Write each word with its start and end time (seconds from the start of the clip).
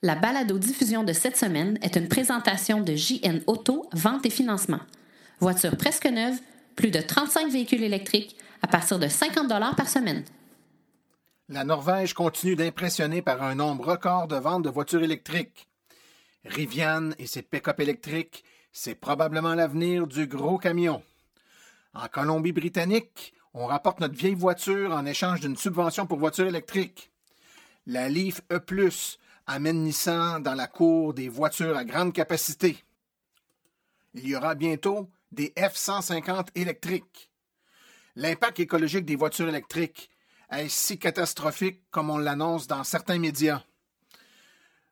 La 0.00 0.14
balado-diffusion 0.14 1.02
de 1.02 1.12
cette 1.12 1.36
semaine 1.36 1.76
est 1.82 1.96
une 1.96 2.06
présentation 2.06 2.80
de 2.80 2.94
JN 2.94 3.40
Auto, 3.48 3.88
vente 3.92 4.24
et 4.26 4.30
financement. 4.30 4.78
Voiture 5.40 5.76
presque 5.76 6.06
neuve, 6.06 6.38
plus 6.76 6.92
de 6.92 7.00
35 7.00 7.50
véhicules 7.50 7.82
électriques 7.82 8.36
à 8.62 8.68
partir 8.68 9.00
de 9.00 9.08
50 9.08 9.48
par 9.76 9.88
semaine. 9.88 10.22
La 11.48 11.64
Norvège 11.64 12.14
continue 12.14 12.54
d'impressionner 12.54 13.22
par 13.22 13.42
un 13.42 13.56
nombre 13.56 13.86
record 13.86 14.28
de 14.28 14.36
ventes 14.36 14.62
de 14.62 14.70
voitures 14.70 15.02
électriques. 15.02 15.66
Rivian 16.44 17.10
et 17.18 17.26
ses 17.26 17.42
pick-up 17.42 17.80
électriques, 17.80 18.44
c'est 18.70 18.94
probablement 18.94 19.54
l'avenir 19.54 20.06
du 20.06 20.28
gros 20.28 20.58
camion. 20.58 21.02
En 21.92 22.06
Colombie-Britannique, 22.06 23.34
on 23.52 23.66
rapporte 23.66 23.98
notre 23.98 24.14
vieille 24.14 24.34
voiture 24.34 24.92
en 24.92 25.06
échange 25.06 25.40
d'une 25.40 25.56
subvention 25.56 26.06
pour 26.06 26.20
voiture 26.20 26.46
électrique. 26.46 27.10
La 27.88 28.08
Leaf 28.08 28.42
E+, 28.52 28.60
amène 29.48 29.90
dans 30.40 30.54
la 30.54 30.66
cour 30.66 31.14
des 31.14 31.28
voitures 31.28 31.76
à 31.76 31.84
grande 31.84 32.12
capacité. 32.12 32.84
Il 34.14 34.28
y 34.28 34.36
aura 34.36 34.54
bientôt 34.54 35.08
des 35.32 35.52
F-150 35.56 36.48
électriques. 36.54 37.30
L'impact 38.14 38.60
écologique 38.60 39.06
des 39.06 39.16
voitures 39.16 39.48
électriques 39.48 40.10
est 40.50 40.68
si 40.68 40.98
catastrophique 40.98 41.82
comme 41.90 42.10
on 42.10 42.18
l'annonce 42.18 42.66
dans 42.66 42.84
certains 42.84 43.18
médias. 43.18 43.62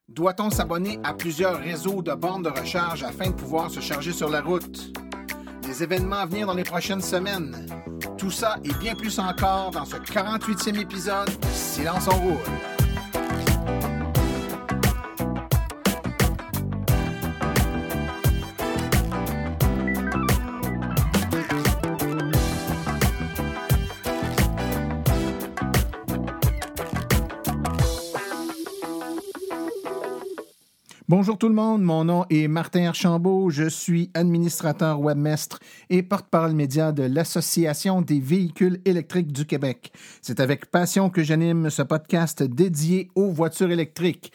Doit-on 0.09 0.51
s'abonner 0.51 0.99
à 1.03 1.13
plusieurs 1.15 1.59
réseaux 1.59 2.01
de 2.01 2.15
bornes 2.15 2.45
de 2.45 2.49
recharge 2.49 3.03
afin 3.03 3.31
de 3.31 3.35
pouvoir 3.35 3.71
se 3.71 3.81
charger 3.81 4.13
sur 4.13 4.31
la 4.31 4.41
route? 4.41 4.97
Des 5.63 5.83
événements 5.83 6.17
à 6.17 6.27
venir 6.27 6.47
dans 6.47 6.55
les 6.55 6.63
prochaines 6.63 7.03
semaines. 7.03 7.67
Tout 8.17 8.31
ça 8.31 8.57
et 8.65 8.73
bien 8.75 8.95
plus 8.95 9.19
encore 9.19 9.73
dans 9.73 9.85
ce 9.85 9.97
48e 9.97 10.81
épisode 10.81 11.29
de 11.29 11.47
Silence 11.49 12.09
en 12.09 12.19
roule. 12.19 12.76
Bonjour 31.09 31.39
tout 31.39 31.47
le 31.47 31.55
monde, 31.55 31.83
mon 31.83 32.03
nom 32.03 32.25
est 32.31 32.49
Martin 32.49 32.89
Archambault, 32.89 33.49
je 33.51 33.69
suis 33.69 34.11
administrateur 34.15 35.01
webmestre 35.01 35.61
et 35.89 36.03
porte-parole 36.03 36.53
média 36.53 36.91
de 36.91 37.05
l'Association 37.05 38.03
des 38.03 38.19
véhicules 38.19 38.81
électriques 38.85 39.31
du 39.31 39.47
Québec. 39.47 39.93
C'est 40.21 40.41
avec 40.41 40.67
passion 40.67 41.09
que 41.09 41.23
j'anime 41.23 41.71
ce 41.71 41.83
podcast 41.83 42.43
dédié 42.43 43.09
aux 43.15 43.31
voitures 43.31 43.71
électriques. 43.71 44.33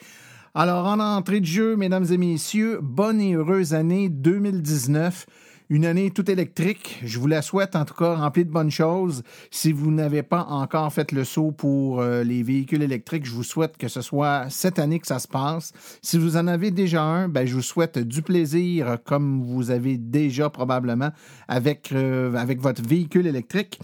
Alors 0.54 0.86
en 0.86 0.98
entrée 0.98 1.40
de 1.40 1.44
jeu, 1.44 1.76
mesdames 1.76 2.06
et 2.10 2.16
messieurs, 2.16 2.78
bonne 2.82 3.20
et 3.20 3.34
heureuse 3.34 3.74
année 3.74 4.08
2019 4.08 5.26
une 5.72 5.86
année 5.86 6.10
toute 6.10 6.28
électrique. 6.28 7.00
Je 7.02 7.18
vous 7.18 7.26
la 7.26 7.40
souhaite 7.40 7.76
en 7.76 7.86
tout 7.86 7.94
cas 7.94 8.14
remplie 8.14 8.44
de 8.44 8.50
bonnes 8.50 8.70
choses. 8.70 9.22
Si 9.50 9.72
vous 9.72 9.90
n'avez 9.90 10.22
pas 10.22 10.44
encore 10.44 10.92
fait 10.92 11.12
le 11.12 11.24
saut 11.24 11.50
pour 11.50 12.02
euh, 12.02 12.22
les 12.22 12.42
véhicules 12.42 12.82
électriques, 12.82 13.24
je 13.24 13.30
vous 13.30 13.42
souhaite 13.42 13.78
que 13.78 13.88
ce 13.88 14.02
soit 14.02 14.50
cette 14.50 14.78
année 14.78 14.98
que 14.98 15.06
ça 15.06 15.18
se 15.18 15.26
passe. 15.26 15.72
Si 16.02 16.18
vous 16.18 16.36
en 16.36 16.46
avez 16.46 16.72
déjà 16.72 17.02
un, 17.02 17.30
ben, 17.30 17.46
je 17.46 17.54
vous 17.54 17.62
souhaite 17.62 17.98
du 17.98 18.20
plaisir 18.20 18.98
comme 19.02 19.42
vous 19.42 19.70
avez 19.70 19.96
déjà 19.96 20.50
probablement 20.50 21.08
avec, 21.48 21.90
euh, 21.92 22.34
avec 22.34 22.60
votre 22.60 22.86
véhicule 22.86 23.26
électrique. 23.26 23.80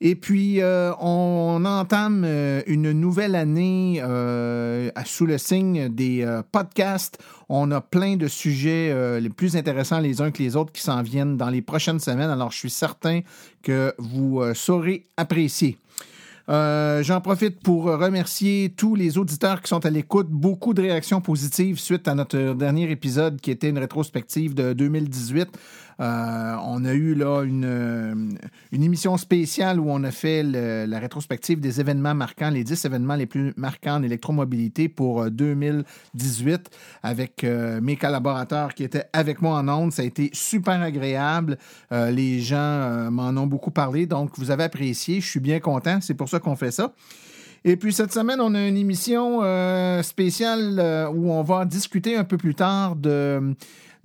Et 0.00 0.14
puis, 0.14 0.60
euh, 0.60 0.92
on, 1.00 1.64
entame 1.64 2.24
euh, 2.26 2.62
une 2.66 2.92
nouvelle 2.92 3.34
année 3.34 4.00
euh, 4.02 4.90
sous 5.04 5.26
le 5.26 5.38
signe 5.38 5.88
des 5.88 6.26
podcasts. 6.52 7.18
On 7.48 7.70
a 7.70 7.80
plein 7.80 8.16
de 8.16 8.26
sujets 8.26 9.20
les 9.20 9.28
plus 9.28 9.56
intéressants 9.56 10.00
les 10.00 10.20
uns 10.22 10.30
que 10.30 10.42
les 10.42 10.56
autres 10.56 10.72
qui 10.72 10.82
s'en 10.82 11.02
viennent 11.02 11.36
dans 11.36 11.50
les 11.50 11.62
prochaines 11.62 12.00
semaines. 12.00 12.30
Alors, 12.30 12.50
je 12.50 12.58
suis 12.58 12.70
certain 12.70 13.20
que 13.62 13.94
vous 13.98 14.42
saurez 14.54 15.04
apprécier. 15.16 15.76
J'en 16.48 17.20
profite 17.22 17.60
pour 17.60 17.84
remercier 17.84 18.72
tous 18.74 18.94
les 18.94 19.18
auditeurs 19.18 19.60
qui 19.60 19.68
sont 19.68 19.84
à 19.84 19.90
l'écoute. 19.90 20.28
Beaucoup 20.30 20.72
de 20.72 20.82
réactions 20.82 21.20
positives 21.20 21.78
suite 21.78 22.08
à 22.08 22.14
notre 22.14 22.54
dernier 22.54 22.90
épisode 22.90 23.40
qui 23.40 23.50
était 23.50 23.68
une 23.68 23.78
rétrospective 23.78 24.54
de 24.54 24.72
2018. 24.72 25.48
Euh, 26.00 26.56
on 26.64 26.84
a 26.84 26.92
eu 26.92 27.14
là 27.14 27.42
une, 27.42 27.64
euh, 27.64 28.14
émission 28.72 29.16
spéciale 29.16 29.78
où 29.78 29.90
on 29.90 30.02
a 30.04 30.10
fait 30.10 30.42
la 30.42 30.98
rétrospective 30.98 31.60
des 31.60 31.80
événements 31.80 32.14
marquants, 32.14 32.50
les 32.50 32.64
10 32.64 32.84
événements 32.84 33.14
les 33.14 33.26
plus 33.26 33.52
marquants 33.56 33.96
en 33.96 34.02
électromobilité 34.02 34.88
pour 34.88 35.30
2018 35.30 36.50
euh, 36.52 36.58
avec 37.02 37.46
mes 37.82 37.96
collaborateurs 37.96 38.74
qui 38.74 38.84
étaient 38.84 39.06
avec 39.12 39.40
moi 39.42 39.58
en 39.58 39.68
ondes. 39.68 39.92
Ça 39.92 40.02
a 40.02 40.04
été 40.04 40.30
super 40.32 40.80
agréable. 40.80 41.58
les 41.90 42.40
gens 42.40 43.10
m'en 43.10 43.28
ont 43.40 43.46
beaucoup 43.46 43.70
parlé, 43.70 44.06
donc 44.06 44.38
vous 44.38 44.50
avez 44.50 44.64
apprécié. 44.64 45.20
Je 45.20 45.28
suis 45.28 45.40
bien 45.40 45.60
content. 45.60 45.98
C'est 46.00 46.14
pour 46.14 46.28
ça 46.28 46.40
qu'on 46.40 46.56
fait 46.56 46.70
ça. 46.70 46.92
Et 47.64 47.76
puis 47.76 47.92
cette 47.92 48.12
semaine, 48.12 48.40
on 48.40 48.54
a 48.54 48.66
une 48.66 48.76
émission 48.76 49.40
spéciale 50.02 51.10
où 51.14 51.32
on 51.32 51.42
va 51.42 51.64
discuter 51.64 52.16
un 52.16 52.24
peu 52.24 52.36
plus 52.36 52.54
tard 52.54 52.96
de 52.96 53.54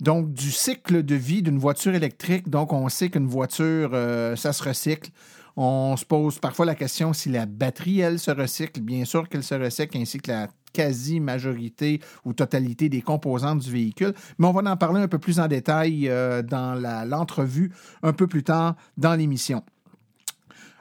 donc, 0.00 0.32
du 0.32 0.50
cycle 0.50 1.02
de 1.02 1.14
vie 1.14 1.42
d'une 1.42 1.58
voiture 1.58 1.94
électrique. 1.94 2.48
Donc, 2.48 2.72
on 2.72 2.88
sait 2.88 3.10
qu'une 3.10 3.26
voiture, 3.26 3.90
euh, 3.92 4.34
ça 4.34 4.52
se 4.52 4.62
recycle. 4.62 5.10
On 5.56 5.96
se 5.96 6.04
pose 6.04 6.38
parfois 6.38 6.64
la 6.64 6.74
question 6.74 7.12
si 7.12 7.28
la 7.28 7.44
batterie, 7.44 8.00
elle, 8.00 8.18
se 8.18 8.30
recycle. 8.30 8.80
Bien 8.80 9.04
sûr 9.04 9.28
qu'elle 9.28 9.42
se 9.42 9.54
recycle, 9.54 9.98
ainsi 9.98 10.18
que 10.18 10.30
la 10.30 10.48
quasi-majorité 10.72 12.00
ou 12.24 12.32
totalité 12.32 12.88
des 12.88 13.02
composantes 13.02 13.58
du 13.58 13.70
véhicule. 13.70 14.14
Mais 14.38 14.46
on 14.46 14.52
va 14.52 14.70
en 14.70 14.76
parler 14.76 15.00
un 15.00 15.08
peu 15.08 15.18
plus 15.18 15.40
en 15.40 15.48
détail 15.48 16.08
euh, 16.08 16.42
dans 16.42 16.74
l'entrevue 17.06 17.72
un 18.02 18.12
peu 18.12 18.26
plus 18.26 18.44
tard 18.44 18.76
dans 18.96 19.14
l'émission. 19.14 19.62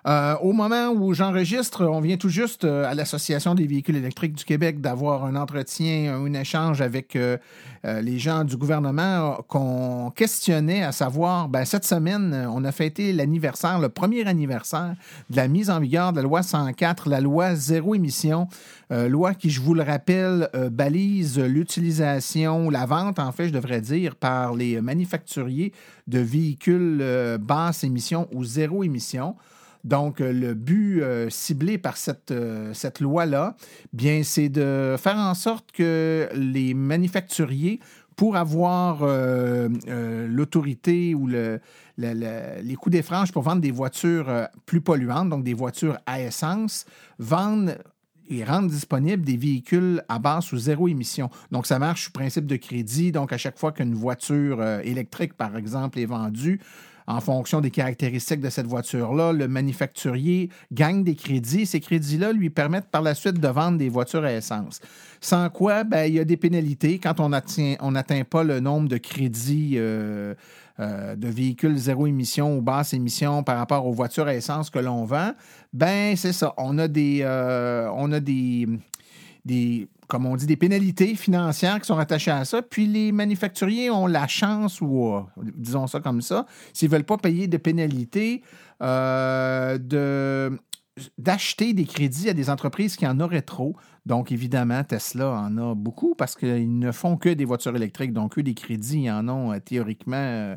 Euh, 0.09 0.35
au 0.41 0.53
moment 0.53 0.89
où 0.89 1.13
j'enregistre, 1.13 1.85
on 1.85 1.99
vient 1.99 2.17
tout 2.17 2.29
juste 2.29 2.65
euh, 2.65 2.89
à 2.89 2.95
l'Association 2.95 3.53
des 3.53 3.67
véhicules 3.67 3.95
électriques 3.95 4.33
du 4.33 4.43
Québec 4.43 4.81
d'avoir 4.81 5.23
un 5.23 5.35
entretien, 5.35 6.15
un 6.15 6.33
échange 6.33 6.81
avec 6.81 7.15
euh, 7.15 7.37
les 7.83 8.17
gens 8.17 8.43
du 8.43 8.57
gouvernement 8.57 9.37
qu'on 9.47 10.11
questionnait 10.15 10.81
à 10.81 10.91
savoir, 10.91 11.47
ben, 11.47 11.63
cette 11.63 11.85
semaine, 11.85 12.47
on 12.51 12.63
a 12.65 12.71
fêté 12.71 13.13
l'anniversaire, 13.13 13.79
le 13.79 13.89
premier 13.89 14.25
anniversaire 14.25 14.95
de 15.29 15.35
la 15.35 15.47
mise 15.47 15.69
en 15.69 15.79
vigueur 15.79 16.11
de 16.11 16.17
la 16.17 16.23
loi 16.23 16.41
104, 16.41 17.07
la 17.07 17.21
loi 17.21 17.53
zéro 17.53 17.93
émission, 17.93 18.47
loi 18.89 19.33
qui, 19.35 19.49
je 19.49 19.61
vous 19.61 19.73
le 19.73 19.83
rappelle, 19.83 20.49
balise 20.71 21.39
l'utilisation, 21.39 22.69
la 22.69 22.85
vente, 22.85 23.19
en 23.19 23.31
fait, 23.31 23.47
je 23.47 23.53
devrais 23.53 23.79
dire, 23.79 24.15
par 24.15 24.55
les 24.55 24.81
manufacturiers 24.81 25.71
de 26.07 26.19
véhicules 26.19 27.37
basse 27.39 27.85
émission 27.85 28.27
ou 28.33 28.43
zéro 28.43 28.83
émission. 28.83 29.35
Donc, 29.83 30.21
euh, 30.21 30.31
le 30.33 30.53
but 30.53 31.01
euh, 31.01 31.29
ciblé 31.29 31.77
par 31.77 31.97
cette, 31.97 32.31
euh, 32.31 32.73
cette 32.73 32.99
loi-là, 32.99 33.55
bien, 33.93 34.23
c'est 34.23 34.49
de 34.49 34.95
faire 34.97 35.17
en 35.17 35.33
sorte 35.33 35.71
que 35.71 36.29
les 36.33 36.73
manufacturiers, 36.73 37.79
pour 38.15 38.35
avoir 38.35 39.07
l'autorité 40.27 41.15
ou 41.15 41.25
le, 41.25 41.61
les 41.97 42.75
coûts 42.75 42.89
des 42.89 43.01
franges 43.01 43.31
pour 43.31 43.43
vendre 43.43 43.61
des 43.61 43.71
voitures 43.71 44.49
plus 44.65 44.81
polluantes, 44.81 45.29
donc 45.29 45.45
des 45.45 45.53
voitures 45.53 45.97
à 46.05 46.21
essence, 46.21 46.85
vendent 47.17 47.77
et 48.27 48.43
rendent 48.43 48.69
disponibles 48.69 49.23
des 49.23 49.37
véhicules 49.37 50.03
à 50.09 50.19
base 50.19 50.51
ou 50.51 50.57
zéro 50.57 50.89
émission. 50.89 51.29
Donc, 51.49 51.65
ça 51.65 51.79
marche 51.79 52.07
sous 52.07 52.11
principe 52.11 52.45
de 52.45 52.57
crédit. 52.57 53.13
Donc, 53.13 53.31
à 53.31 53.37
chaque 53.37 53.57
fois 53.57 53.71
qu'une 53.71 53.93
voiture 53.93 54.61
électrique, 54.83 55.35
par 55.35 55.55
exemple, 55.55 55.97
est 55.97 56.05
vendue, 56.05 56.59
en 57.09 57.21
fonction 57.21 57.59
des 57.59 57.71
caractéristiques 57.71 58.39
de 58.39 58.51
cette 58.51 58.67
voiture-là, 58.67 59.33
le 59.33 59.47
manufacturier 59.47 60.49
gagne 60.71 61.03
des 61.03 61.15
crédits. 61.15 61.65
Ces 61.65 61.79
crédits-là 61.79 62.33
lui 62.33 62.51
permettent 62.51 62.91
par 62.91 63.01
la 63.01 63.15
suite 63.15 63.39
de 63.39 63.47
vendre 63.47 63.79
des 63.79 63.89
voitures 63.89 64.23
à 64.23 64.31
essence. 64.31 64.79
Sans 65.19 65.49
quoi, 65.49 65.83
ben, 65.83 66.03
il 66.03 66.13
y 66.13 66.19
a 66.19 66.23
des 66.23 66.37
pénalités 66.37 66.99
quand 66.99 67.19
on 67.19 67.29
n'atteint 67.29 68.23
pas 68.29 68.43
le 68.43 68.59
nombre 68.59 68.87
de 68.87 68.97
crédits 68.97 69.73
euh, 69.77 70.35
euh, 70.79 71.15
de 71.15 71.27
véhicules 71.27 71.75
zéro 71.75 72.05
émission 72.05 72.55
ou 72.55 72.61
basse 72.61 72.93
émission 72.93 73.41
par 73.41 73.57
rapport 73.57 73.87
aux 73.87 73.93
voitures 73.93 74.27
à 74.27 74.35
essence 74.35 74.69
que 74.69 74.77
l'on 74.77 75.03
vend. 75.05 75.31
Ben, 75.73 76.15
c'est 76.15 76.31
ça. 76.31 76.53
On 76.57 76.77
a 76.77 76.87
des, 76.87 77.21
euh, 77.23 77.89
on 77.95 78.11
a 78.11 78.19
des 78.19 78.67
comme 80.09 80.25
on 80.25 80.35
dit, 80.35 80.47
des 80.47 80.57
pénalités 80.57 81.15
financières 81.15 81.79
qui 81.79 81.85
sont 81.85 81.97
attachées 81.97 82.31
à 82.31 82.43
ça. 82.43 82.61
Puis 82.63 82.87
les 82.87 83.11
manufacturiers 83.11 83.91
ont 83.91 84.07
la 84.07 84.27
chance, 84.27 84.81
ou 84.81 85.13
euh, 85.13 85.21
disons 85.37 85.85
ça 85.87 85.99
comme 85.99 86.21
ça, 86.21 86.47
s'ils 86.73 86.89
ne 86.89 86.95
veulent 86.95 87.05
pas 87.05 87.17
payer 87.17 87.47
de 87.47 87.57
pénalités, 87.57 88.41
euh, 88.81 89.77
d'acheter 91.17 91.73
des 91.73 91.85
crédits 91.85 92.27
à 92.27 92.33
des 92.33 92.49
entreprises 92.49 92.95
qui 92.95 93.05
en 93.05 93.19
auraient 93.19 93.43
trop. 93.43 93.75
Donc, 94.07 94.31
évidemment, 94.31 94.83
Tesla 94.83 95.29
en 95.29 95.55
a 95.57 95.75
beaucoup 95.75 96.15
parce 96.15 96.35
qu'ils 96.35 96.79
ne 96.79 96.91
font 96.91 97.15
que 97.15 97.29
des 97.29 97.45
voitures 97.45 97.75
électriques. 97.75 98.11
Donc, 98.11 98.39
eux, 98.39 98.43
des 98.43 98.55
crédits, 98.55 99.03
ils 99.03 99.11
en 99.11 99.29
ont 99.29 99.53
euh, 99.53 99.59
théoriquement 99.59 100.55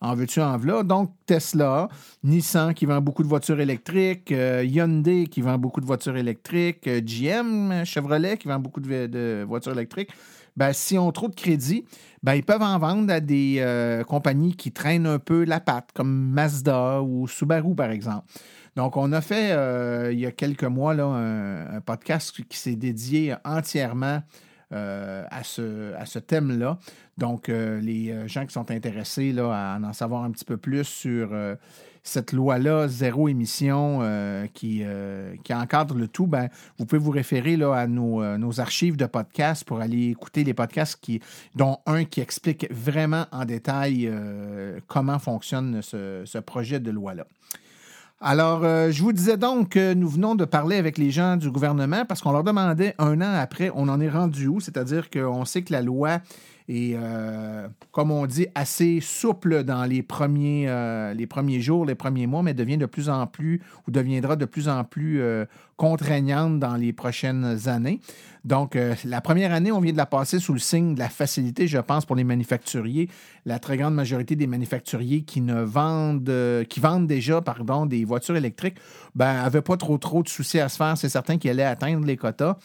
en 0.00 0.14
veux-tu, 0.14 0.40
en 0.40 0.56
voilà. 0.56 0.82
Donc, 0.82 1.12
Tesla, 1.26 1.88
Nissan 2.22 2.72
qui 2.72 2.86
vend 2.86 3.00
beaucoup 3.00 3.22
de 3.22 3.28
voitures 3.28 3.60
électriques, 3.60 4.30
euh, 4.30 4.64
Hyundai 4.64 5.26
qui 5.26 5.40
vend 5.40 5.58
beaucoup 5.58 5.80
de 5.80 5.86
voitures 5.86 6.16
électriques, 6.16 6.86
euh, 6.86 7.00
GM, 7.00 7.84
Chevrolet 7.84 8.36
qui 8.36 8.48
vend 8.48 8.60
beaucoup 8.60 8.80
de, 8.80 9.44
voitures 9.44 9.72
électriques. 9.72 10.10
Ben, 10.56 10.72
si 10.72 10.98
on 10.98 11.10
trop 11.12 11.28
de 11.28 11.34
crédit, 11.34 11.84
ben, 12.22 12.34
ils 12.34 12.44
peuvent 12.44 12.62
en 12.62 12.78
vendre 12.78 13.12
à 13.12 13.20
des 13.20 13.56
euh, 13.58 14.02
compagnies 14.04 14.54
qui 14.54 14.72
traînent 14.72 15.06
un 15.06 15.18
peu 15.18 15.44
la 15.44 15.60
patte, 15.60 15.90
comme 15.94 16.30
Mazda 16.30 17.02
ou 17.02 17.26
Subaru, 17.28 17.74
par 17.74 17.90
exemple. 17.90 18.26
Donc, 18.76 18.96
on 18.96 19.12
a 19.12 19.20
fait, 19.20 19.50
il 20.12 20.20
y 20.20 20.26
a 20.26 20.30
quelques 20.30 20.62
mois, 20.62 20.94
là, 20.94 21.06
un 21.06 21.80
podcast 21.80 22.32
qui 22.48 22.56
s'est 22.56 22.76
dédié 22.76 23.34
entièrement 23.44 24.22
euh, 24.74 25.24
à 25.30 25.44
ce, 25.44 25.94
à 25.94 26.04
ce 26.04 26.18
thème-là. 26.18 26.76
Donc, 27.16 27.48
euh, 27.48 27.80
les 27.80 28.10
euh, 28.10 28.28
gens 28.28 28.44
qui 28.44 28.52
sont 28.52 28.70
intéressés 28.70 29.32
là, 29.32 29.50
à 29.50 29.78
en 29.78 29.94
savoir 29.94 30.24
un 30.24 30.30
petit 30.30 30.44
peu 30.44 30.58
plus 30.58 30.84
sur 30.84 31.30
cette 32.02 32.32
loi-là, 32.32 32.86
zéro 32.86 33.28
émission, 33.28 34.00
qui, 34.52 34.82
qui 35.44 35.54
encadre 35.54 35.94
le 35.94 36.06
tout, 36.06 36.26
ben, 36.26 36.48
vous 36.78 36.84
pouvez 36.84 37.00
vous 37.00 37.10
référer 37.10 37.56
là, 37.56 37.74
à 37.74 37.86
nos, 37.86 38.36
nos, 38.38 38.60
archives 38.60 38.96
de 38.96 39.06
podcasts 39.06 39.64
pour 39.64 39.80
aller 39.80 40.10
écouter 40.10 40.44
les 40.44 40.54
podcasts, 40.54 40.98
qui, 41.00 41.20
dont 41.54 41.78
un 41.86 42.04
qui 42.04 42.20
explique 42.20 42.66
vraiment 42.70 43.26
en 43.32 43.44
détail 43.44 44.10
comment 44.86 45.18
fonctionne 45.18 45.82
ce, 45.82 46.22
ce 46.24 46.38
projet 46.38 46.80
de 46.80 46.90
loi-là. 46.90 47.26
Alors, 48.20 48.64
euh, 48.64 48.90
je 48.90 49.00
vous 49.00 49.12
disais 49.12 49.36
donc 49.36 49.70
que 49.70 49.94
nous 49.94 50.08
venons 50.08 50.34
de 50.34 50.44
parler 50.44 50.76
avec 50.76 50.98
les 50.98 51.12
gens 51.12 51.36
du 51.36 51.52
gouvernement 51.52 52.04
parce 52.04 52.20
qu'on 52.20 52.32
leur 52.32 52.42
demandait 52.42 52.96
un 52.98 53.20
an 53.20 53.34
après, 53.34 53.70
on 53.76 53.88
en 53.88 54.00
est 54.00 54.08
rendu 54.08 54.48
où? 54.48 54.58
C'est-à-dire 54.58 55.08
qu'on 55.08 55.44
sait 55.44 55.62
que 55.62 55.72
la 55.72 55.82
loi 55.82 56.18
est, 56.68 56.94
euh, 56.94 57.66
comme 57.92 58.10
on 58.10 58.26
dit, 58.26 58.46
assez 58.54 59.00
souple 59.00 59.64
dans 59.64 59.84
les 59.84 60.02
premiers, 60.02 60.68
euh, 60.68 61.14
les 61.14 61.26
premiers 61.26 61.60
jours, 61.60 61.84
les 61.84 61.94
premiers 61.94 62.26
mois, 62.26 62.42
mais 62.42 62.54
devient 62.54 62.78
de 62.78 62.86
plus 62.86 63.08
en 63.08 63.26
plus 63.26 63.60
ou 63.86 63.90
deviendra 63.90 64.36
de 64.36 64.44
plus 64.44 64.68
en 64.68 64.84
plus 64.84 65.22
contraignante 65.76 66.58
dans 66.58 66.76
les 66.76 66.92
prochaines 66.92 67.68
années. 67.68 68.00
Donc, 68.44 68.76
euh, 68.76 68.94
la 69.04 69.20
première 69.20 69.52
année, 69.52 69.70
on 69.70 69.80
vient 69.80 69.92
de 69.92 69.96
la 69.98 70.06
passer 70.06 70.38
sous 70.38 70.52
le 70.52 70.58
signe 70.58 70.94
de 70.94 70.98
la 70.98 71.08
facilité, 71.08 71.68
je 71.68 71.78
pense, 71.78 72.06
pour 72.06 72.16
les 72.16 72.24
manufacturiers. 72.24 73.08
La 73.44 73.58
très 73.58 73.76
grande 73.76 73.94
majorité 73.94 74.36
des 74.36 74.46
manufacturiers 74.46 75.22
qui 75.22 75.40
ne 75.40 75.60
vendent, 75.60 76.28
euh, 76.28 76.64
qui 76.64 76.80
vendent 76.80 77.06
déjà, 77.06 77.40
pardon, 77.40 77.86
des 77.86 78.04
voitures 78.04 78.36
électriques, 78.36 78.78
ben, 79.14 79.50
pas 79.50 79.76
trop, 79.76 79.98
trop 79.98 80.22
de 80.22 80.28
soucis 80.28 80.60
à 80.60 80.68
se 80.68 80.76
faire. 80.76 80.96
C'est 80.96 81.08
certain 81.08 81.38
qu'ils 81.38 81.50
allaient 81.50 81.62
atteindre 81.62 82.06
les 82.06 82.16
quotas. 82.16 82.56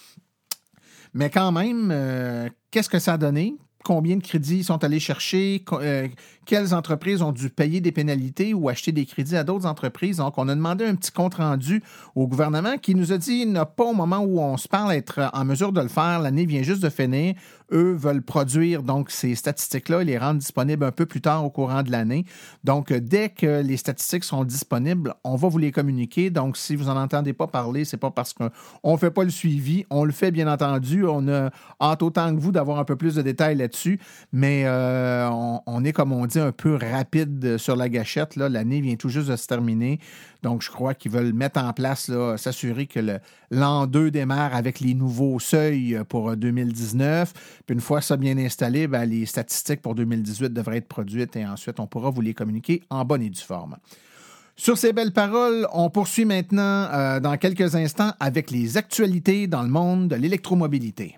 Mais 1.13 1.29
quand 1.29 1.51
même, 1.51 1.89
euh, 1.91 2.49
qu'est-ce 2.71 2.89
que 2.89 2.99
ça 2.99 3.13
a 3.13 3.17
donné? 3.17 3.55
Combien 3.83 4.17
de 4.17 4.23
crédits 4.23 4.63
sont 4.63 4.83
allés 4.83 4.99
chercher, 4.99 5.63
euh, 5.73 6.07
quelles 6.45 6.73
entreprises 6.73 7.21
ont 7.21 7.31
dû 7.31 7.49
payer 7.49 7.81
des 7.81 7.91
pénalités 7.91 8.53
ou 8.53 8.69
acheter 8.69 8.91
des 8.91 9.05
crédits 9.05 9.35
à 9.35 9.43
d'autres 9.43 9.65
entreprises. 9.65 10.17
Donc, 10.17 10.37
on 10.37 10.47
a 10.47 10.55
demandé 10.55 10.85
un 10.85 10.95
petit 10.95 11.11
compte 11.11 11.35
rendu 11.35 11.83
au 12.15 12.27
gouvernement 12.27 12.77
qui 12.77 12.95
nous 12.95 13.11
a 13.11 13.17
dit 13.17 13.41
il 13.43 13.51
n'a 13.51 13.65
pas 13.65 13.85
au 13.85 13.93
moment 13.93 14.19
où 14.19 14.39
on 14.39 14.57
se 14.57 14.67
parle 14.67 14.93
être 14.93 15.29
en 15.33 15.45
mesure 15.45 15.71
de 15.71 15.81
le 15.81 15.89
faire. 15.89 16.19
L'année 16.19 16.45
vient 16.45 16.63
juste 16.63 16.81
de 16.81 16.89
finir 16.89 17.35
eux 17.73 17.93
veulent 17.93 18.21
produire 18.21 18.83
donc 18.83 19.11
ces 19.11 19.35
statistiques-là 19.35 20.01
et 20.01 20.05
les 20.05 20.17
rendre 20.17 20.39
disponibles 20.39 20.85
un 20.85 20.91
peu 20.91 21.05
plus 21.05 21.21
tard 21.21 21.43
au 21.43 21.49
courant 21.49 21.83
de 21.83 21.91
l'année. 21.91 22.25
Donc, 22.63 22.91
euh, 22.91 22.99
dès 22.99 23.29
que 23.29 23.61
les 23.61 23.77
statistiques 23.77 24.23
sont 24.23 24.43
disponibles, 24.43 25.15
on 25.23 25.35
va 25.35 25.47
vous 25.47 25.57
les 25.57 25.71
communiquer. 25.71 26.29
Donc, 26.29 26.57
si 26.57 26.75
vous 26.75 26.85
n'en 26.85 26.97
entendez 26.97 27.33
pas 27.33 27.47
parler, 27.47 27.85
c'est 27.85 27.97
pas 27.97 28.11
parce 28.11 28.33
qu'on 28.33 28.51
ne 28.91 28.97
fait 28.97 29.11
pas 29.11 29.23
le 29.23 29.29
suivi. 29.29 29.85
On 29.89 30.03
le 30.03 30.11
fait, 30.11 30.31
bien 30.31 30.51
entendu. 30.51 31.05
On 31.05 31.27
a 31.27 31.49
hâte 31.81 32.03
autant 32.03 32.33
que 32.35 32.39
vous 32.39 32.51
d'avoir 32.51 32.79
un 32.79 32.85
peu 32.85 32.95
plus 32.95 33.15
de 33.15 33.21
détails 33.21 33.55
là-dessus. 33.55 33.99
Mais 34.31 34.63
euh, 34.65 35.29
on, 35.65 35.83
est, 35.83 35.93
comme 35.93 36.11
on 36.11 36.25
dit, 36.25 36.39
un 36.39 36.51
peu 36.51 36.75
rapide 36.75 37.57
sur 37.57 37.75
la 37.75 37.89
gâchette. 37.89 38.35
L'année 38.35 38.81
vient 38.81 38.95
tout 38.95 39.09
juste 39.09 39.29
de 39.29 39.35
se 39.35 39.47
terminer. 39.47 39.99
Donc, 40.43 40.61
je 40.61 40.69
crois 40.69 40.93
qu'ils 40.93 41.11
veulent 41.11 41.33
mettre 41.33 41.59
en 41.59 41.73
place, 41.73 42.11
s'assurer 42.37 42.85
que 42.85 42.99
l'an 43.49 43.87
2 43.87 44.11
démarre 44.11 44.53
avec 44.53 44.79
les 44.79 44.93
nouveaux 44.93 45.39
seuils 45.39 45.99
pour 46.07 46.35
2019. 46.35 47.33
Puis 47.65 47.73
une 47.73 47.81
fois 47.81 48.01
ça 48.01 48.17
bien 48.17 48.37
installé, 48.37 48.87
ben, 48.87 49.05
les 49.05 49.25
statistiques 49.25 49.81
pour 49.81 49.95
2018 49.95 50.53
devraient 50.53 50.77
être 50.77 50.87
produites 50.87 51.35
et 51.35 51.45
ensuite 51.45 51.79
on 51.79 51.87
pourra 51.87 52.09
vous 52.09 52.21
les 52.21 52.33
communiquer 52.33 52.83
en 52.89 53.05
bonne 53.05 53.21
et 53.21 53.29
due 53.29 53.41
forme. 53.41 53.77
Sur 54.55 54.77
ces 54.77 54.93
belles 54.93 55.13
paroles, 55.13 55.67
on 55.73 55.89
poursuit 55.89 56.25
maintenant 56.25 56.87
euh, 56.93 57.19
dans 57.19 57.37
quelques 57.37 57.75
instants 57.75 58.11
avec 58.19 58.51
les 58.51 58.77
actualités 58.77 59.47
dans 59.47 59.63
le 59.63 59.69
monde 59.69 60.09
de 60.09 60.15
l'électromobilité. 60.15 61.17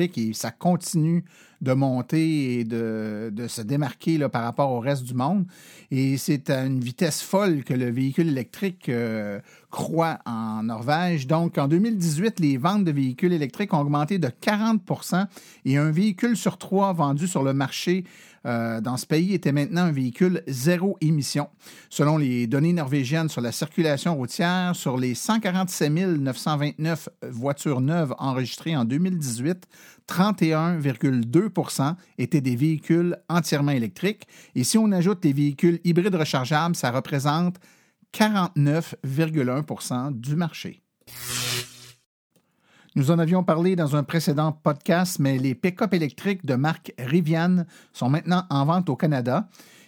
Et 0.00 0.32
ça 0.32 0.50
continue 0.50 1.24
de 1.60 1.72
monter 1.74 2.60
et 2.60 2.64
de, 2.64 3.30
se 3.48 3.60
démarquer 3.60 4.18
par 4.28 4.42
rapport 4.42 4.70
au 4.70 4.80
reste 4.80 5.04
du 5.04 5.14
monde. 5.14 5.44
Et 5.90 6.16
c'est 6.16 6.48
à 6.48 6.64
une 6.64 6.80
vitesse 6.80 7.20
folle 7.20 7.64
que 7.64 7.74
le 7.74 7.90
véhicule 7.90 8.28
électrique 8.28 8.88
euh, 8.88 9.40
croît 9.70 10.20
en 10.24 10.62
Norvège. 10.62 11.26
Donc, 11.26 11.58
en 11.58 11.68
2018, 11.68 12.40
les 12.40 12.56
ventes 12.56 12.84
de 12.84 12.92
véhicules 12.92 13.32
électriques 13.32 13.74
ont 13.74 13.80
augmenté 13.80 14.18
de 14.18 14.28
40% 14.28 15.26
et 15.66 15.76
un 15.76 15.90
véhicule 15.90 16.36
sur 16.36 16.56
trois 16.56 16.92
vendu 16.92 17.28
sur 17.28 17.42
le 17.42 17.52
marché 17.52 18.04
euh, 18.46 18.80
dans 18.80 18.96
ce 18.96 19.06
pays 19.06 19.34
était 19.34 19.52
maintenant 19.52 19.82
un 19.82 19.92
véhicule 19.92 20.42
zéro 20.46 20.96
émission. 21.00 21.48
Selon 21.90 22.18
les 22.18 22.46
données 22.46 22.72
norvégiennes 22.72 23.28
sur 23.28 23.40
la 23.40 23.52
circulation 23.52 24.16
routière, 24.16 24.74
sur 24.74 24.96
les 24.96 25.14
147 25.14 25.90
929 25.90 27.08
voitures 27.30 27.80
neuves 27.80 28.14
enregistrées 28.18 28.76
en 28.76 28.84
2018, 28.84 29.66
31,2 30.08 31.94
étaient 32.18 32.40
des 32.40 32.56
véhicules 32.56 33.16
entièrement 33.28 33.72
électriques. 33.72 34.26
Et 34.54 34.64
si 34.64 34.78
on 34.78 34.90
ajoute 34.92 35.24
les 35.24 35.32
véhicules 35.32 35.80
hybrides 35.84 36.14
rechargeables, 36.14 36.74
ça 36.74 36.90
représente 36.90 37.56
49,1% 38.12 40.18
du 40.18 40.36
marché. 40.36 40.82
Nous 42.96 43.12
en 43.12 43.20
avions 43.20 43.44
parlé 43.44 43.76
dans 43.76 43.94
un 43.94 44.02
précédent 44.02 44.50
podcast, 44.50 45.20
mais 45.20 45.38
les 45.38 45.54
pick-up 45.54 45.94
électriques 45.94 46.44
de 46.44 46.56
marque 46.56 46.92
Rivian 46.98 47.64
sont 47.92 48.08
maintenant 48.08 48.42
en 48.50 48.64
vente 48.64 48.88
au 48.88 48.96
Canada. 48.96 49.46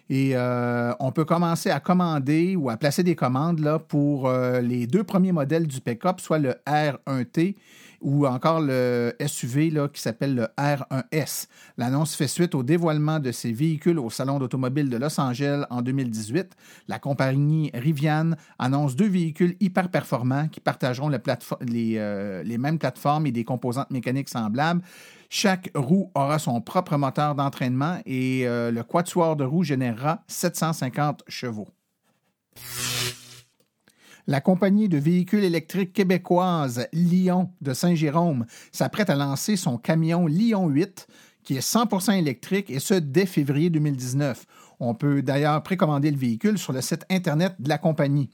Et 0.09 0.37
euh, 0.37 0.92
on 1.00 1.11
peut 1.11 1.25
commencer 1.25 1.71
à 1.71 1.80
commander 1.80 2.54
ou 2.54 2.71
à 2.71 2.76
placer 2.76 3.02
des 3.02 3.16
commandes 3.16 3.59
là, 3.59 3.80
pour 3.80 4.28
euh, 4.28 4.61
les 4.61 4.87
deux 4.87 5.02
premiers 5.02 5.32
modèles 5.32 5.66
du 5.66 5.80
pick-up, 5.80 6.21
soit 6.21 6.38
le 6.38 6.54
R1T 6.64 7.56
ou 8.02 8.26
encore 8.26 8.61
le 8.61 9.14
SUV 9.25 9.73
qui 9.92 10.00
s'appelle 10.00 10.35
le 10.35 10.49
R1S. 10.59 11.47
L'annonce 11.78 12.14
fait 12.14 12.26
suite 12.26 12.54
au 12.54 12.62
dévoilement 12.62 13.18
de 13.18 13.32
ces 13.32 13.52
véhicules 13.52 13.99
au 13.99 14.11
Salon 14.11 14.38
d'automobile 14.38 14.88
de 14.88 14.97
Los 14.97 15.21
Angeles 15.21 15.64
en 15.71 15.82
2018. 15.82 16.52
La 16.88 16.99
compagnie 16.99 17.71
Rivian 17.75 18.32
annonce 18.59 18.97
deux 18.97 19.09
véhicules 19.09 19.56
hyper 19.61 19.88
performants 19.88 20.49
qui 20.49 20.61
partageront 20.61 21.09
les, 21.09 21.94
euh, 21.97 22.42
les 22.42 22.59
mêmes 22.59 22.78
plateformes 22.78 23.26
et 23.26 23.32
des 23.32 23.44
composantes 23.44 23.90
mécaniques 23.90 24.28
semblables. 24.28 24.82
Chaque 25.30 25.71
roue 25.75 26.11
aura 26.14 26.38
son 26.38 26.61
propre 26.61 26.97
moteur 26.97 27.35
d'entraînement 27.35 27.99
et 28.04 28.47
euh, 28.47 28.71
le 28.71 28.82
quatuor 28.82 29.37
de 29.37 29.44
roues 29.44 29.64
générera 29.64 30.23
750 30.26 31.23
chevaux. 31.28 31.68
La 34.28 34.40
compagnie 34.40 34.88
de 34.88 34.98
véhicules 34.98 35.42
électriques 35.42 35.92
québécoise 35.92 36.86
Lyon 36.92 37.50
de 37.60 37.74
Saint-Jérôme 37.74 38.46
s'apprête 38.70 39.10
à 39.10 39.16
lancer 39.16 39.56
son 39.56 39.78
camion 39.78 40.28
Lyon 40.28 40.68
8 40.68 41.08
qui 41.42 41.56
est 41.56 41.74
100% 41.74 42.16
électrique 42.16 42.70
et 42.70 42.78
ce 42.78 42.94
dès 42.94 43.26
février 43.26 43.68
2019. 43.68 44.46
On 44.78 44.94
peut 44.94 45.22
d'ailleurs 45.22 45.60
précommander 45.64 46.12
le 46.12 46.16
véhicule 46.16 46.56
sur 46.56 46.72
le 46.72 46.80
site 46.80 47.04
Internet 47.10 47.56
de 47.58 47.68
la 47.68 47.78
compagnie. 47.78 48.30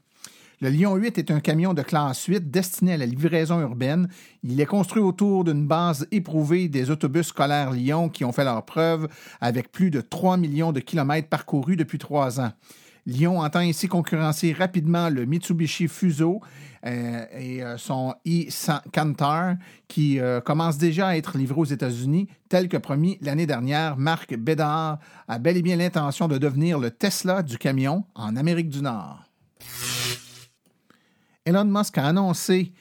Le 0.61 0.69
Lion 0.69 0.95
8 0.95 1.17
est 1.17 1.31
un 1.31 1.39
camion 1.39 1.73
de 1.73 1.81
classe 1.81 2.25
8 2.25 2.51
destiné 2.51 2.93
à 2.93 2.97
la 2.97 3.07
livraison 3.07 3.59
urbaine. 3.59 4.09
Il 4.43 4.61
est 4.61 4.67
construit 4.67 5.01
autour 5.01 5.43
d'une 5.43 5.65
base 5.65 6.05
éprouvée 6.11 6.67
des 6.67 6.91
autobus 6.91 7.27
scolaires 7.27 7.71
Lyon 7.71 8.09
qui 8.09 8.25
ont 8.25 8.31
fait 8.31 8.43
leur 8.43 8.63
preuve 8.63 9.07
avec 9.41 9.71
plus 9.71 9.89
de 9.89 10.01
3 10.01 10.37
millions 10.37 10.71
de 10.71 10.81
kilomètres 10.81 11.29
parcourus 11.29 11.77
depuis 11.77 11.97
trois 11.97 12.39
ans. 12.39 12.51
Lyon 13.09 13.39
entend 13.39 13.59
ainsi 13.59 13.87
concurrencer 13.87 14.53
rapidement 14.53 15.09
le 15.09 15.25
Mitsubishi 15.25 15.87
Fuso 15.87 16.41
euh, 16.85 17.25
et 17.31 17.63
euh, 17.63 17.75
son 17.77 18.13
e-Cantar 18.27 19.55
qui 19.87 20.19
euh, 20.19 20.41
commence 20.41 20.77
déjà 20.77 21.07
à 21.07 21.17
être 21.17 21.35
livré 21.35 21.59
aux 21.59 21.65
États-Unis, 21.65 22.27
tel 22.49 22.69
que 22.69 22.77
promis 22.77 23.17
l'année 23.21 23.47
dernière. 23.47 23.97
Marc 23.97 24.35
Bédard 24.35 24.99
a 25.27 25.39
bel 25.39 25.57
et 25.57 25.63
bien 25.63 25.75
l'intention 25.75 26.27
de 26.27 26.37
devenir 26.37 26.77
le 26.77 26.91
Tesla 26.91 27.41
du 27.41 27.57
camion 27.57 28.03
en 28.13 28.35
Amérique 28.35 28.69
du 28.69 28.83
Nord. 28.83 29.23
Elon 31.45 31.65
Musk 31.65 31.97
a 31.97 32.05
annoncé 32.05 32.73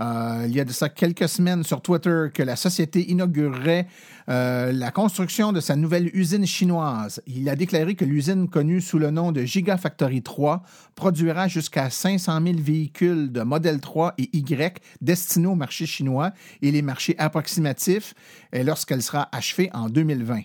euh, 0.00 0.44
il 0.46 0.54
y 0.54 0.60
a 0.60 0.64
de 0.64 0.72
ça 0.72 0.88
quelques 0.88 1.28
semaines 1.28 1.62
sur 1.64 1.82
Twitter 1.82 2.26
que 2.32 2.42
la 2.42 2.56
société 2.56 3.10
inaugurerait 3.10 3.86
euh, 4.28 4.72
la 4.72 4.90
construction 4.90 5.52
de 5.52 5.60
sa 5.60 5.76
nouvelle 5.76 6.10
usine 6.14 6.46
chinoise. 6.46 7.22
Il 7.26 7.48
a 7.48 7.56
déclaré 7.56 7.94
que 7.94 8.04
l'usine 8.04 8.48
connue 8.48 8.80
sous 8.80 8.98
le 8.98 9.10
nom 9.10 9.32
de 9.32 9.42
Gigafactory 9.42 10.22
3 10.22 10.62
produira 10.94 11.48
jusqu'à 11.48 11.90
500 11.90 12.40
000 12.42 12.58
véhicules 12.58 13.32
de 13.32 13.42
modèle 13.42 13.80
3 13.80 14.14
et 14.18 14.30
Y 14.36 14.80
destinés 15.00 15.48
au 15.48 15.54
marché 15.54 15.86
chinois 15.86 16.32
et 16.62 16.70
les 16.70 16.82
marchés 16.82 17.14
approximatifs 17.18 18.14
lorsqu'elle 18.52 19.02
sera 19.02 19.28
achevée 19.32 19.70
en 19.72 19.88
2020. 19.88 20.42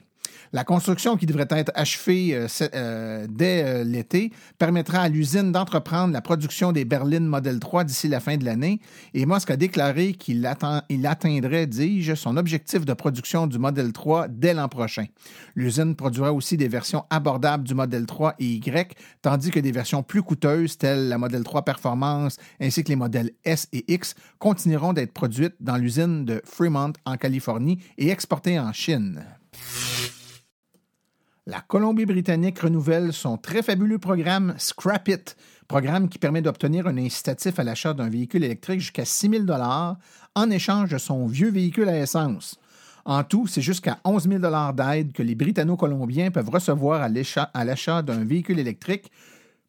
La 0.54 0.64
construction 0.64 1.18
qui 1.18 1.25
devrait 1.25 1.48
être 1.50 1.72
achevée 1.75 2.36
euh, 2.36 2.48
euh, 2.74 3.28
dès 3.30 3.64
euh, 3.64 3.84
l'été 3.84 4.32
permettra 4.58 5.00
à 5.00 5.10
l'usine 5.10 5.52
d'entreprendre 5.52 6.14
la 6.14 6.22
production 6.22 6.72
des 6.72 6.86
berlines 6.86 7.25
Model 7.25 7.60
3 7.60 7.84
d'ici 7.84 8.08
la 8.08 8.20
fin 8.20 8.38
de 8.38 8.46
l'année 8.46 8.80
et 9.14 9.25
Musk 9.25 9.52
a 9.52 9.58
déclaré 9.58 10.14
qu'il 10.14 10.46
atteindrait, 10.46 11.68
dis-je, 11.68 12.16
son 12.16 12.38
objectif 12.38 12.86
de 12.86 12.94
production 12.94 13.48
du 13.48 13.60
Model 13.60 13.92
3 13.92 14.28
dès 14.30 14.54
l'an 14.54 14.70
prochain. 14.70 15.06
L'usine 15.56 15.96
produira 15.96 16.34
aussi 16.34 16.58
des 16.58 16.68
versions 16.68 17.06
abordables 17.10 17.64
du 17.64 17.74
Model 17.74 18.06
3 18.06 18.36
et 18.40 18.46
Y, 18.46 18.96
tandis 19.22 19.52
que 19.52 19.60
des 19.60 19.72
versions 19.72 20.04
plus 20.04 20.24
coûteuses 20.24 20.78
telles 20.78 21.10
la 21.10 21.18
Model 21.18 21.44
3 21.44 21.64
Performance 21.64 22.38
ainsi 22.60 22.84
que 22.84 22.90
les 22.90 22.96
modèles 22.96 23.32
S 23.44 23.68
et 23.74 23.94
X 23.94 24.16
continueront 24.40 24.94
d'être 24.94 25.14
produites 25.14 25.56
dans 25.60 25.78
l'usine 25.78 26.25
de 26.25 26.42
Fremont 26.46 26.94
en 27.06 27.18
Californie 27.18 27.80
et 27.98 28.10
exportées 28.10 28.60
en 28.60 28.72
Chine. 28.74 29.24
La 31.48 31.62
Colombie-Britannique 31.62 32.58
renouvelle 32.58 33.14
son 33.14 33.38
très 33.38 33.62
fabuleux 33.62 34.00
programme 34.00 34.56
Scrap 34.58 35.08
It, 35.10 35.38
programme 35.68 36.10
qui 36.10 36.18
permet 36.18 36.42
d'obtenir 36.42 36.88
un 36.88 36.98
incitatif 36.98 37.60
à 37.60 37.64
l'achat 37.64 37.94
d'un 37.94 38.10
véhicule 38.10 38.44
électrique 38.44 38.80
jusqu'à 38.80 39.06
6 39.06 39.30
000 39.30 39.44
en 40.34 40.50
échange 40.50 40.90
de 40.90 40.98
son 40.98 41.28
vieux 41.28 41.52
véhicule 41.52 41.88
à 41.88 42.00
essence. 42.00 42.60
En 43.06 43.24
tout, 43.24 43.46
c'est 43.46 43.62
jusqu'à 43.62 44.00
11 44.06 44.28
000 44.28 44.72
d'aide 44.74 45.14
que 45.14 45.22
les 45.22 45.36
Britanno-Colombiens 45.36 46.32
peuvent 46.32 46.50
recevoir 46.50 47.04
à 47.04 47.64
l'achat 47.64 48.02
d'un 48.02 48.24
véhicule 48.24 48.58
électrique. 48.58 49.12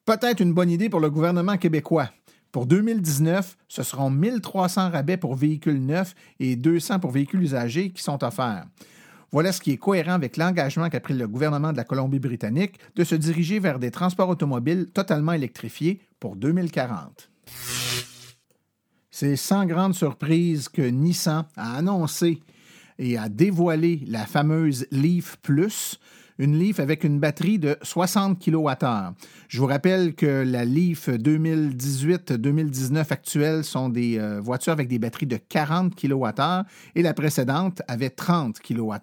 Peut-être 0.06 0.40
une 0.40 0.54
bonne 0.54 0.70
idée 0.70 0.88
pour 0.88 1.00
le 1.00 1.10
gouvernement 1.10 1.58
québécois. 1.58 2.08
Pour 2.52 2.64
2019, 2.64 3.54
ce 3.68 3.82
seront 3.82 4.08
1300 4.08 4.92
rabais 4.92 5.18
pour 5.18 5.34
véhicules 5.34 5.84
neufs 5.84 6.14
et 6.40 6.56
200 6.56 7.00
pour 7.00 7.10
véhicules 7.10 7.42
usagés 7.42 7.90
qui 7.90 8.02
sont 8.02 8.24
offerts. 8.24 8.64
Voilà 9.32 9.52
ce 9.52 9.60
qui 9.60 9.72
est 9.72 9.76
cohérent 9.76 10.12
avec 10.12 10.36
l'engagement 10.36 10.88
qu'a 10.88 11.00
pris 11.00 11.14
le 11.14 11.26
gouvernement 11.26 11.72
de 11.72 11.76
la 11.76 11.84
Colombie-Britannique 11.84 12.78
de 12.94 13.04
se 13.04 13.14
diriger 13.14 13.58
vers 13.58 13.78
des 13.78 13.90
transports 13.90 14.28
automobiles 14.28 14.86
totalement 14.92 15.32
électrifiés 15.32 16.00
pour 16.20 16.36
2040. 16.36 17.30
C'est 19.10 19.36
sans 19.36 19.64
grande 19.64 19.94
surprise 19.94 20.68
que 20.68 20.82
Nissan 20.82 21.46
a 21.56 21.76
annoncé 21.76 22.40
et 22.98 23.18
a 23.18 23.28
dévoilé 23.28 24.02
la 24.06 24.26
fameuse 24.26 24.86
Leaf 24.90 25.36
Plus, 25.42 25.98
une 26.38 26.58
Leaf 26.58 26.80
avec 26.80 27.04
une 27.04 27.18
batterie 27.18 27.58
de 27.58 27.76
60 27.82 28.38
kWh. 28.38 29.14
Je 29.48 29.58
vous 29.58 29.66
rappelle 29.66 30.14
que 30.14 30.44
la 30.46 30.64
Leaf 30.64 31.08
2018-2019 31.08 33.12
actuelle 33.12 33.64
sont 33.64 33.88
des 33.88 34.18
euh, 34.18 34.40
voitures 34.40 34.72
avec 34.72 34.88
des 34.88 34.98
batteries 34.98 35.26
de 35.26 35.36
40 35.36 35.94
kWh 35.94 36.64
et 36.94 37.02
la 37.02 37.14
précédente 37.14 37.82
avait 37.88 38.10
30 38.10 38.60
kWh. 38.60 38.96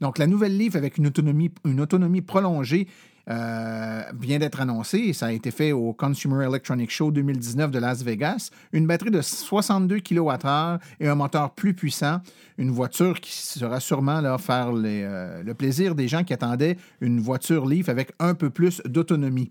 Donc 0.00 0.18
la 0.18 0.26
nouvelle 0.26 0.56
Leaf 0.56 0.76
avec 0.76 0.98
une 0.98 1.06
autonomie, 1.06 1.52
une 1.64 1.80
autonomie 1.80 2.22
prolongée 2.22 2.88
euh, 3.28 4.02
vient 4.20 4.38
d'être 4.38 4.60
annoncé, 4.60 5.12
ça 5.12 5.26
a 5.26 5.32
été 5.32 5.50
fait 5.50 5.72
au 5.72 5.92
Consumer 5.92 6.44
Electronics 6.44 6.90
Show 6.90 7.10
2019 7.10 7.70
de 7.72 7.78
Las 7.78 8.02
Vegas, 8.04 8.50
une 8.72 8.86
batterie 8.86 9.10
de 9.10 9.20
62 9.20 9.98
kWh 9.98 10.78
et 11.00 11.08
un 11.08 11.14
moteur 11.16 11.50
plus 11.50 11.74
puissant, 11.74 12.20
une 12.56 12.70
voiture 12.70 13.20
qui 13.20 13.32
sera 13.32 13.80
sûrement 13.80 14.20
là, 14.20 14.38
faire 14.38 14.70
euh, 14.74 15.42
le 15.42 15.54
plaisir 15.54 15.96
des 15.96 16.06
gens 16.06 16.22
qui 16.22 16.34
attendaient 16.34 16.76
une 17.00 17.18
voiture 17.20 17.66
Leaf 17.66 17.88
avec 17.88 18.12
un 18.20 18.34
peu 18.34 18.50
plus 18.50 18.80
d'autonomie. 18.84 19.50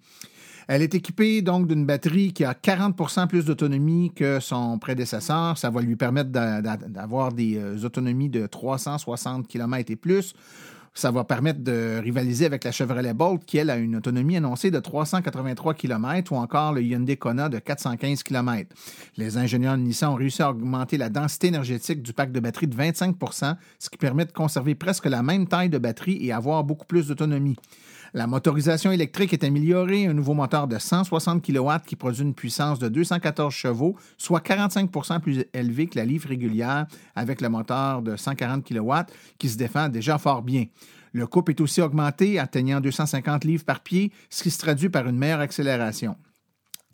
Elle 0.68 0.82
est 0.82 0.96
équipée 0.96 1.42
donc 1.42 1.68
d'une 1.68 1.86
batterie 1.86 2.34
qui 2.34 2.44
a 2.44 2.54
40% 2.54 3.28
plus 3.28 3.46
d'autonomie 3.46 4.12
que 4.16 4.40
son 4.40 4.80
prédécesseur. 4.80 5.58
Ça 5.58 5.70
va 5.70 5.82
lui 5.82 5.96
permettre 5.96 6.32
d'avoir 6.32 7.34
des 7.34 7.58
euh, 7.58 7.78
autonomies 7.84 8.30
de 8.30 8.48
360 8.48 9.48
km 9.48 9.92
et 9.92 9.96
plus. 9.96 10.34
Ça 10.98 11.12
va 11.12 11.26
permettre 11.26 11.60
de 11.60 12.00
rivaliser 12.02 12.46
avec 12.46 12.64
la 12.64 12.72
Chevrolet 12.72 13.14
Bolt, 13.14 13.44
qui, 13.44 13.58
elle, 13.58 13.70
a 13.70 13.76
une 13.76 13.98
autonomie 13.98 14.38
annoncée 14.38 14.72
de 14.72 14.80
383 14.80 15.74
km, 15.74 16.32
ou 16.32 16.38
encore 16.38 16.72
le 16.72 16.82
Hyundai 16.82 17.18
Kona 17.18 17.50
de 17.50 17.60
415 17.60 18.24
km. 18.24 18.74
Les 19.18 19.38
ingénieurs 19.38 19.76
de 19.76 19.82
Nissan 19.82 20.14
ont 20.14 20.16
réussi 20.16 20.42
à 20.42 20.50
augmenter 20.50 20.98
la 20.98 21.10
densité 21.10 21.48
énergétique 21.48 22.02
du 22.02 22.14
pack 22.14 22.32
de 22.32 22.40
batterie 22.40 22.68
de 22.68 22.76
25% 22.78 23.56
ce 23.78 23.90
qui 23.90 23.98
permet 23.98 24.24
de 24.24 24.32
conserver 24.32 24.74
presque 24.74 25.06
la 25.06 25.22
même 25.22 25.48
taille 25.48 25.70
de 25.70 25.78
batterie 25.78 26.18
et 26.22 26.32
avoir 26.32 26.64
beaucoup 26.64 26.86
plus 26.86 27.08
d'autonomie. 27.08 27.58
La 28.16 28.28
motorisation 28.28 28.94
électrique 28.94 29.34
est 29.34 29.44
améliorée, 29.44 30.06
un 30.06 30.14
nouveau 30.14 30.34
moteur 30.34 30.70
de 30.70 30.80
160 30.80 31.46
kW 31.46 31.70
qui 31.86 31.98
produit 31.98 32.22
une 32.22 32.34
puissance 32.34 32.80
de 32.80 32.88
214 32.88 33.54
chevaux, 33.54 33.98
soit 34.18 34.40
45% 34.40 35.20
plus 35.20 35.44
élevé 35.54 35.88
que 35.88 36.00
la 36.00 36.06
livre 36.06 36.30
régulière 36.30 36.86
avec 37.14 37.42
le 37.42 37.50
moteur 37.50 38.02
de 38.02 38.16
140 38.16 38.64
kW 38.66 38.94
qui 39.38 39.50
se 39.50 39.58
défend 39.58 39.90
déjà 39.90 40.18
fort 40.18 40.44
bien. 40.44 40.68
Le 41.12 41.28
couple 41.28 41.52
est 41.52 41.60
aussi 41.60 41.82
augmenté, 41.82 42.40
atteignant 42.40 42.80
250 42.80 43.44
livres 43.44 43.66
par 43.66 43.82
pied, 43.82 44.14
ce 44.30 44.44
qui 44.44 44.50
se 44.50 44.60
traduit 44.60 44.88
par 44.88 45.10
une 45.10 45.18
meilleure 45.18 45.42
accélération. 45.42 46.16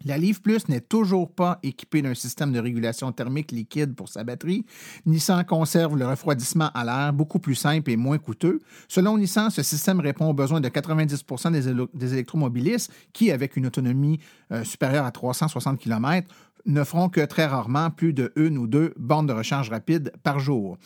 La 0.06 0.18
Leaf 0.18 0.42
Plus 0.42 0.68
n'est 0.68 0.82
toujours 0.82 1.32
pas 1.32 1.60
équipée 1.64 2.02
d'un 2.02 2.14
système 2.14 2.52
de 2.52 2.60
régulation 2.60 3.12
thermique 3.12 3.52
liquide 3.52 3.96
pour 3.96 4.10
sa 4.10 4.24
batterie. 4.24 4.66
Nissan 5.06 5.44
conserve 5.44 5.98
le 5.98 6.08
refroidissement 6.08 6.70
à 6.74 6.84
l'air 6.84 7.14
beaucoup 7.14 7.40
plus 7.40 7.56
simple 7.56 7.92
et 7.92 7.98
moins 7.98 8.18
coûteux. 8.18 8.60
Selon 8.88 9.18
Nissan, 9.18 9.50
ce 9.50 9.64
système 9.64 10.00
répond 10.00 10.30
aux 10.30 10.34
besoins 10.34 10.62
de 10.62 10.70
90% 10.70 11.52
des, 11.94 12.14
électromobilistes 12.14 12.92
qui, 13.14 13.32
avec 13.32 13.56
une 13.56 13.66
autonomie 13.66 14.20
euh, 14.52 14.64
supérieure 14.64 15.06
à 15.06 15.12
360 15.12 15.80
km, 15.80 16.28
ne 16.66 16.84
feront 16.84 17.10
que 17.10 17.22
très 17.26 17.46
rarement 17.46 17.90
plus 17.90 18.14
de 18.14 18.32
une 18.36 18.58
ou 18.58 18.68
deux 18.68 18.94
bornes 18.98 19.28
de 19.28 19.34
recharge 19.34 19.70
rapide 19.70 20.12
par 20.24 20.40
jour. 20.40 20.78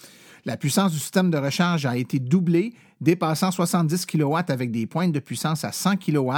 La 0.45 0.57
puissance 0.57 0.91
du 0.91 0.99
système 0.99 1.31
de 1.31 1.37
recharge 1.37 1.87
a 1.87 1.97
été 1.97 2.19
doublée, 2.19 2.75
dépassant 3.01 3.49
70 3.49 4.05
kW 4.05 4.35
avec 4.47 4.71
des 4.71 4.85
pointes 4.85 5.11
de 5.11 5.19
puissance 5.19 5.63
à 5.63 5.71
100 5.71 5.97
kW. 5.97 6.31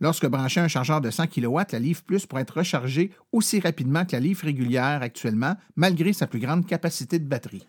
Lorsque 0.00 0.26
branché 0.26 0.60
un 0.60 0.68
chargeur 0.68 1.02
de 1.02 1.10
100 1.10 1.26
kW, 1.26 1.58
la 1.72 1.78
Leaf 1.78 2.02
Plus 2.02 2.24
pourrait 2.24 2.42
être 2.42 2.56
rechargée 2.58 3.10
aussi 3.30 3.60
rapidement 3.60 4.06
que 4.06 4.12
la 4.12 4.20
Leaf 4.20 4.42
régulière 4.42 5.00
actuellement, 5.02 5.54
malgré 5.76 6.14
sa 6.14 6.26
plus 6.26 6.40
grande 6.40 6.66
capacité 6.66 7.18
de 7.18 7.28
batterie. 7.28 7.66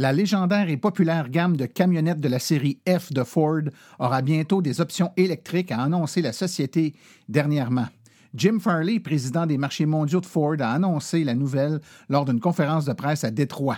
La 0.00 0.14
légendaire 0.14 0.70
et 0.70 0.78
populaire 0.78 1.28
gamme 1.28 1.58
de 1.58 1.66
camionnettes 1.66 2.22
de 2.22 2.28
la 2.30 2.38
série 2.38 2.78
F 2.88 3.12
de 3.12 3.22
Ford 3.22 3.64
aura 3.98 4.22
bientôt 4.22 4.62
des 4.62 4.80
options 4.80 5.12
électriques, 5.18 5.70
a 5.72 5.82
annoncé 5.82 6.22
la 6.22 6.32
société 6.32 6.94
dernièrement. 7.28 7.86
Jim 8.34 8.60
Farley, 8.60 8.98
président 8.98 9.44
des 9.44 9.58
marchés 9.58 9.84
mondiaux 9.84 10.22
de 10.22 10.26
Ford, 10.26 10.56
a 10.60 10.72
annoncé 10.72 11.22
la 11.22 11.34
nouvelle 11.34 11.82
lors 12.08 12.24
d'une 12.24 12.40
conférence 12.40 12.86
de 12.86 12.94
presse 12.94 13.24
à 13.24 13.30
Détroit. 13.30 13.76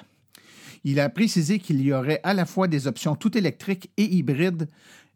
Il 0.85 1.01
a 1.01 1.09
précisé 1.09 1.59
qu'il 1.59 1.81
y 1.81 1.93
aurait 1.93 2.21
à 2.23 2.35
la 2.35 2.47
fois 2.47 2.69
des 2.69 2.87
options 2.87 3.17
tout 3.17 3.37
électriques 3.37 3.91
et 3.97 4.05
hybrides 4.05 4.69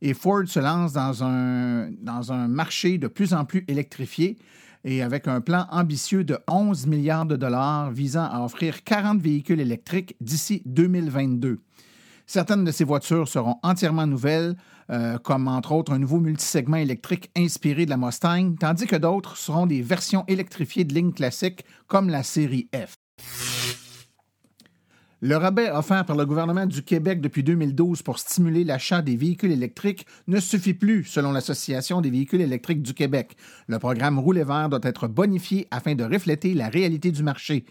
et 0.02 0.12
Ford 0.12 0.42
se 0.46 0.58
lance 0.58 0.92
dans 0.92 1.22
un, 1.22 1.88
dans 2.02 2.32
un 2.32 2.48
marché 2.48 2.98
de 2.98 3.06
plus 3.06 3.32
en 3.32 3.44
plus 3.44 3.64
électrifié 3.68 4.38
et 4.86 5.02
avec 5.02 5.26
un 5.28 5.40
plan 5.40 5.66
ambitieux 5.70 6.24
de 6.24 6.38
11 6.48 6.86
milliards 6.86 7.26
de 7.26 7.36
dollars 7.36 7.90
visant 7.90 8.24
à 8.24 8.40
offrir 8.42 8.84
40 8.84 9.20
véhicules 9.20 9.60
électriques 9.60 10.16
d'ici 10.20 10.62
2022. 10.64 11.58
Certaines 12.24 12.64
de 12.64 12.70
ces 12.70 12.84
voitures 12.84 13.28
seront 13.28 13.56
entièrement 13.62 14.06
nouvelles, 14.06 14.56
euh, 14.90 15.18
comme 15.18 15.48
entre 15.48 15.72
autres 15.72 15.92
un 15.92 15.98
nouveau 15.98 16.20
multisegment 16.20 16.76
électrique 16.76 17.30
inspiré 17.36 17.84
de 17.84 17.90
la 17.90 17.96
Mustang, 17.96 18.54
tandis 18.58 18.86
que 18.86 18.96
d'autres 18.96 19.36
seront 19.36 19.66
des 19.66 19.82
versions 19.82 20.24
électrifiées 20.28 20.84
de 20.84 20.94
lignes 20.94 21.12
classiques 21.12 21.64
comme 21.88 22.08
la 22.08 22.22
série 22.22 22.68
F. 22.74 22.94
Le 25.22 25.34
rabais 25.38 25.70
offert 25.70 26.04
par 26.04 26.14
le 26.14 26.26
gouvernement 26.26 26.66
du 26.66 26.82
Québec 26.82 27.22
depuis 27.22 27.42
2012 27.42 28.02
pour 28.02 28.18
stimuler 28.18 28.64
l'achat 28.64 29.00
des 29.00 29.16
véhicules 29.16 29.50
électriques 29.50 30.06
ne 30.26 30.38
suffit 30.38 30.74
plus, 30.74 31.04
selon 31.04 31.32
l'Association 31.32 32.02
des 32.02 32.10
véhicules 32.10 32.42
électriques 32.42 32.82
du 32.82 32.92
Québec. 32.92 33.34
Le 33.66 33.78
programme 33.78 34.18
Rouler 34.18 34.44
vert 34.44 34.68
doit 34.68 34.80
être 34.82 35.08
bonifié 35.08 35.68
afin 35.70 35.94
de 35.94 36.04
refléter 36.04 36.52
la 36.52 36.68
réalité 36.68 37.12
du 37.12 37.22
marché. 37.22 37.64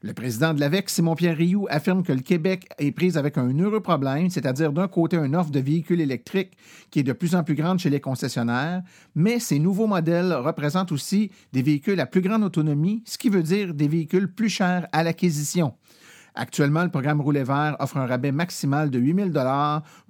Le 0.00 0.14
président 0.14 0.54
de 0.54 0.60
l'AVEC, 0.60 0.88
Simon-Pierre 0.88 1.36
Rioux, 1.36 1.66
affirme 1.68 2.02
que 2.02 2.14
le 2.14 2.22
Québec 2.22 2.66
est 2.78 2.92
pris 2.92 3.18
avec 3.18 3.36
un 3.36 3.52
heureux 3.58 3.80
problème, 3.80 4.30
c'est-à-dire 4.30 4.72
d'un 4.72 4.88
côté 4.88 5.18
une 5.18 5.36
offre 5.36 5.50
de 5.50 5.60
véhicules 5.60 6.00
électriques 6.00 6.56
qui 6.90 7.00
est 7.00 7.02
de 7.02 7.12
plus 7.12 7.34
en 7.34 7.44
plus 7.44 7.56
grande 7.56 7.78
chez 7.78 7.90
les 7.90 8.00
concessionnaires, 8.00 8.82
mais 9.14 9.38
ces 9.38 9.58
nouveaux 9.58 9.86
modèles 9.86 10.32
représentent 10.32 10.92
aussi 10.92 11.30
des 11.52 11.60
véhicules 11.60 12.00
à 12.00 12.06
plus 12.06 12.22
grande 12.22 12.42
autonomie, 12.42 13.02
ce 13.04 13.18
qui 13.18 13.28
veut 13.28 13.42
dire 13.42 13.74
des 13.74 13.88
véhicules 13.88 14.32
plus 14.32 14.48
chers 14.48 14.86
à 14.92 15.02
l'acquisition. 15.02 15.74
Actuellement, 16.38 16.82
le 16.82 16.90
programme 16.90 17.22
Roulet 17.22 17.44
vert 17.44 17.76
offre 17.80 17.96
un 17.96 18.06
rabais 18.06 18.30
maximal 18.30 18.90
de 18.90 18.98
8 18.98 19.32
000 19.32 19.46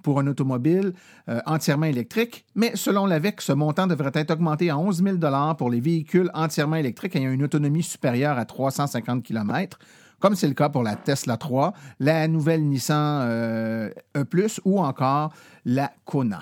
pour 0.03 0.19
un 0.19 0.27
automobile 0.27 0.91
euh, 1.29 1.39
entièrement 1.45 1.85
électrique, 1.85 2.45
mais 2.53 2.71
selon 2.75 3.05
l'AVEC, 3.05 3.39
ce 3.39 3.53
montant 3.53 3.87
devrait 3.87 4.11
être 4.13 4.31
augmenté 4.31 4.69
à 4.69 4.77
11 4.77 5.03
000 5.03 5.17
pour 5.57 5.69
les 5.69 5.79
véhicules 5.79 6.29
entièrement 6.33 6.75
électriques 6.75 7.15
ayant 7.15 7.31
une 7.31 7.43
autonomie 7.43 7.81
supérieure 7.81 8.37
à 8.37 8.43
350 8.43 9.23
km 9.23 9.79
comme 10.19 10.35
c'est 10.35 10.47
le 10.47 10.55
cas 10.55 10.69
pour 10.69 10.81
la 10.81 10.95
Tesla 10.95 11.37
3, 11.37 11.73
la 11.99 12.27
nouvelle 12.27 12.63
Nissan 12.63 13.21
euh, 13.21 13.89
E⁇ 14.15 14.23
ou 14.65 14.79
encore 14.79 15.31
la 15.63 15.91
Kona. 16.05 16.41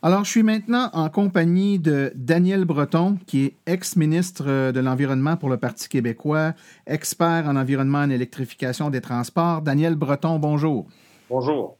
Alors, 0.00 0.24
je 0.24 0.30
suis 0.30 0.44
maintenant 0.44 0.90
en 0.92 1.08
compagnie 1.08 1.80
de 1.80 2.12
Daniel 2.14 2.64
Breton, 2.64 3.18
qui 3.26 3.46
est 3.46 3.54
ex-ministre 3.66 4.70
de 4.70 4.78
l'Environnement 4.78 5.36
pour 5.36 5.48
le 5.48 5.56
Parti 5.56 5.88
québécois, 5.88 6.52
expert 6.86 7.46
en 7.48 7.56
environnement 7.56 8.02
et 8.02 8.04
en 8.04 8.10
électrification 8.10 8.90
des 8.90 9.00
transports. 9.00 9.60
Daniel 9.60 9.96
Breton, 9.96 10.38
bonjour. 10.38 10.86
Bonjour. 11.28 11.76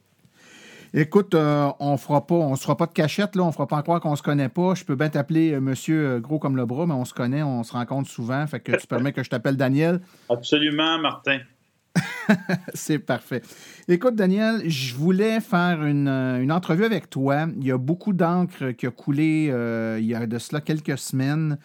Écoute, 0.93 1.33
euh, 1.33 1.71
on 1.79 1.95
fera 1.95 2.27
pas, 2.27 2.35
on 2.35 2.57
se 2.57 2.63
fera 2.63 2.75
pas 2.75 2.87
de 2.87 2.93
cachette, 2.93 3.37
là, 3.37 3.43
on 3.43 3.53
fera 3.53 3.67
pas 3.67 3.81
croire 3.83 4.01
qu'on 4.01 4.17
se 4.17 4.23
connaît 4.23 4.49
pas. 4.49 4.73
Je 4.75 4.83
peux 4.83 4.95
bien 4.95 5.07
t'appeler 5.07 5.53
euh, 5.53 5.61
monsieur 5.61 6.05
euh, 6.05 6.19
gros 6.19 6.39
comme 6.39 6.57
le 6.57 6.65
bras, 6.65 6.87
mais 6.87 6.95
on 6.95 7.05
se 7.05 7.13
connaît, 7.13 7.43
on 7.43 7.63
se 7.63 7.71
rencontre 7.71 8.09
souvent. 8.09 8.45
Fait 8.47 8.59
que 8.59 8.75
tu 8.75 8.85
permets 8.87 9.13
que 9.13 9.23
je 9.23 9.29
t'appelle 9.29 9.55
Daniel. 9.55 10.01
Absolument, 10.29 10.99
Martin. 10.99 11.39
C'est 12.73 12.99
parfait. 12.99 13.41
Écoute, 13.87 14.15
Daniel, 14.15 14.69
je 14.69 14.93
voulais 14.93 15.39
faire 15.39 15.83
une, 15.83 16.07
une, 16.07 16.51
entrevue 16.51 16.85
avec 16.85 17.09
toi. 17.09 17.47
Il 17.57 17.65
y 17.65 17.71
a 17.71 17.77
beaucoup 17.77 18.13
d'encre 18.13 18.71
qui 18.71 18.85
a 18.85 18.91
coulé 18.91 19.49
euh, 19.51 19.97
il 19.99 20.05
y 20.05 20.15
a 20.15 20.25
de 20.25 20.37
cela 20.37 20.61
quelques 20.61 20.97
semaines 20.97 21.57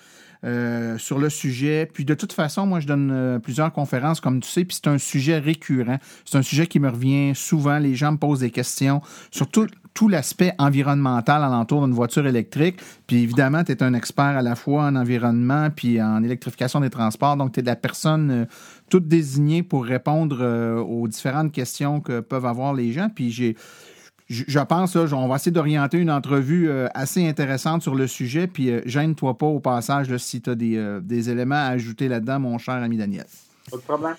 euh, 0.45 0.99
sur 0.99 1.19
le 1.19 1.31
sujet. 1.31 1.89
Puis 1.91 2.05
de 2.05 2.13
toute 2.13 2.35
façon, 2.35 2.67
moi, 2.67 2.79
je 2.81 2.87
donne 2.87 3.11
euh, 3.11 3.39
plusieurs 3.39 3.73
conférences, 3.73 4.21
comme 4.21 4.41
tu 4.41 4.51
sais, 4.51 4.65
puis 4.67 4.77
c'est 4.77 4.91
un 4.91 4.99
sujet 4.99 5.39
récurrent. 5.39 5.99
C'est 6.27 6.37
un 6.37 6.43
sujet 6.43 6.67
qui 6.67 6.81
me 6.81 6.91
revient 6.91 7.33
souvent. 7.35 7.79
Les 7.79 7.95
gens 7.95 8.13
me 8.13 8.19
posent 8.19 8.41
des 8.41 8.51
questions 8.51 9.01
sur 9.31 9.49
tout, 9.49 9.69
tout 9.95 10.09
l'aspect 10.09 10.53
environnemental 10.59 11.43
alentour 11.43 11.87
d'une 11.87 11.95
voiture 11.95 12.27
électrique. 12.27 12.81
Puis 13.07 13.23
évidemment, 13.23 13.63
tu 13.63 13.73
es 13.73 13.83
un 13.83 13.95
expert 13.95 14.25
à 14.25 14.43
la 14.43 14.57
fois 14.57 14.83
en 14.83 14.97
environnement 14.97 15.71
puis 15.71 16.03
en 16.03 16.23
électrification 16.23 16.81
des 16.81 16.91
transports. 16.91 17.37
Donc, 17.37 17.53
tu 17.53 17.61
es 17.61 17.63
la 17.63 17.77
personne 17.77 18.31
euh, 18.31 18.45
toute 18.91 19.07
désignée 19.07 19.63
pour 19.63 19.85
répondre 19.85 20.39
euh, 20.41 20.79
aux 20.81 21.07
différentes 21.07 21.53
questions 21.53 22.01
que 22.01 22.21
peuvent 22.21 22.47
avoir 22.47 22.75
les 22.75 22.93
gens. 22.93 23.09
Puis 23.09 23.31
j'ai 23.31 23.57
je 24.27 24.59
pense, 24.59 24.97
on 24.97 25.29
va 25.29 25.37
essayer 25.37 25.53
d'orienter 25.53 25.99
une 25.99 26.11
entrevue 26.11 26.71
euh, 26.71 26.89
assez 26.95 27.29
intéressante 27.29 27.83
sur 27.83 27.95
le 27.95 28.07
sujet. 28.07 28.47
Puis 28.47 28.71
gêne-toi 28.87 29.37
pas 29.37 29.47
au 29.47 29.61
passage 29.61 30.17
si 30.17 30.41
tu 30.41 30.49
as 30.49 30.55
des, 30.55 30.99
des, 31.03 31.29
éléments 31.29 31.57
à 31.57 31.69
ajouter 31.69 32.09
là-dedans, 32.09 32.41
mon 32.41 32.57
cher 32.57 32.77
ami 32.77 32.97
Daniel. 32.97 33.27
Pas 33.71 33.77
de 33.77 33.83
problème. 33.83 34.17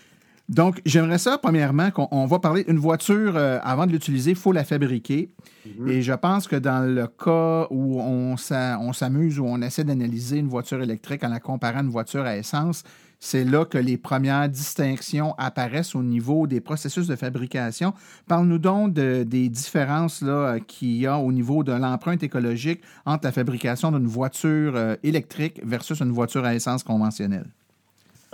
Donc, 0.47 0.79
j'aimerais 0.85 1.17
ça, 1.17 1.39
premièrement, 1.39 1.89
qu'on 1.89 2.27
va 2.27 2.39
parler 2.39 2.63
d'une 2.63 2.77
voiture, 2.77 3.35
euh, 3.35 3.59
avant 3.63 3.87
de 3.87 3.91
l'utiliser, 3.91 4.31
il 4.31 4.35
faut 4.35 4.51
la 4.51 4.63
fabriquer. 4.63 5.31
Mhm. 5.65 5.87
Et 5.89 6.01
je 6.03 6.13
pense 6.13 6.47
que 6.47 6.55
dans 6.55 6.81
le 6.81 7.07
cas 7.07 7.67
où 7.71 7.99
on 7.99 8.37
s'amuse, 8.37 9.39
où 9.39 9.45
on 9.45 9.61
essaie 9.61 9.83
d'analyser 9.83 10.37
une 10.37 10.47
voiture 10.47 10.81
électrique 10.81 11.23
en 11.23 11.29
la 11.29 11.39
comparant 11.39 11.79
à 11.79 11.81
une 11.81 11.89
voiture 11.89 12.25
à 12.25 12.37
essence, 12.37 12.83
c'est 13.19 13.43
là 13.43 13.65
que 13.65 13.79
les 13.79 13.97
premières 13.97 14.47
distinctions 14.47 15.33
apparaissent 15.39 15.95
au 15.95 16.03
niveau 16.03 16.45
des 16.45 16.61
processus 16.61 17.07
de 17.07 17.15
fabrication. 17.15 17.93
Parle-nous 18.27 18.59
donc 18.59 18.93
des 18.93 19.49
différences 19.49 20.23
qu'il 20.67 20.97
y 20.97 21.07
a 21.07 21.17
au 21.17 21.31
niveau 21.31 21.63
de 21.63 21.71
l'empreinte 21.71 22.21
écologique 22.21 22.81
entre 23.05 23.25
la 23.25 23.31
fabrication 23.31 23.91
d'une 23.91 24.05
voiture 24.05 24.75
euh, 24.75 24.95
électrique 25.01 25.59
versus 25.63 26.01
une 26.01 26.11
voiture 26.11 26.45
à 26.45 26.53
essence 26.53 26.83
conventionnelle. 26.83 27.47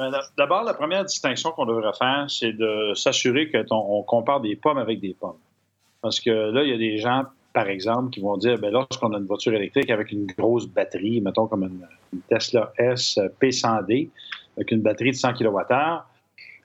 Ben, 0.01 0.11
d'abord, 0.35 0.63
la 0.63 0.73
première 0.73 1.05
distinction 1.05 1.51
qu'on 1.51 1.67
devrait 1.67 1.93
faire, 1.93 2.25
c'est 2.27 2.53
de 2.53 2.93
s'assurer 2.95 3.51
qu'on 3.51 4.01
compare 4.01 4.41
des 4.41 4.55
pommes 4.55 4.79
avec 4.79 4.99
des 4.99 5.13
pommes. 5.13 5.37
Parce 6.01 6.19
que 6.19 6.31
là, 6.31 6.63
il 6.63 6.71
y 6.71 6.73
a 6.73 6.77
des 6.77 6.97
gens, 6.97 7.25
par 7.53 7.67
exemple, 7.67 8.09
qui 8.09 8.19
vont 8.19 8.35
dire, 8.35 8.57
ben, 8.57 8.71
lorsqu'on 8.71 9.13
a 9.13 9.19
une 9.19 9.27
voiture 9.27 9.53
électrique 9.53 9.91
avec 9.91 10.11
une 10.11 10.25
grosse 10.25 10.65
batterie, 10.65 11.21
mettons 11.21 11.45
comme 11.45 11.65
une, 11.65 12.19
Tesla 12.29 12.73
S 12.79 13.19
P100D, 13.39 14.09
avec 14.57 14.71
une 14.71 14.81
batterie 14.81 15.11
de 15.11 15.17
100 15.17 15.33
kWh, 15.33 16.03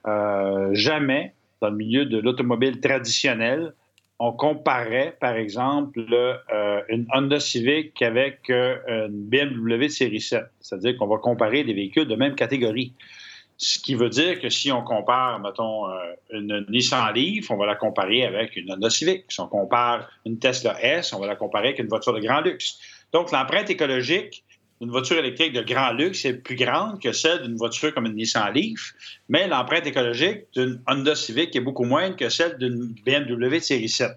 euh, 0.06 0.70
jamais, 0.72 1.34
dans 1.60 1.68
le 1.68 1.76
milieu 1.76 2.06
de 2.06 2.16
l'automobile 2.18 2.80
traditionnel, 2.80 3.74
on 4.18 4.32
comparait, 4.32 5.14
par 5.20 5.36
exemple, 5.36 6.00
euh, 6.10 6.80
une 6.88 7.06
Honda 7.12 7.38
Civic 7.38 8.00
avec 8.00 8.48
euh, 8.48 9.08
une 9.08 9.28
BMW 9.28 9.88
série 9.88 10.22
7. 10.22 10.44
C'est-à-dire 10.60 10.96
qu'on 10.96 11.06
va 11.06 11.18
comparer 11.18 11.64
des 11.64 11.74
véhicules 11.74 12.08
de 12.08 12.16
même 12.16 12.34
catégorie. 12.34 12.94
Ce 13.58 13.78
qui 13.78 13.94
veut 13.94 14.10
dire 14.10 14.38
que 14.40 14.50
si 14.50 14.70
on 14.70 14.82
compare, 14.82 15.40
mettons, 15.40 15.88
euh, 15.88 16.14
une 16.30 16.66
Nissan 16.68 17.12
Leaf, 17.14 17.50
on 17.50 17.56
va 17.56 17.66
la 17.66 17.74
comparer 17.74 18.24
avec 18.24 18.54
une 18.56 18.70
Honda 18.70 18.90
Civic. 18.90 19.24
Si 19.28 19.40
on 19.40 19.48
compare 19.48 20.10
une 20.26 20.38
Tesla 20.38 20.76
S, 20.82 21.12
on 21.14 21.20
va 21.20 21.26
la 21.26 21.36
comparer 21.36 21.68
avec 21.68 21.78
une 21.78 21.88
voiture 21.88 22.12
de 22.12 22.20
grand 22.20 22.40
luxe. 22.40 22.78
Donc, 23.12 23.32
l'empreinte 23.32 23.70
écologique 23.70 24.44
d'une 24.80 24.90
voiture 24.90 25.16
électrique 25.16 25.54
de 25.54 25.62
grand 25.62 25.92
luxe 25.92 26.26
est 26.26 26.34
plus 26.34 26.56
grande 26.56 27.00
que 27.00 27.12
celle 27.12 27.42
d'une 27.42 27.56
voiture 27.56 27.94
comme 27.94 28.04
une 28.04 28.16
Nissan 28.16 28.52
Leaf, 28.52 28.94
mais 29.28 29.48
l'empreinte 29.48 29.86
écologique 29.86 30.44
d'une 30.54 30.82
Honda 30.86 31.14
Civic 31.14 31.56
est 31.56 31.60
beaucoup 31.60 31.84
moindre 31.84 32.16
que 32.16 32.28
celle 32.28 32.58
d'une 32.58 32.94
BMW 33.06 33.58
série 33.60 33.88
7. 33.88 34.10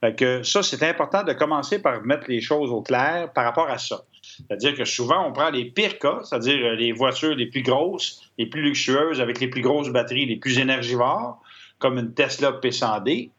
Fait 0.00 0.14
que 0.14 0.42
ça, 0.42 0.62
c'est 0.62 0.82
important 0.82 1.22
de 1.22 1.32
commencer 1.32 1.80
par 1.80 2.02
mettre 2.02 2.24
les 2.28 2.42
choses 2.42 2.70
au 2.70 2.82
clair 2.82 3.32
par 3.32 3.44
rapport 3.44 3.70
à 3.70 3.78
ça. 3.78 4.04
C'est-à-dire 4.48 4.76
que 4.76 4.84
souvent, 4.84 5.28
on 5.28 5.32
prend 5.32 5.50
les 5.50 5.66
pires 5.66 5.98
cas, 5.98 6.20
c'est-à-dire 6.24 6.72
les 6.74 6.92
voitures 6.92 7.34
les 7.34 7.46
plus 7.46 7.62
grosses, 7.62 8.30
les 8.38 8.46
plus 8.46 8.62
luxueuses, 8.62 9.20
avec 9.20 9.40
les 9.40 9.48
plus 9.48 9.62
grosses 9.62 9.90
batteries, 9.90 10.26
les 10.26 10.36
plus 10.36 10.58
énergivores, 10.58 11.40
comme 11.78 11.98
une 11.98 12.14
Tesla 12.14 12.52
P100D, 12.52 13.30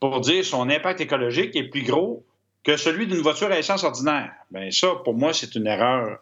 pour 0.00 0.20
dire 0.20 0.44
son 0.44 0.68
impact 0.68 1.00
écologique 1.00 1.56
est 1.56 1.64
plus 1.64 1.82
gros 1.82 2.24
que 2.64 2.76
celui 2.76 3.06
d'une 3.06 3.20
voiture 3.20 3.50
à 3.50 3.58
essence 3.58 3.84
ordinaire. 3.84 4.32
Bien, 4.50 4.70
ça, 4.70 4.88
pour 5.04 5.14
moi, 5.14 5.32
c'est 5.32 5.54
une 5.54 5.66
erreur 5.66 6.18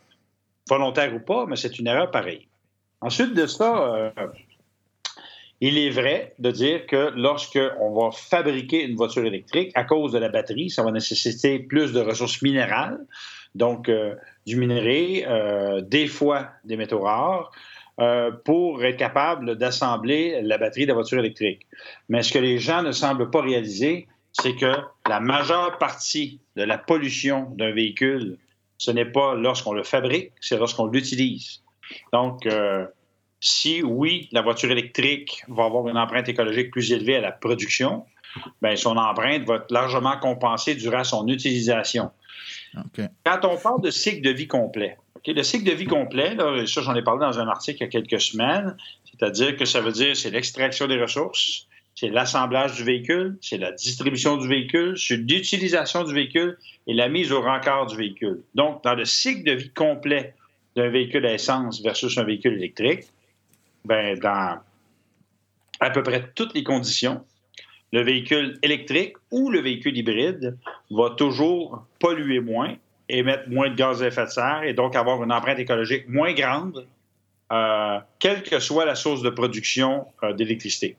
volontaire 0.68 1.14
ou 1.14 1.20
pas, 1.20 1.46
mais 1.46 1.56
c'est 1.56 1.78
une 1.78 1.86
erreur 1.86 2.10
pareille. 2.10 2.46
Ensuite 3.00 3.34
de 3.34 3.46
ça, 3.46 3.94
euh, 3.94 4.10
il 5.60 5.78
est 5.78 5.90
vrai 5.90 6.34
de 6.38 6.50
dire 6.50 6.86
que 6.86 7.12
lorsqu'on 7.16 7.94
va 7.94 8.10
fabriquer 8.10 8.84
une 8.84 8.96
voiture 8.96 9.24
électrique, 9.24 9.72
à 9.74 9.84
cause 9.84 10.12
de 10.12 10.18
la 10.18 10.28
batterie, 10.28 10.70
ça 10.70 10.82
va 10.82 10.90
nécessiter 10.90 11.58
plus 11.58 11.92
de 11.92 12.00
ressources 12.00 12.42
minérales, 12.42 12.98
donc 13.54 13.88
euh, 13.88 14.14
du 14.46 14.56
minerai, 14.56 15.24
euh, 15.26 15.80
des 15.80 16.06
fois 16.06 16.48
des 16.64 16.76
métaux 16.76 17.00
rares, 17.00 17.52
euh, 18.00 18.32
pour 18.44 18.84
être 18.84 18.96
capable 18.96 19.56
d'assembler 19.56 20.40
la 20.42 20.58
batterie 20.58 20.82
de 20.82 20.88
la 20.88 20.94
voiture 20.94 21.18
électrique. 21.18 21.66
Mais 22.08 22.22
ce 22.22 22.32
que 22.32 22.38
les 22.38 22.58
gens 22.58 22.82
ne 22.82 22.92
semblent 22.92 23.30
pas 23.30 23.40
réaliser, 23.40 24.08
c'est 24.32 24.56
que 24.56 24.74
la 25.08 25.20
majeure 25.20 25.78
partie 25.78 26.40
de 26.56 26.64
la 26.64 26.76
pollution 26.76 27.50
d'un 27.56 27.72
véhicule, 27.72 28.38
ce 28.78 28.90
n'est 28.90 29.04
pas 29.04 29.34
lorsqu'on 29.34 29.72
le 29.72 29.84
fabrique, 29.84 30.32
c'est 30.40 30.58
lorsqu'on 30.58 30.86
l'utilise. 30.86 31.62
Donc, 32.12 32.48
si 33.38 33.82
oui, 33.84 34.28
la 34.32 34.42
voiture 34.42 34.72
électrique 34.72 35.44
va 35.46 35.66
avoir 35.66 35.86
une 35.86 35.96
empreinte 35.96 36.28
écologique 36.28 36.72
plus 36.72 36.90
élevée 36.90 37.16
à 37.16 37.20
la 37.20 37.30
production, 37.30 38.04
bien, 38.60 38.74
son 38.74 38.96
empreinte 38.96 39.44
va 39.44 39.56
être 39.56 39.70
largement 39.70 40.18
compensée 40.18 40.74
durant 40.74 41.04
son 41.04 41.28
utilisation. 41.28 42.10
Quand 43.24 43.44
on 43.44 43.56
parle 43.56 43.82
de 43.82 43.90
cycle 43.90 44.22
de 44.22 44.30
vie 44.30 44.46
complet, 44.46 44.96
le 45.26 45.42
cycle 45.42 45.64
de 45.64 45.72
vie 45.72 45.86
complet, 45.86 46.36
ça 46.66 46.82
j'en 46.82 46.94
ai 46.94 47.02
parlé 47.02 47.20
dans 47.20 47.38
un 47.38 47.48
article 47.48 47.78
il 47.80 47.84
y 47.84 47.86
a 47.86 47.88
quelques 47.88 48.20
semaines, 48.20 48.76
c'est-à-dire 49.10 49.56
que 49.56 49.64
ça 49.64 49.80
veut 49.80 49.92
dire 49.92 50.16
c'est 50.16 50.30
l'extraction 50.30 50.86
des 50.86 51.00
ressources, 51.00 51.66
c'est 51.94 52.08
l'assemblage 52.08 52.74
du 52.74 52.84
véhicule, 52.84 53.38
c'est 53.40 53.58
la 53.58 53.72
distribution 53.72 54.36
du 54.36 54.48
véhicule, 54.48 54.98
c'est 54.98 55.16
l'utilisation 55.16 56.04
du 56.04 56.12
véhicule 56.12 56.58
et 56.86 56.94
la 56.94 57.08
mise 57.08 57.32
au 57.32 57.40
rencard 57.40 57.86
du 57.86 57.96
véhicule. 57.96 58.42
Donc, 58.54 58.82
dans 58.82 58.94
le 58.94 59.04
cycle 59.04 59.44
de 59.44 59.52
vie 59.52 59.70
complet 59.70 60.34
d'un 60.76 60.88
véhicule 60.88 61.24
à 61.24 61.34
essence 61.34 61.80
versus 61.82 62.18
un 62.18 62.24
véhicule 62.24 62.54
électrique, 62.54 63.04
ben, 63.84 64.18
dans 64.18 64.58
à 65.80 65.90
peu 65.90 66.02
près 66.02 66.30
toutes 66.34 66.54
les 66.54 66.64
conditions, 66.64 67.24
le 67.94 68.02
véhicule 68.02 68.58
électrique 68.62 69.14
ou 69.30 69.50
le 69.50 69.60
véhicule 69.60 69.96
hybride 69.96 70.58
va 70.90 71.10
toujours 71.10 71.86
polluer 72.00 72.40
moins, 72.40 72.74
émettre 73.08 73.48
moins 73.48 73.70
de 73.70 73.76
gaz 73.76 74.02
à 74.02 74.08
effet 74.08 74.24
de 74.24 74.30
serre 74.30 74.64
et 74.64 74.74
donc 74.74 74.96
avoir 74.96 75.22
une 75.22 75.30
empreinte 75.30 75.60
écologique 75.60 76.08
moins 76.08 76.32
grande, 76.32 76.88
euh, 77.52 77.98
quelle 78.18 78.42
que 78.42 78.58
soit 78.58 78.84
la 78.84 78.96
source 78.96 79.22
de 79.22 79.30
production 79.30 80.06
euh, 80.24 80.32
d'électricité. 80.32 80.96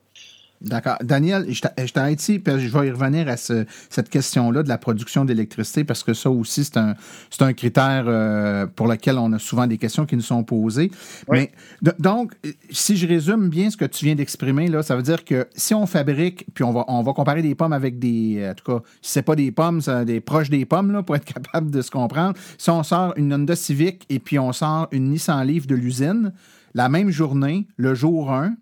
D'accord. 0.65 0.97
Daniel, 1.04 1.45
je 1.47 1.91
t'arrête 1.91 2.19
ici, 2.19 2.39
puis 2.39 2.60
je 2.60 2.75
vais 2.75 2.88
y 2.88 2.91
revenir 2.91 3.30
à 3.30 3.38
cette 3.38 4.10
question-là 4.10 4.63
de 4.63 4.67
la 4.67 4.80
production 4.80 5.23
d'électricité, 5.23 5.84
parce 5.84 6.01
que 6.04 6.15
ça 6.15 6.32
aussi, 6.32 6.63
c'est 6.63 6.78
un, 6.78 6.95
un 7.39 7.54
critère 7.54 8.06
euh, 8.08 8.65
pour 8.65 8.88
lequel 8.88 9.19
on 9.19 9.32
a 9.34 9.38
souvent 9.38 9.67
des 9.67 9.78
questions 9.78 10.08
qui 10.08 10.15
nous 10.15 10.23
sont 10.23 10.43
posées. 10.43 10.89
Mais 11.30 11.51
donc, 11.99 12.34
si 12.71 12.97
je 12.97 13.08
résume 13.08 13.49
bien 13.49 13.69
ce 13.69 13.78
que 13.78 13.86
tu 13.86 14.06
viens 14.06 14.15
d'exprimer, 14.15 14.67
là, 14.67 14.82
ça 14.82 14.95
veut 14.95 15.04
dire 15.04 15.23
que 15.23 15.47
si 15.56 15.75
on 15.75 15.86
fabrique, 15.86 16.45
puis 16.56 16.63
on 16.63 16.73
va, 16.73 16.84
on 16.88 17.04
va 17.04 17.13
comparer 17.13 17.43
des 17.43 17.54
pommes 17.54 17.73
avec 17.73 17.99
des, 17.99 18.49
en 18.49 18.56
tout 18.56 18.80
cas, 18.80 18.84
si 19.04 19.12
c'est 19.12 19.21
pas 19.21 19.36
des 19.36 19.51
pommes, 19.51 19.82
c'est 19.82 20.04
des 20.06 20.19
proches 20.19 20.49
des 20.49 20.65
pommes, 20.65 20.91
là, 20.91 21.04
pour 21.04 21.15
être 21.15 21.25
capable 21.34 21.69
de 21.69 21.84
se 21.84 21.91
comprendre. 21.91 22.36
Si 22.58 22.71
on 22.71 22.82
sort 22.82 23.13
une 23.17 23.32
Honda 23.32 23.56
Civic 23.56 24.04
et 24.10 24.17
puis 24.17 24.39
on 24.39 24.51
sort 24.51 24.88
une 24.91 25.12
Nissan 25.12 25.45
Leaf 25.45 25.67
de 25.67 25.75
l'usine, 25.75 26.34
la 26.73 26.89
même 26.89 27.12
journée, 27.12 27.67
le 27.78 27.93
jour 27.93 28.32
1, 28.34 28.56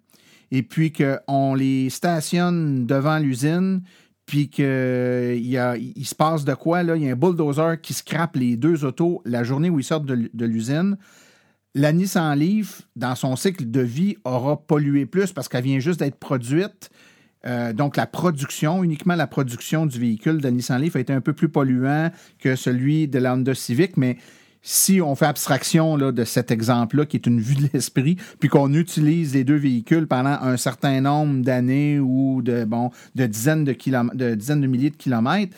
et 0.53 0.61
puis 0.61 0.93
qu'on 0.93 1.55
les 1.55 1.89
stationne 1.89 2.85
devant 2.85 3.17
l'usine, 3.17 3.81
puis 4.27 4.49
qu'il 4.49 4.63
il 4.63 6.05
se 6.05 6.13
passe 6.13 6.45
de 6.45 6.53
quoi, 6.53 6.83
il 6.83 7.03
y 7.03 7.09
a 7.09 7.11
un 7.11 7.15
bulldozer 7.15 7.81
qui 7.81 7.93
scrape 7.93 8.35
les 8.35 8.55
deux 8.55 8.85
autos 8.85 9.23
la 9.25 9.43
journée 9.43 9.71
où 9.71 9.79
ils 9.79 9.83
sortent 9.83 10.05
de, 10.05 10.45
l'usine. 10.45 10.97
La 11.73 11.91
Nissan 11.91 12.37
Leaf, 12.37 12.83
dans 12.95 13.15
son 13.15 13.35
cycle 13.35 13.71
de 13.71 13.81
vie, 13.81 14.17
aura 14.25 14.61
pollué 14.61 15.07
plus 15.07 15.33
parce 15.33 15.49
qu'elle 15.49 15.63
vient 15.63 15.79
juste 15.79 15.99
d'être 16.01 16.19
produite. 16.19 16.91
Euh, 17.47 17.73
donc, 17.73 17.97
la 17.97 18.05
production, 18.05 18.83
uniquement 18.83 19.15
la 19.15 19.25
production 19.25 19.87
du 19.87 19.99
véhicule 19.99 20.39
de 20.39 20.49
Nissan 20.49 20.79
Leaf 20.79 20.95
a 20.95 20.99
été 20.99 21.13
un 21.13 21.21
peu 21.21 21.33
plus 21.33 21.49
polluant 21.49 22.11
que 22.37 22.55
celui 22.55 23.07
de 23.07 23.17
la 23.17 23.33
Honda 23.33 23.55
Civic, 23.55 23.97
mais 23.97 24.17
si 24.63 25.01
on 25.01 25.13
fait 25.15 25.25
abstraction 25.25 25.97
là, 25.97 26.11
de 26.11 26.23
cet 26.23 26.49
exemple-là, 26.49 27.05
qui 27.05 27.17
est 27.17 27.27
une 27.27 27.41
vue 27.41 27.55
de 27.55 27.69
l'esprit, 27.73 28.15
puis 28.39 28.49
qu'on 28.49 28.73
utilise 28.73 29.33
les 29.33 29.43
deux 29.43 29.57
véhicules 29.57 30.07
pendant 30.07 30.37
un 30.41 30.57
certain 30.57 31.01
nombre 31.01 31.43
d'années 31.43 31.99
ou 31.99 32.41
de, 32.41 32.63
bon, 32.63 32.89
de, 33.15 33.25
dizaines 33.27 33.65
de, 33.65 33.75
de 34.15 34.35
dizaines 34.35 34.61
de 34.61 34.67
milliers 34.67 34.89
de 34.89 34.95
kilomètres, 34.95 35.55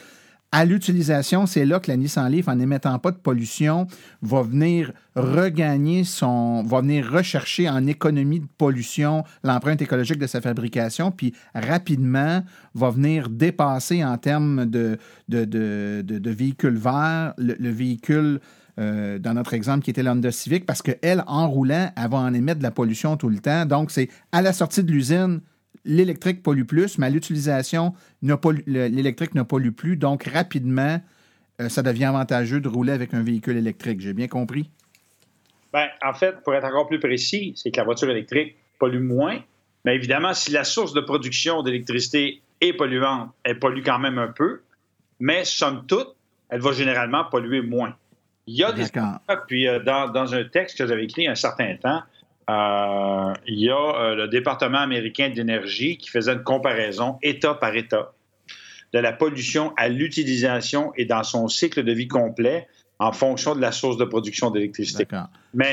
à 0.56 0.63
l'utilisation, 0.63 1.48
c'est 1.48 1.65
là 1.65 1.82
que 1.82 1.91
la 1.91 1.98
Nissan 1.98 2.32
Leaf, 2.32 2.48
en 2.48 2.56
n'émettant 2.56 2.98
pas 2.98 3.12
de 3.12 3.18
pollution, 3.18 3.88
va 4.22 4.41
venir 4.41 4.94
regagner 5.13 6.06
son, 6.06 6.63
va 6.63 6.80
venir 6.80 7.12
rechercher 7.12 7.68
en 7.68 7.86
économie 7.88 8.39
de 8.39 8.48
pollution 8.58 9.26
l'empreinte 9.44 9.82
écologique 9.82 10.18
de 10.18 10.28
sa 10.28 10.39
fabrication, 10.39 11.12
puis 11.12 11.34
rapidement 11.54 12.41
va 12.74 12.89
venir 12.89 13.28
dépasser 13.28 14.02
en 14.06 14.18
termes 14.18 14.65
de, 14.65 14.98
de, 15.28 15.44
de, 15.44 16.02
de, 16.02 16.32
véhicules 16.32 16.78
verts 16.78 17.34
le 17.38 17.70
véhicule 17.70 18.39
euh, 18.80 19.20
dans 19.20 19.34
notre 19.34 19.56
exemple 19.56 19.84
qui 19.84 19.89
était 19.89 20.04
l'Honda 20.04 20.32
Civic, 20.32 20.65
parce 20.65 20.82
qu'elle, 20.82 21.26
en 21.28 21.50
roulant, 21.50 21.91
elle 21.98 22.10
va 22.10 22.18
en 22.18 22.34
émettre 22.34 22.60
de 22.60 22.63
la 22.63 22.72
pollution 22.72 23.18
tout 23.18 23.30
le 23.30 23.39
temps. 23.39 23.65
Donc, 23.65 23.91
c'est 23.91 24.08
à 24.32 24.41
la 24.41 24.54
sortie 24.54 24.86
de 24.86 24.91
l'usine, 24.94 25.41
l'électrique 25.86 26.43
pollue 26.43 26.63
plus, 26.63 26.98
mais 26.98 27.08
à 27.08 27.10
l'utilisation, 27.10 27.93
l'électrique 28.21 29.36
ne 29.36 29.43
pollue 29.43 29.71
plus. 29.71 29.98
Donc, 29.98 30.24
rapidement, 30.26 31.02
euh, 31.62 31.69
ça 31.69 31.82
devient 31.82 32.06
avantageux 32.06 32.60
de 32.60 32.67
rouler 32.67 32.91
avec 32.91 33.13
un 33.13 33.21
véhicule 33.21 33.58
électrique. 33.58 34.02
J'ai 34.02 34.13
bien 34.13 34.28
compris? 34.28 34.69
Bien, 35.74 35.88
en 36.04 36.13
fait, 36.13 36.41
pour 36.43 36.54
être 36.56 36.65
encore 36.65 36.88
plus 36.88 37.00
précis, 37.00 37.54
c'est 37.56 37.71
que 37.71 37.78
la 37.78 37.84
voiture 37.84 38.10
électrique 38.10 38.56
pollue 38.80 39.02
moins. 39.02 39.39
Mais 39.86 39.95
évidemment, 39.95 40.34
si 40.34 40.52
la 40.52 40.63
source 40.63 40.93
de 40.93 41.02
production 41.02 41.62
d'électricité 41.62 42.41
est 42.62 42.74
polluante, 42.74 43.32
elle 43.43 43.60
pollue 43.60 43.84
quand 43.86 44.00
même 44.00 44.17
un 44.17 44.30
peu. 44.30 44.62
Mais 45.19 45.45
somme 45.45 45.86
toute, 45.88 46.15
elle 46.50 46.62
va 46.62 46.71
généralement 46.71 47.26
polluer 47.26 47.62
moins. 47.62 47.95
Il 48.48 48.56
y 48.56 48.63
a 48.63 48.71
des 48.71 48.86
puis 49.48 49.67
euh, 49.67 49.80
dans, 49.80 50.34
un 50.34 50.43
texte 50.43 50.78
que 50.78 50.86
j'avais 50.86 51.06
écrit 51.06 51.24
il 51.24 51.26
y 51.26 51.28
a 51.28 51.32
un 51.32 51.36
certain 51.36 51.76
temps, 51.78 52.04
euh, 52.50 53.34
il 53.48 53.60
y 53.60 53.70
a 53.70 53.76
euh, 53.76 54.16
le 54.16 54.28
département 54.28 54.80
américain 54.80 55.30
d'énergie 55.30 55.98
qui 55.98 56.10
faisait 56.10 56.34
une 56.34 56.44
comparaison 56.44 57.18
État 57.24 57.56
par 57.56 57.76
État 57.76 58.14
de 58.94 59.00
la 59.00 59.12
pollution 59.12 59.74
à 59.78 59.90
l'utilisation 59.90 60.94
et 60.96 61.06
dans 61.06 61.24
son 61.24 61.48
cycle 61.48 61.84
de 61.84 61.92
vie 61.92 62.08
complet 62.08 62.68
en 63.00 63.12
fonction 63.12 63.56
de 63.56 63.62
la 63.62 63.72
source 63.72 63.98
de 63.98 64.06
production 64.06 64.52
d'électricité. 64.52 65.06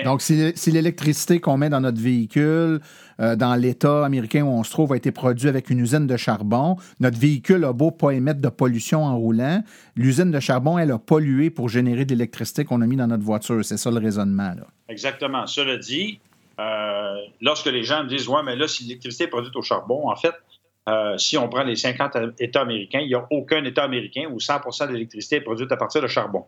Donc, 0.04 0.22
si, 0.22 0.52
l'électricité 0.66 1.38
qu'on 1.38 1.56
met 1.56 1.68
dans 1.68 1.80
notre 1.80 2.00
véhicule, 2.00 2.80
euh, 3.20 3.36
dans 3.36 3.54
l'État 3.54 4.04
américain 4.04 4.42
où 4.42 4.48
on 4.48 4.64
se 4.64 4.70
trouve, 4.70 4.92
a 4.92 4.96
été 4.96 5.12
produit 5.12 5.48
avec 5.48 5.70
une 5.70 5.78
usine 5.78 6.08
de 6.08 6.16
charbon, 6.16 6.76
notre 6.98 7.18
véhicule 7.18 7.64
a 7.64 7.72
beau 7.72 7.92
pas 7.92 8.10
émettre 8.10 8.40
de 8.40 8.48
pollution 8.48 9.04
en 9.04 9.16
roulant, 9.16 9.62
l'usine 9.94 10.32
de 10.32 10.40
charbon, 10.40 10.78
elle 10.78 10.90
a 10.90 10.98
pollué 10.98 11.50
pour 11.50 11.68
générer 11.68 12.04
de 12.04 12.10
l'électricité 12.10 12.64
qu'on 12.64 12.80
a 12.80 12.86
mis 12.86 12.96
dans 12.96 13.06
notre 13.06 13.24
voiture. 13.24 13.64
C'est 13.64 13.76
ça 13.76 13.90
le 13.90 13.98
raisonnement. 13.98 14.54
Là. 14.56 14.66
Exactement. 14.88 15.46
Cela 15.46 15.76
dit, 15.76 16.18
euh, 16.58 17.16
lorsque 17.40 17.66
les 17.66 17.82
gens 17.82 18.04
disent, 18.04 18.28
ouais, 18.28 18.42
mais 18.44 18.56
là, 18.56 18.68
si 18.68 18.84
l'électricité 18.84 19.24
est 19.24 19.28
produite 19.28 19.54
au 19.56 19.62
charbon, 19.62 20.08
en 20.08 20.16
fait, 20.16 20.34
euh, 20.88 21.16
si 21.16 21.38
on 21.38 21.48
prend 21.48 21.62
les 21.62 21.76
50 21.76 22.16
États 22.40 22.62
américains, 22.62 23.00
il 23.00 23.08
n'y 23.08 23.14
a 23.14 23.26
aucun 23.30 23.64
État 23.64 23.84
américain 23.84 24.28
où 24.30 24.38
100% 24.38 24.88
de 24.88 24.92
l'électricité 24.92 25.36
est 25.36 25.40
produite 25.40 25.70
à 25.70 25.76
partir 25.76 26.02
de 26.02 26.08
charbon. 26.08 26.44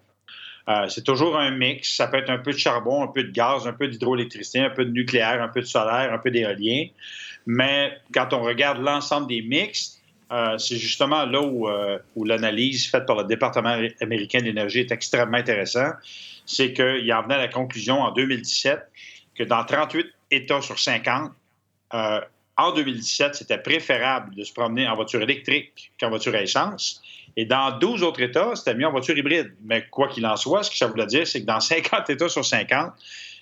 Euh, 0.69 0.89
c'est 0.89 1.05
toujours 1.05 1.39
un 1.39 1.51
mix. 1.51 1.95
Ça 1.95 2.07
peut 2.07 2.17
être 2.17 2.31
un 2.31 2.39
peu 2.39 2.53
de 2.53 2.59
charbon, 2.59 3.03
un 3.03 3.09
peu 3.09 3.23
de 3.23 3.31
gaz, 3.31 3.67
un 3.67 3.73
peu 3.73 3.87
d'hydroélectricité, 3.87 4.61
un 4.61 4.71
peu 4.71 4.85
de 4.85 4.91
nucléaire, 4.91 5.43
un 5.43 5.49
peu 5.49 5.61
de 5.61 5.67
solaire, 5.67 6.13
un 6.13 6.19
peu 6.19 6.31
d'éolien. 6.31 6.87
Mais 7.47 7.99
quand 8.13 8.33
on 8.33 8.43
regarde 8.43 8.83
l'ensemble 8.83 9.29
des 9.29 9.43
mix, 9.43 10.01
c'est 10.59 10.77
justement 10.77 11.25
là 11.27 11.41
euh, 11.43 11.99
où, 12.17 12.25
l'analyse 12.25 12.91
faite 12.91 13.07
par 13.07 13.17
le 13.17 13.25
département 13.25 13.77
américain 14.01 14.41
d'énergie 14.41 14.81
est 14.81 14.93
extrêmement 14.93 15.37
intéressante. 15.37 15.95
C'est 16.47 16.73
qu'il 16.73 17.13
en 17.13 17.23
venait 17.23 17.35
à 17.35 17.39
la 17.39 17.49
conclusion 17.49 18.01
en 18.01 18.13
2017 18.13 18.81
que 19.35 19.43
dans 19.43 19.65
38 19.65 20.07
États 20.31 20.61
sur 20.61 20.79
50, 20.79 21.33
en 22.57 22.73
2017, 22.73 23.35
c'était 23.35 23.59
préférable 23.59 24.35
de 24.35 24.45
se 24.45 24.53
promener 24.53 24.87
en 24.89 24.95
voiture 24.95 25.23
électrique 25.23 25.93
qu'en 25.99 26.09
voiture 26.09 26.35
à 26.35 26.43
essence. 26.43 27.03
Et 27.37 27.47
dans 27.47 27.79
12 27.79 28.05
autres 28.05 28.23
États, 28.23 28.55
c'était 28.55 28.75
mieux 28.75 28.87
en 28.87 28.93
voiture 28.93 29.19
hybride. 29.19 29.55
Mais 29.65 29.87
quoi 29.91 30.09
qu'il 30.09 30.25
en 30.27 30.37
soit, 30.37 30.63
ce 30.63 30.71
que 30.71 30.77
ça 30.77 30.87
voulait 30.87 31.07
dire, 31.07 31.27
c'est 31.27 31.41
que 31.41 31.47
dans 31.47 31.61
50 31.61 32.11
États 32.11 32.29
sur 32.29 32.45
50, 32.45 32.93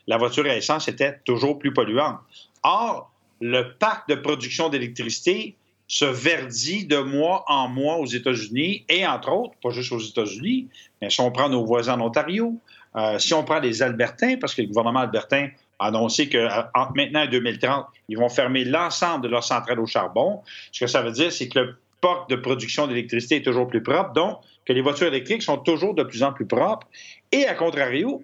la 0.06 0.16
voiture 0.16 0.46
à 0.46 0.56
essence 0.56 0.88
était 0.88 1.18
toujours 1.24 1.58
plus 1.58 1.72
polluante. 1.72 2.18
Or, 2.62 3.10
le 3.40 3.74
parc 3.74 4.08
de 4.08 4.14
production 4.14 4.68
d'électricité 4.68 5.56
se 5.88 6.06
verdit 6.06 6.86
de 6.86 6.98
mois 6.98 7.44
en 7.48 7.68
mois 7.68 7.96
aux 7.96 8.06
États-Unis 8.06 8.84
et, 8.88 9.06
entre 9.06 9.30
autres, 9.30 9.54
pas 9.62 9.70
juste 9.70 9.92
aux 9.92 9.98
États-Unis, 9.98 10.68
mais 11.02 11.10
si 11.10 11.20
on 11.20 11.30
prend 11.30 11.50
nos 11.50 11.66
voisins 11.66 12.00
en 12.00 12.06
Ontario, 12.06 12.58
Euh, 12.94 13.18
si 13.18 13.32
on 13.32 13.44
prend 13.44 13.58
les 13.58 13.82
Albertains, 13.82 14.36
parce 14.40 14.54
que 14.54 14.62
le 14.62 14.68
gouvernement 14.68 15.00
albertain 15.00 15.48
a 15.78 15.86
annoncé 15.86 16.28
qu'entre 16.28 16.92
maintenant 16.94 17.22
et 17.22 17.28
2030, 17.28 17.86
ils 18.08 18.18
vont 18.18 18.28
fermer 18.28 18.64
l'ensemble 18.64 19.24
de 19.24 19.28
leurs 19.28 19.44
centrales 19.44 19.80
au 19.80 19.86
charbon, 19.86 20.40
ce 20.70 20.80
que 20.80 20.86
ça 20.86 21.02
veut 21.02 21.12
dire, 21.12 21.32
c'est 21.32 21.48
que 21.48 21.58
le 21.58 21.76
port 22.00 22.26
de 22.28 22.36
production 22.36 22.86
d'électricité 22.86 23.36
est 23.36 23.42
toujours 23.42 23.68
plus 23.68 23.82
propre, 23.82 24.12
donc 24.12 24.38
que 24.64 24.72
les 24.72 24.80
voitures 24.80 25.08
électriques 25.08 25.42
sont 25.42 25.58
toujours 25.58 25.94
de 25.94 26.02
plus 26.02 26.22
en 26.22 26.32
plus 26.32 26.46
propres. 26.46 26.86
Et 27.30 27.46
à 27.46 27.54
contrario, 27.54 28.22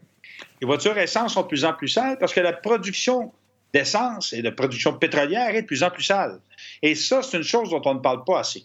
les 0.61 0.67
voitures 0.67 0.97
essence 0.99 1.35
sont 1.35 1.43
de 1.43 1.47
plus 1.47 1.65
en 1.65 1.73
plus 1.73 1.89
sales 1.89 2.19
parce 2.19 2.33
que 2.33 2.41
la 2.41 2.53
production 2.53 3.33
d'essence 3.73 4.33
et 4.33 4.43
de 4.43 4.51
production 4.51 4.93
pétrolière 4.95 5.55
est 5.55 5.63
de 5.63 5.67
plus 5.67 5.83
en 5.83 5.91
plus 5.91 6.03
sale. 6.03 6.41
Et 6.83 6.95
ça, 6.95 7.23
c'est 7.23 7.37
une 7.37 7.43
chose 7.43 7.71
dont 7.71 7.83
on 7.85 7.95
ne 7.95 8.01
parle 8.01 8.25
pas 8.25 8.41
assez. 8.41 8.65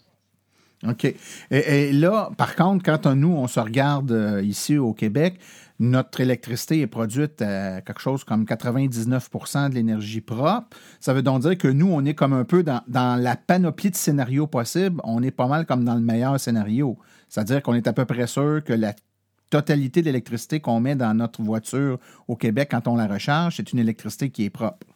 OK. 0.86 1.14
Et, 1.50 1.92
là, 1.92 2.30
par 2.36 2.56
contre, 2.56 2.84
quand 2.84 3.06
nous, 3.14 3.32
on 3.32 3.46
se 3.46 3.60
regarde 3.60 4.12
euh, 4.12 4.42
ici 4.42 4.76
au 4.76 4.92
Québec, 4.92 5.36
notre 5.80 6.20
électricité 6.20 6.80
est 6.80 6.86
produite 6.86 7.42
à 7.42 7.80
quelque 7.80 8.00
chose 8.00 8.22
comme 8.22 8.44
99% 8.44 9.70
de 9.70 9.74
l'énergie 9.74 10.20
propre. 10.20 10.76
Ça 11.00 11.12
veut 11.12 11.22
donc 11.22 11.42
dire 11.42 11.58
que 11.58 11.68
nous, 11.68 11.90
on 11.90 12.04
est 12.04 12.14
comme 12.14 12.32
un 12.32 12.44
peu 12.44 12.62
dans, 12.62 12.82
la 12.86 13.36
panoplie 13.36 13.90
de 13.90 13.96
scénarios 13.96 14.46
possibles. 14.46 15.00
On 15.04 15.22
est 15.22 15.32
pas 15.32 15.48
mal 15.48 15.66
comme 15.66 15.84
dans 15.84 15.94
le 15.94 16.00
meilleur 16.00 16.38
scénario. 16.38 16.96
C'est-à-dire 17.28 17.62
qu'on 17.62 17.74
est 17.74 17.88
à 17.88 17.92
peu 17.92 18.04
près 18.04 18.26
sûr 18.26 18.62
que 18.64 18.72
la 18.72 18.94
totalité 19.50 20.00
de 20.00 20.06
l'électricité 20.06 20.60
qu'on 20.60 20.80
met 20.80 20.94
dans 20.94 21.12
notre 21.14 21.42
voiture 21.42 21.98
au 22.28 22.36
Québec 22.36 22.68
quand 22.70 22.86
on 22.86 22.96
la 22.96 23.06
recharge, 23.06 23.56
c'est 23.56 23.72
une 23.72 23.78
électricité 23.80 24.30
qui 24.30 24.44
est 24.44 24.50
propre. 24.50 24.86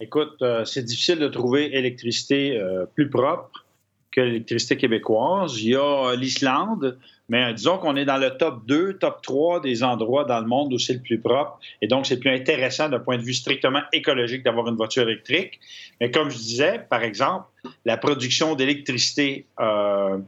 Écoute, 0.00 0.36
euh, 0.42 0.64
c'est 0.64 0.84
difficile 0.84 1.18
de 1.18 1.28
trouver 1.28 1.76
électricité 1.76 2.56
euh, 2.56 2.86
plus 2.86 3.10
propre 3.10 3.64
que 4.12 4.20
l'électricité 4.20 4.76
québécoise. 4.76 5.60
Il 5.60 5.70
y 5.70 5.76
a 5.76 6.14
l'Islande, 6.14 6.98
mais 7.28 7.52
disons 7.52 7.78
qu'on 7.78 7.96
est 7.96 8.06
dans 8.06 8.16
le 8.16 8.30
top 8.30 8.64
2, 8.66 8.94
top 8.94 9.20
3 9.22 9.60
des 9.60 9.82
endroits 9.82 10.24
dans 10.24 10.40
le 10.40 10.46
monde 10.46 10.72
où 10.72 10.78
c'est 10.78 10.94
le 10.94 11.00
plus 11.00 11.20
propre. 11.20 11.58
Et 11.82 11.86
donc, 11.86 12.06
c'est 12.06 12.18
plus 12.18 12.30
intéressant 12.30 12.88
d'un 12.88 13.00
point 13.00 13.18
de 13.18 13.22
vue 13.22 13.34
strictement 13.34 13.82
écologique 13.92 14.44
d'avoir 14.44 14.68
une 14.68 14.76
voiture 14.76 15.02
électrique. 15.02 15.60
Mais 16.00 16.10
comme 16.10 16.30
je 16.30 16.38
disais, 16.38 16.86
par 16.88 17.02
exemple, 17.02 17.46
la 17.84 17.98
production 17.98 18.54
d'électricité 18.54 19.46
euh, 19.60 20.18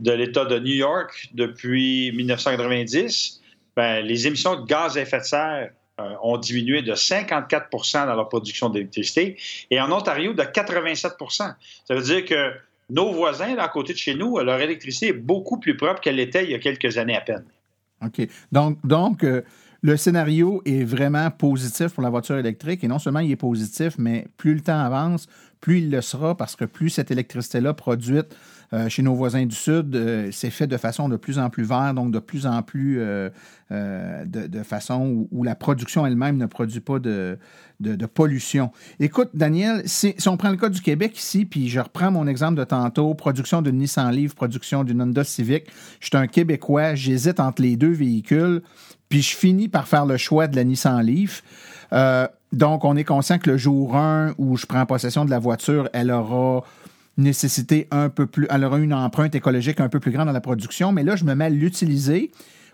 de 0.00 0.12
l'État 0.12 0.44
de 0.44 0.58
New 0.60 0.74
York 0.74 1.28
depuis 1.34 2.12
1990, 2.12 3.40
ben, 3.76 4.04
les 4.04 4.26
émissions 4.26 4.60
de 4.60 4.66
gaz 4.66 4.96
à 4.96 5.02
effet 5.02 5.18
de 5.18 5.24
serre 5.24 5.70
euh, 6.00 6.14
ont 6.22 6.36
diminué 6.36 6.82
de 6.82 6.92
54% 6.92 8.06
dans 8.06 8.14
leur 8.14 8.28
production 8.28 8.70
d'électricité 8.70 9.36
et 9.72 9.80
en 9.80 9.90
Ontario 9.90 10.32
de 10.32 10.42
87% 10.42 11.16
Ça 11.28 11.54
veut 11.90 12.02
dire 12.02 12.24
que 12.24 12.52
nos 12.90 13.12
voisins, 13.12 13.56
à 13.58 13.68
côté 13.68 13.92
de 13.92 13.98
chez 13.98 14.14
nous, 14.14 14.38
leur 14.38 14.60
électricité 14.60 15.08
est 15.08 15.12
beaucoup 15.12 15.58
plus 15.58 15.76
propre 15.76 16.00
qu'elle 16.00 16.16
l'était 16.16 16.44
il 16.44 16.50
y 16.50 16.54
a 16.54 16.58
quelques 16.58 16.96
années 16.98 17.16
à 17.16 17.20
peine. 17.20 17.44
OK. 18.04 18.26
Donc, 18.52 19.24
euh, 19.24 19.42
le 19.82 19.96
scénario 19.96 20.62
est 20.64 20.84
vraiment 20.84 21.30
positif 21.30 21.88
pour 21.88 22.02
la 22.02 22.10
voiture 22.10 22.36
électrique 22.36 22.82
et 22.84 22.88
non 22.88 22.98
seulement 22.98 23.20
il 23.20 23.30
est 23.30 23.36
positif, 23.36 23.94
mais 23.98 24.26
plus 24.36 24.54
le 24.54 24.60
temps 24.60 24.78
avance, 24.78 25.28
plus 25.60 25.78
il 25.78 25.90
le 25.90 26.00
sera 26.00 26.36
parce 26.36 26.56
que 26.56 26.64
plus 26.64 26.90
cette 26.90 27.10
électricité-là 27.10 27.74
produite 27.74 28.36
euh, 28.74 28.90
chez 28.90 29.02
nos 29.02 29.14
voisins 29.14 29.46
du 29.46 29.54
Sud, 29.54 29.96
euh, 29.96 30.28
c'est 30.30 30.50
fait 30.50 30.66
de 30.66 30.76
façon 30.76 31.08
de 31.08 31.16
plus 31.16 31.38
en 31.38 31.48
plus 31.48 31.64
verte, 31.64 31.94
donc 31.94 32.10
de 32.10 32.18
plus 32.18 32.46
en 32.46 32.60
plus 32.60 32.98
euh, 33.00 33.30
de, 33.70 34.62
façon 34.62 35.26
où, 35.30 35.42
la 35.42 35.54
production 35.54 36.04
elle-même 36.04 36.36
ne 36.36 36.44
produit 36.44 36.80
pas 36.80 36.98
de, 36.98 37.38
pollution. 38.12 38.70
Écoute, 39.00 39.30
Daniel, 39.32 39.82
si, 39.86 40.14
on 40.26 40.36
prend 40.36 40.50
le 40.50 40.58
cas 40.58 40.68
du 40.68 40.82
Québec 40.82 41.18
ici, 41.18 41.46
puis 41.46 41.70
je 41.70 41.80
reprends 41.80 42.10
mon 42.10 42.26
exemple 42.26 42.58
de 42.58 42.64
tantôt, 42.64 43.14
production 43.14 43.62
d'une 43.62 43.78
Nissan 43.78 44.10
Leaf, 44.12 44.34
production 44.34 44.84
d'une 44.84 45.00
Honda 45.00 45.24
Civic, 45.24 45.64
je 46.00 46.08
suis 46.08 46.16
un 46.16 46.26
Québécois, 46.26 46.94
j'hésite 46.94 47.40
entre 47.40 47.62
les 47.62 47.76
deux 47.76 47.92
véhicules, 47.92 48.60
puis 49.08 49.22
je 49.22 49.34
finis 49.34 49.68
par 49.68 49.88
faire 49.88 50.04
le 50.04 50.18
choix 50.18 50.46
de 50.46 50.56
la 50.56 50.64
Nissan 50.64 51.00
Leaf. 51.00 51.42
donc, 52.52 52.84
on 52.84 52.96
est 52.96 53.04
conscient 53.04 53.38
que 53.38 53.50
le 53.50 53.56
jour 53.56 53.96
1 53.96 54.34
où 54.36 54.58
je 54.58 54.66
prends 54.66 54.84
possession 54.84 55.24
de 55.24 55.30
la 55.30 55.38
voiture, 55.38 55.88
elle 55.94 56.10
aura 56.10 56.64
nécessité 57.18 57.88
un 57.90 58.08
peu 58.08 58.26
plus, 58.26 58.46
elle 58.50 58.64
aura 58.64 58.78
une 58.78 58.94
empreinte 58.94 59.34
écologique 59.34 59.80
un 59.80 59.88
peu 59.88 60.00
plus 60.00 60.10
grande 60.10 60.26
dans 60.26 60.32
la 60.32 60.40
production, 60.40 60.92
mais 60.92 61.02
là, 61.02 61.16
je 61.16 61.24
me 61.24 61.34
mets 61.34 61.46
à 61.46 61.50
l'utiliser. 61.50 62.30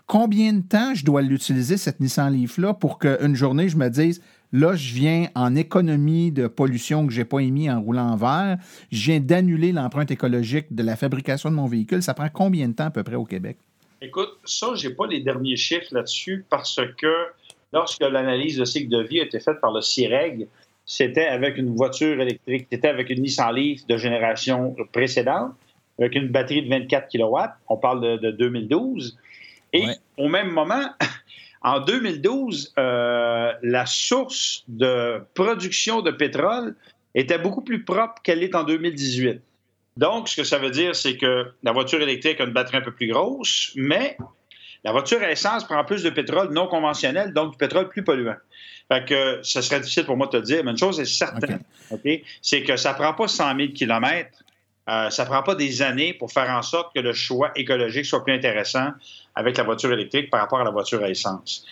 Combien 0.07 0.53
de 0.53 0.61
temps 0.61 0.93
je 0.93 1.03
dois 1.03 1.23
l'utiliser, 1.23 1.77
cette 1.77 1.99
Nissan 1.99 2.31
Leaf-là, 2.31 2.75
pour 2.75 2.99
qu'une 2.99 3.35
journée, 3.35 3.69
je 3.69 3.77
me 3.77 3.89
dise, 3.89 4.21
là, 4.53 4.75
je 4.75 4.93
viens 4.93 5.27
en 5.33 5.55
économie 5.55 6.31
de 6.31 6.47
pollution 6.47 7.07
que 7.07 7.13
je 7.13 7.19
n'ai 7.19 7.25
pas 7.25 7.39
émis 7.39 7.69
en 7.71 7.81
roulant 7.81 8.11
en 8.11 8.15
vert, 8.15 8.57
je 8.91 9.11
viens 9.11 9.19
d'annuler 9.19 9.71
l'empreinte 9.71 10.11
écologique 10.11 10.67
de 10.73 10.83
la 10.83 10.95
fabrication 10.95 11.49
de 11.49 11.55
mon 11.55 11.65
véhicule. 11.65 12.03
Ça 12.03 12.13
prend 12.13 12.29
combien 12.31 12.67
de 12.67 12.73
temps 12.73 12.85
à 12.85 12.91
peu 12.91 13.03
près 13.03 13.15
au 13.15 13.25
Québec? 13.25 13.57
Écoute, 14.01 14.29
ça, 14.45 14.67
je 14.75 14.87
n'ai 14.87 14.93
pas 14.93 15.07
les 15.07 15.21
derniers 15.21 15.55
chiffres 15.55 15.87
là-dessus 15.91 16.45
parce 16.49 16.79
que 16.97 17.13
lorsque 17.73 18.01
l'analyse 18.01 18.57
de 18.57 18.65
cycle 18.65 18.89
de 18.89 19.01
vie 19.01 19.21
a 19.21 19.23
été 19.23 19.39
faite 19.39 19.59
par 19.59 19.73
le 19.73 19.81
CIREG, 19.81 20.47
c'était 20.85 21.25
avec 21.25 21.57
une 21.57 21.75
voiture 21.75 22.19
électrique, 22.21 22.67
c'était 22.71 22.87
avec 22.87 23.09
une 23.09 23.21
Nissan 23.21 23.53
Leaf 23.55 23.85
de 23.87 23.97
génération 23.97 24.75
précédente, 24.91 25.53
avec 25.99 26.15
une 26.15 26.27
batterie 26.27 26.63
de 26.63 26.69
24 26.69 27.09
kW. 27.11 27.37
On 27.67 27.77
parle 27.77 28.19
de, 28.19 28.31
2012. 28.31 29.17
Et 29.73 29.85
au 30.17 30.27
même 30.27 30.51
moment, 30.51 30.89
en 31.61 31.79
2012, 31.79 32.73
euh, 32.77 33.51
la 33.61 33.85
source 33.85 34.63
de 34.67 35.21
production 35.33 36.01
de 36.01 36.11
pétrole 36.11 36.75
était 37.15 37.39
beaucoup 37.39 37.61
plus 37.61 37.83
propre 37.83 38.21
qu'elle 38.21 38.43
est 38.43 38.55
en 38.55 38.63
2018. 38.63 39.41
Donc, 39.97 40.27
ce 40.27 40.35
que 40.35 40.43
ça 40.43 40.59
veut 40.59 40.71
dire, 40.71 40.95
c'est 40.95 41.17
que 41.17 41.53
la 41.63 41.71
voiture 41.71 42.01
électrique 42.01 42.41
a 42.41 42.43
une 42.43 42.51
batterie 42.51 42.77
un 42.77 42.81
peu 42.81 42.91
plus 42.91 43.07
grosse, 43.07 43.71
mais 43.75 44.17
la 44.83 44.91
voiture 44.91 45.21
à 45.23 45.31
essence 45.31 45.63
prend 45.63 45.83
plus 45.85 46.03
de 46.03 46.09
pétrole 46.09 46.53
non 46.53 46.67
conventionnel, 46.67 47.33
donc 47.33 47.53
du 47.53 47.57
pétrole 47.57 47.87
plus 47.87 48.03
polluant. 48.03 48.35
Fait 48.87 49.05
que 49.05 49.39
ce 49.41 49.61
serait 49.61 49.79
difficile 49.79 50.05
pour 50.05 50.15
moi 50.15 50.27
de 50.27 50.33
te 50.33 50.37
le 50.37 50.43
dire, 50.43 50.63
mais 50.63 50.71
une 50.71 50.77
chose 50.77 50.99
est 50.99 51.05
certaine, 51.05 51.61
c'est 52.41 52.63
que 52.63 52.77
ça 52.77 52.93
prend 52.93 53.13
pas 53.13 53.27
100 53.27 53.57
000 53.57 53.71
kilomètres, 53.73 54.43
euh, 54.87 55.09
ça 55.09 55.25
prend 55.25 55.41
pas 55.41 55.55
des 55.55 55.81
années 55.81 56.13
pour 56.13 56.31
faire 56.31 56.49
en 56.51 56.61
sorte 56.61 56.93
que 56.93 56.99
le 56.99 57.11
choix 57.11 57.51
écologique 57.55 58.05
soit 58.05 58.23
plus 58.23 58.33
intéressant 58.33 58.89
avec 59.33 59.57
la 59.57 59.63
voiture 59.63 59.91
électrique 59.91 60.29
par 60.29 60.41
rapport 60.41 60.59
à 60.59 60.63
la 60.63 60.69
voiture 60.69 61.03
à 61.03 61.09
essence. 61.09 61.65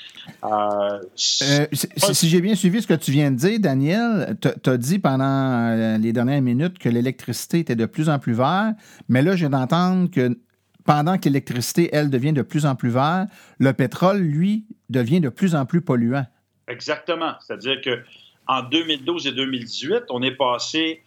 Euh, 0.44 1.00
euh, 1.44 1.68
si, 2.14 2.30
j'ai 2.30 2.42
bien 2.42 2.56
suivi 2.56 2.82
ce 2.82 2.88
que 2.88 2.96
tu 2.96 3.12
viens 3.12 3.30
de 3.30 3.36
dire, 3.36 3.60
Daniel, 3.60 4.36
tu 4.42 4.70
as 4.70 4.78
dit 4.78 4.98
pendant 4.98 5.98
les 6.02 6.12
dernières 6.12 6.42
minutes 6.42 6.80
que 6.80 6.90
l'électricité 6.90 7.60
était 7.60 7.76
de 7.76 7.86
plus 7.86 8.10
en 8.10 8.18
plus 8.18 8.34
verte, 8.34 8.76
mais 9.08 9.22
là, 9.22 9.36
je 9.36 9.42
viens 9.42 9.52
d'entendre 9.52 10.10
que 10.10 10.36
pendant 10.84 11.18
que 11.18 11.26
l'électricité, 11.26 11.90
elle, 11.94 12.10
devient 12.10 12.34
de 12.34 12.42
plus 12.42 12.66
en 12.66 12.76
plus 12.76 12.90
verte, 12.90 13.30
le 13.60 13.74
pétrole, 13.74 14.18
lui, 14.18 14.66
devient 14.90 15.22
de 15.22 15.30
plus 15.30 15.56
en 15.56 15.66
plus 15.66 15.82
polluant. 15.82 16.26
Exactement. 16.68 17.34
C'est-à-dire 17.40 17.82
qu'en 17.82 18.64
2012 18.64 19.28
et 19.28 19.32
2018, 19.32 20.04
on 20.10 20.22
est 20.22 20.36
passé 20.36 21.04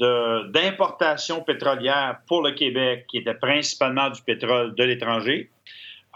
d'importation 0.00 1.42
pétrolière 1.42 2.20
pour 2.26 2.42
le 2.42 2.52
Québec, 2.52 3.06
qui 3.08 3.18
était 3.18 3.34
principalement 3.34 4.10
du 4.10 4.22
pétrole 4.22 4.74
de 4.74 4.84
l'étranger, 4.84 5.50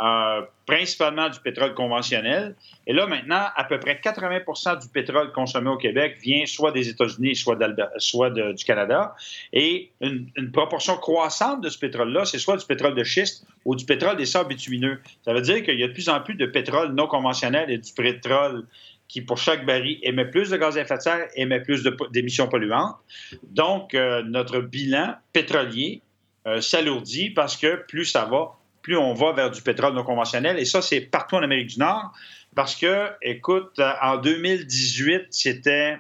euh, 0.02 0.42
principalement 0.66 1.28
du 1.28 1.38
pétrole 1.38 1.74
conventionnel. 1.74 2.56
Et 2.86 2.92
là, 2.92 3.06
maintenant, 3.06 3.46
à 3.54 3.64
peu 3.64 3.78
près 3.78 4.00
80% 4.02 4.80
du 4.82 4.88
pétrole 4.88 5.30
consommé 5.30 5.70
au 5.70 5.76
Québec 5.76 6.18
vient 6.20 6.44
soit 6.46 6.72
des 6.72 6.88
États-Unis, 6.88 7.36
soit, 7.36 7.56
soit 7.98 8.30
du 8.30 8.64
Canada. 8.64 9.14
Et 9.52 9.90
une, 10.00 10.26
une 10.36 10.50
proportion 10.50 10.96
croissante 10.96 11.60
de 11.60 11.68
ce 11.68 11.78
pétrole-là, 11.78 12.24
c'est 12.24 12.38
soit 12.38 12.56
du 12.56 12.66
pétrole 12.66 12.96
de 12.96 13.04
schiste 13.04 13.46
ou 13.64 13.76
du 13.76 13.84
pétrole 13.84 14.16
des 14.16 14.26
sables 14.26 14.48
bitumineux. 14.48 15.00
Ça 15.24 15.32
veut 15.32 15.42
dire 15.42 15.62
qu'il 15.62 15.78
y 15.78 15.84
a 15.84 15.88
de 15.88 15.92
plus 15.92 16.08
en 16.08 16.20
plus 16.20 16.34
de 16.34 16.46
pétrole 16.46 16.92
non 16.94 17.06
conventionnel 17.06 17.70
et 17.70 17.78
du 17.78 17.92
pétrole 17.92 18.66
qui, 19.06 19.20
pour 19.20 19.38
chaque 19.38 19.66
baril, 19.66 19.98
émet 20.02 20.24
plus 20.24 20.50
de 20.50 20.56
gaz 20.56 20.78
à 20.78 20.80
effet 20.80 20.96
de 20.96 21.02
serre, 21.02 21.28
émet 21.36 21.60
plus 21.60 21.86
d'émissions 22.10 22.48
polluantes. 22.48 22.96
Donc, 23.44 23.94
euh, 23.94 24.22
notre 24.22 24.60
bilan 24.60 25.14
pétrolier 25.32 26.02
euh, 26.46 26.60
s'alourdit 26.60 27.30
parce 27.30 27.56
que 27.56 27.76
plus 27.86 28.06
ça 28.06 28.24
va, 28.24 28.56
plus 28.82 28.96
on 28.96 29.14
va 29.14 29.32
vers 29.32 29.50
du 29.50 29.62
pétrole 29.62 29.94
non 29.94 30.04
conventionnel. 30.04 30.58
Et 30.58 30.64
ça, 30.64 30.82
c'est 30.82 31.00
partout 31.00 31.36
en 31.36 31.42
Amérique 31.42 31.68
du 31.68 31.78
Nord. 31.78 32.12
Parce 32.54 32.76
que, 32.76 33.08
écoute, 33.22 33.78
euh, 33.78 33.92
en 34.02 34.18
2018, 34.18 35.28
c'était 35.30 35.98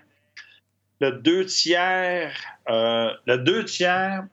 le 1.00 1.12
deux 1.12 1.46
tiers, 1.46 2.32
le 2.68 3.36
deux 3.36 3.64
tiers 3.64 4.24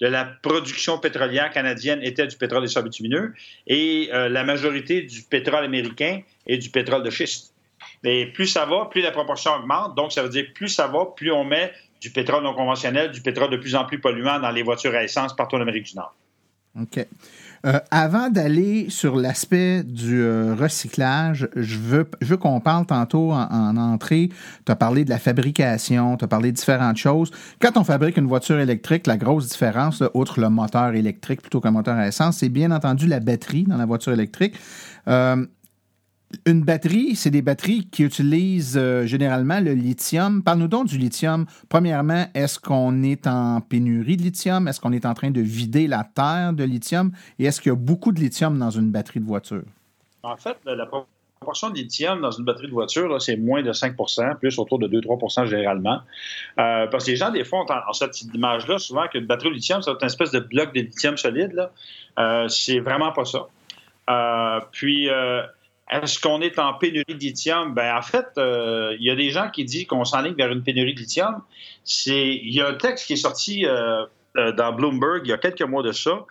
de 0.00 0.06
la 0.08 0.24
production 0.24 0.98
pétrolière 0.98 1.50
canadienne 1.50 2.00
était 2.02 2.26
du 2.26 2.36
pétrole 2.36 2.62
des 2.62 2.68
sables 2.68 2.88
bitumineux 2.88 3.34
et 3.68 4.08
la 4.12 4.42
majorité 4.42 5.02
du 5.02 5.22
pétrole 5.22 5.62
américain 5.62 6.22
est 6.48 6.58
du 6.58 6.70
pétrole 6.70 7.04
de 7.04 7.10
schiste. 7.10 7.54
Mais 8.02 8.26
plus 8.26 8.46
ça 8.46 8.64
va, 8.64 8.86
plus 8.86 9.02
la 9.02 9.10
proportion 9.10 9.52
augmente. 9.52 9.94
Donc, 9.94 10.12
ça 10.12 10.22
veut 10.22 10.28
dire 10.28 10.46
plus 10.54 10.68
ça 10.68 10.86
va, 10.86 11.06
plus 11.16 11.32
on 11.32 11.44
met 11.44 11.72
du 12.00 12.10
pétrole 12.10 12.42
non 12.42 12.54
conventionnel, 12.54 13.10
du 13.10 13.20
pétrole 13.20 13.50
de 13.50 13.56
plus 13.56 13.74
en 13.74 13.84
plus 13.84 14.00
polluant 14.00 14.38
dans 14.38 14.50
les 14.50 14.62
voitures 14.62 14.94
à 14.94 15.02
essence 15.02 15.34
partout 15.34 15.56
en 15.56 15.60
Amérique 15.60 15.86
du 15.86 15.96
Nord. 15.96 16.14
OK. 16.80 17.06
Euh, 17.66 17.80
avant 17.90 18.30
d'aller 18.30 18.86
sur 18.88 19.16
l'aspect 19.16 19.82
du 19.82 20.20
euh, 20.20 20.54
recyclage, 20.54 21.48
je 21.56 21.76
veux, 21.76 22.08
je 22.20 22.26
veux 22.26 22.36
qu'on 22.36 22.60
parle 22.60 22.86
tantôt 22.86 23.32
en, 23.32 23.76
entrée. 23.76 24.30
Tu 24.64 24.72
as 24.72 24.76
parlé 24.76 25.04
de 25.04 25.10
la 25.10 25.18
fabrication, 25.18 26.16
tu 26.16 26.24
as 26.24 26.28
parlé 26.28 26.52
de 26.52 26.56
différentes 26.56 26.96
choses. 26.96 27.30
Quand 27.60 27.76
on 27.76 27.84
fabrique 27.84 28.16
une 28.16 28.26
voiture 28.26 28.58
électrique, 28.58 29.06
la 29.06 29.16
grosse 29.16 29.48
différence, 29.48 30.02
outre 30.14 30.40
le 30.40 30.48
moteur 30.48 30.94
électrique 30.94 31.42
plutôt 31.42 31.60
qu'un 31.60 31.72
moteur 31.72 31.96
à 31.96 32.06
essence, 32.06 32.38
c'est 32.38 32.48
bien 32.48 32.70
entendu 32.70 33.06
la 33.06 33.20
batterie 33.20 33.64
dans 33.64 33.76
la 33.76 33.86
voiture 33.86 34.12
électrique. 34.12 34.54
Euh, 35.08 35.44
une 36.44 36.62
batterie, 36.62 37.16
c'est 37.16 37.30
des 37.30 37.42
batteries 37.42 37.88
qui 37.90 38.02
utilisent 38.02 38.76
euh, 38.76 39.06
généralement 39.06 39.60
le 39.60 39.72
lithium. 39.72 40.42
Parle-nous 40.42 40.68
donc 40.68 40.86
du 40.86 40.98
lithium. 40.98 41.46
Premièrement, 41.68 42.26
est-ce 42.34 42.58
qu'on 42.58 43.02
est 43.02 43.26
en 43.26 43.60
pénurie 43.60 44.16
de 44.16 44.22
lithium? 44.22 44.68
Est-ce 44.68 44.80
qu'on 44.80 44.92
est 44.92 45.06
en 45.06 45.14
train 45.14 45.30
de 45.30 45.40
vider 45.40 45.86
la 45.86 46.04
terre 46.04 46.52
de 46.52 46.64
lithium? 46.64 47.12
Et 47.38 47.46
est-ce 47.46 47.60
qu'il 47.60 47.70
y 47.70 47.72
a 47.72 47.76
beaucoup 47.76 48.12
de 48.12 48.20
lithium 48.20 48.58
dans 48.58 48.70
une 48.70 48.90
batterie 48.90 49.20
de 49.20 49.24
voiture? 49.24 49.62
En 50.22 50.36
fait, 50.36 50.56
la 50.66 50.86
proportion 51.40 51.70
de 51.70 51.76
lithium 51.76 52.20
dans 52.20 52.30
une 52.30 52.44
batterie 52.44 52.66
de 52.66 52.72
voiture, 52.72 53.22
c'est 53.22 53.36
moins 53.36 53.62
de 53.62 53.72
5% 53.72 54.36
plus 54.36 54.58
autour 54.58 54.78
de 54.78 54.88
2-3% 54.88 55.46
généralement. 55.46 56.00
Euh, 56.58 56.86
parce 56.88 57.06
que 57.06 57.12
les 57.12 57.16
gens, 57.16 57.30
des 57.30 57.44
fois, 57.44 57.60
ont, 57.60 57.92
cette 57.94 58.20
image-là, 58.34 58.78
souvent, 58.78 59.08
qu'une 59.08 59.24
batterie 59.24 59.48
de 59.48 59.54
lithium, 59.54 59.80
c'est 59.80 59.92
une 59.92 59.96
espèce 60.04 60.32
de 60.32 60.40
bloc 60.40 60.74
de 60.74 60.80
lithium 60.80 61.16
solide. 61.16 61.70
Euh, 62.18 62.48
c'est 62.48 62.80
vraiment 62.80 63.12
pas 63.12 63.24
ça. 63.24 63.46
puis, 64.72 65.08
est-ce 65.90 66.18
qu'on 66.18 66.40
est 66.40 66.58
en 66.58 66.74
pénurie 66.74 67.04
de 67.08 67.14
lithium? 67.14 67.74
Ben, 67.74 67.96
en 67.96 68.02
fait, 68.02 68.26
euh, 68.36 68.94
il 68.98 69.06
y 69.06 69.10
a 69.10 69.16
des 69.16 69.30
gens 69.30 69.50
qui 69.50 69.64
disent 69.64 69.86
qu'on 69.86 70.04
s'enligne 70.04 70.34
vers 70.34 70.50
une 70.52 70.62
pénurie 70.62 70.94
de 70.94 71.00
lithium. 71.00 71.42
Il 72.06 72.54
y 72.54 72.60
a 72.60 72.68
un 72.68 72.74
texte 72.74 73.06
qui 73.06 73.14
est 73.14 73.16
sorti 73.16 73.66
euh, 73.66 74.04
euh, 74.36 74.52
dans 74.52 74.72
Bloomberg 74.72 75.22
il 75.24 75.30
y 75.30 75.32
a 75.32 75.38
quelques 75.38 75.62
mois 75.62 75.82
de 75.82 75.92
ça 75.92 76.24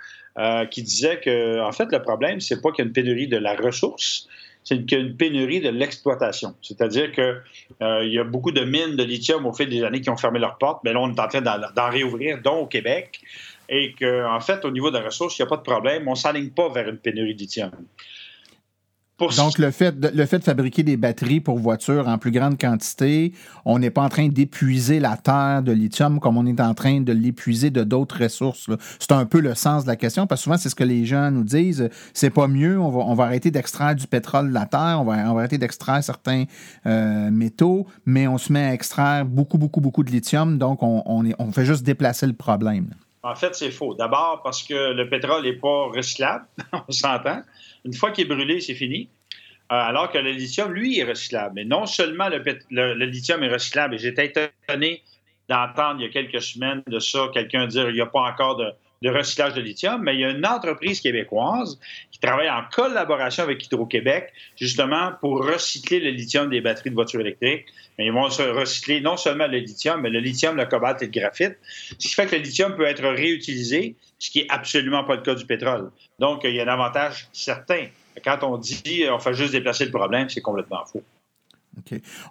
qui 0.70 0.84
disait 0.84 1.20
que, 1.20 1.60
en 1.62 1.72
fait, 1.72 1.92
le 1.92 2.00
problème, 2.00 2.40
c'est 2.40 2.62
pas 2.62 2.70
qu'il 2.70 2.86
y 2.86 2.86
a 2.86 2.88
une 2.88 2.94
pénurie 2.94 3.28
de 3.28 3.38
la 3.38 3.56
ressource, 3.56 4.28
c'est 4.64 4.86
qu'il 4.86 5.00
y 5.00 5.02
a 5.02 5.04
une 5.04 5.18
pénurie 5.18 5.62
de 5.62 5.70
l'exploitation. 5.70 6.54
C'est-à-dire 6.62 7.12
qu'il 7.12 8.14
y 8.14 8.20
a 8.20 8.24
beaucoup 8.24 8.52
de 8.52 8.62
mines 8.62 8.96
de 8.96 9.04
lithium 9.04 9.48
au 9.48 9.54
fil 9.54 9.68
des 9.68 9.84
années 9.84 10.00
qui 10.00 10.12
ont 10.12 10.18
fermé 10.18 10.38
leurs 10.38 10.60
portes, 10.60 10.82
mais 10.84 10.94
là, 10.94 11.00
on 11.00 11.12
est 11.12 11.20
en 11.20 11.28
train 11.28 11.42
d'en 11.42 11.90
réouvrir, 11.90 12.40
dont 12.44 12.58
au 12.58 12.66
Québec, 12.68 13.20
et 13.68 13.96
qu'en 14.00 14.36
en 14.36 14.40
fait, 14.40 14.64
au 14.64 14.70
niveau 14.70 14.92
de 14.92 15.00
la 15.00 15.06
ressource, 15.06 15.40
il 15.40 15.42
n'y 15.42 15.48
a 15.48 15.50
pas 15.50 15.58
de 15.58 15.64
problème. 15.64 16.08
On 16.08 16.12
ne 16.12 16.16
s'enligne 16.16 16.52
pas 16.52 16.70
vers 16.70 16.88
une 16.88 17.00
pénurie 17.00 17.34
de 17.34 17.40
lithium. 17.40 17.72
Donc, 19.20 19.58
le 19.58 19.72
fait, 19.72 20.00
de, 20.00 20.10
le 20.10 20.26
fait 20.28 20.38
de 20.38 20.44
fabriquer 20.44 20.84
des 20.84 20.96
batteries 20.96 21.40
pour 21.40 21.58
voitures 21.58 22.08
en 22.08 22.20
plus 22.20 22.30
grande 22.30 22.60
quantité, 22.60 23.34
on 23.66 23.80
n'est 23.80 23.90
pas 23.90 24.04
en 24.04 24.10
train 24.10 24.28
d'épuiser 24.28 25.00
la 25.00 25.18
terre 25.18 25.64
de 25.64 25.72
lithium 25.72 26.20
comme 26.20 26.38
on 26.38 26.46
est 26.46 26.62
en 26.62 26.76
train 26.76 27.02
de 27.02 27.14
l'épuiser 27.14 27.72
de 27.72 27.84
d'autres 27.84 28.22
ressources. 28.22 28.70
C'est 29.00 29.12
un 29.12 29.26
peu 29.26 29.40
le 29.40 29.56
sens 29.56 29.84
de 29.84 29.88
la 29.88 29.96
question, 29.96 30.28
parce 30.28 30.42
que 30.42 30.44
souvent, 30.44 30.58
c'est 30.58 30.70
ce 30.70 30.76
que 30.76 30.84
les 30.84 31.06
gens 31.06 31.32
nous 31.32 31.44
disent. 31.44 31.90
C'est 32.14 32.30
pas 32.30 32.48
mieux, 32.48 32.80
on 32.80 32.90
va, 32.90 33.00
on 33.00 33.16
va 33.16 33.24
arrêter 33.24 33.50
d'extraire 33.50 33.96
du 33.96 34.06
pétrole 34.06 34.50
de 34.50 34.54
la 34.54 34.68
terre, 34.68 35.00
on 35.02 35.04
va, 35.04 35.32
on 35.32 35.34
va 35.34 35.40
arrêter 35.40 35.58
d'extraire 35.58 36.04
certains 36.04 36.44
euh, 36.86 37.32
métaux, 37.32 37.88
mais 38.06 38.28
on 38.28 38.38
se 38.38 38.54
met 38.54 38.66
à 38.66 38.74
extraire 38.74 39.26
beaucoup, 39.26 39.58
beaucoup, 39.58 39.82
beaucoup 39.82 40.04
de 40.04 40.12
lithium, 40.12 40.60
donc 40.60 40.84
on, 40.84 41.02
on, 41.08 41.26
est, 41.26 41.34
on 41.40 41.52
fait 41.52 41.66
juste 41.66 41.84
déplacer 41.84 42.28
le 42.28 42.34
problème. 42.34 42.94
En 43.24 43.36
fait, 43.36 43.56
c'est 43.56 43.72
faux. 43.72 43.96
D'abord 43.96 44.42
parce 44.44 44.64
que 44.64 44.94
le 44.94 45.10
pétrole 45.10 45.44
n'est 45.44 45.54
pas 45.54 45.88
recyclable, 45.88 46.46
on 46.88 46.92
s'entend. 46.92 47.42
Une 47.88 47.94
fois 47.94 48.12
qu'il 48.12 48.26
est 48.26 48.28
brûlé, 48.28 48.60
c'est 48.60 48.76
fini. 48.76 49.08
Euh, 49.72 49.76
alors 49.76 50.12
que 50.12 50.18
le 50.18 50.32
lithium, 50.32 50.72
lui, 50.74 51.00
est 51.00 51.04
recyclable. 51.04 51.54
Mais 51.56 51.66
non 51.66 51.86
seulement 51.86 52.30
le, 52.30 53.06
lithium 53.06 53.44
est 53.44 53.52
recyclable, 53.52 53.96
et 53.96 53.98
j'étais 53.98 54.28
étonné 54.28 55.04
d'entendre 55.50 56.00
il 56.00 56.06
y 56.06 56.10
a 56.10 56.12
quelques 56.12 56.42
semaines 56.42 56.84
de 56.88 57.00
ça, 57.00 57.30
quelqu'un 57.34 57.68
dire 57.68 57.86
qu'il 57.86 57.96
n'y 57.96 58.02
a 58.02 58.06
pas 58.06 58.22
encore 58.22 58.58
de, 58.58 59.10
recyclage 59.10 59.54
de 59.54 59.62
lithium, 59.62 60.02
mais 60.02 60.16
il 60.16 60.22
y 60.22 60.26
a 60.26 60.32
une 60.32 60.46
entreprise 60.46 61.00
québécoise 61.00 61.80
qui 62.12 62.20
travaille 62.20 62.50
en 62.50 62.64
collaboration 62.72 63.44
avec 63.44 63.66
Hydro-Québec, 63.66 64.34
justement 64.60 65.14
pour 65.22 65.46
recycler 65.46 66.00
le 66.00 66.10
lithium 66.10 66.50
des 66.50 66.62
batteries 66.62 66.90
de 66.90 66.96
voitures 66.96 67.22
électriques. 67.22 67.66
Ils 68.00 68.12
vont 68.12 68.30
se 68.30 68.42
recycler 68.42 69.02
non 69.02 69.16
seulement 69.16 69.48
le 69.48 69.60
lithium, 69.60 70.02
mais 70.02 70.10
le 70.10 70.20
lithium, 70.20 70.56
le 70.58 70.66
cobalt 70.66 71.02
et 71.02 71.06
le 71.06 71.12
graphite, 71.12 71.58
ce 72.00 72.08
qui 72.08 72.14
fait 72.14 72.26
que 72.26 72.36
le 72.36 72.42
lithium 72.42 72.76
peut 72.76 72.86
être 72.86 73.08
réutilisé, 73.08 73.96
ce 74.20 74.30
qui 74.30 74.40
n'est 74.40 74.50
absolument 74.50 75.04
pas 75.04 75.16
le 75.16 75.22
cas 75.22 75.36
du 75.36 75.46
pétrole. 75.46 75.92
Donc, 76.20 76.42
il 76.44 76.56
y 76.56 76.60
a 76.60 76.64
un 76.64 76.68
avantage 76.68 77.28
certain. 77.32 77.88
Quand 78.24 78.40
on 78.44 78.58
dit 78.58 79.06
on 79.12 79.20
fait 79.20 79.34
juste 79.34 79.52
déplacer 79.52 79.86
le 79.86 79.92
problème, 79.92 80.30
c'est 80.30 80.42
complètement 80.42 80.86
faux. 80.86 81.04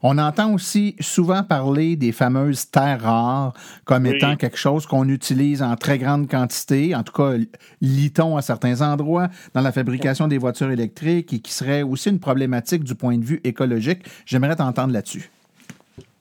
On 0.02 0.18
entend 0.18 0.52
aussi 0.52 0.96
souvent 1.00 1.42
parler 1.42 1.96
des 1.96 2.12
fameuses 2.12 2.70
terres 2.70 3.02
rares 3.02 3.54
comme 3.84 4.06
étant 4.06 4.36
quelque 4.36 4.56
chose 4.56 4.86
qu'on 4.86 5.08
utilise 5.08 5.62
en 5.62 5.76
très 5.76 5.98
grande 5.98 6.28
quantité, 6.28 6.94
en 6.94 7.02
tout 7.02 7.12
cas, 7.12 7.34
lit-on 7.80 8.36
à 8.36 8.42
certains 8.42 8.80
endroits, 8.82 9.28
dans 9.54 9.60
la 9.60 9.72
fabrication 9.72 10.28
des 10.28 10.38
voitures 10.38 10.70
électriques 10.70 11.32
et 11.32 11.38
qui 11.38 11.52
serait 11.52 11.82
aussi 11.82 12.10
une 12.10 12.20
problématique 12.20 12.84
du 12.84 12.94
point 12.94 13.18
de 13.18 13.24
vue 13.24 13.40
écologique. 13.44 14.04
J'aimerais 14.26 14.56
t'entendre 14.56 14.92
là-dessus. 14.92 15.30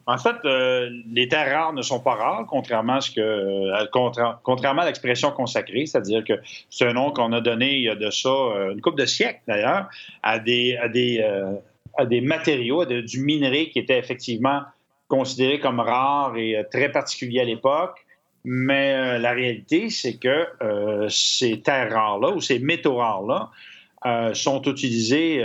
En 0.08 0.18
fait, 0.18 0.36
euh, 0.46 0.90
les 1.12 1.28
terres 1.28 1.52
rares 1.52 1.74
ne 1.74 1.82
sont 1.82 2.00
pas 2.00 2.14
rares, 2.14 2.46
contrairement 2.48 2.96
à 2.96 3.02
ce 3.02 3.10
que, 3.10 3.22
euh, 3.22 3.86
contrairement 4.44 4.84
à 4.84 4.86
l'expression 4.86 5.32
consacrée, 5.32 5.88
c'est-à-dire 5.88 6.24
que 6.24 6.34
c'est 6.70 6.86
un 6.88 6.94
nom 6.94 7.12
qu'on 7.12 7.32
a 7.34 7.42
donné 7.42 7.78
il 7.78 7.84
y 7.84 7.90
a 7.90 7.96
de 7.96 8.12
ça 8.12 8.30
euh, 8.30 8.74
une 8.74 8.82
couple 8.82 9.00
de 9.02 9.08
siècles 9.08 9.42
d'ailleurs 9.48 9.90
à 10.22 10.38
des 10.38 10.78
à 10.78 10.90
des 10.90 11.26
à 11.98 12.06
des 12.06 12.22
matériaux, 12.22 12.82
à 12.82 12.86
du 12.86 13.22
minerai 13.22 13.70
qui 13.70 13.80
était 13.80 13.98
effectivement 13.98 14.62
considéré 15.08 15.60
comme 15.60 15.80
rare 15.80 16.38
et 16.38 16.64
très 16.72 16.92
particulier 16.92 17.40
à 17.40 17.46
l'époque. 17.46 17.98
Mais 18.44 19.18
la 19.18 19.32
réalité, 19.32 19.90
c'est 19.90 20.18
que 20.18 20.46
ces 21.10 21.62
terres 21.62 21.92
rares-là 21.92 22.30
ou 22.32 22.42
ces 22.42 22.60
métaux 22.60 22.98
rares-là 22.98 23.50
sont 24.34 24.62
utilisés 24.64 25.44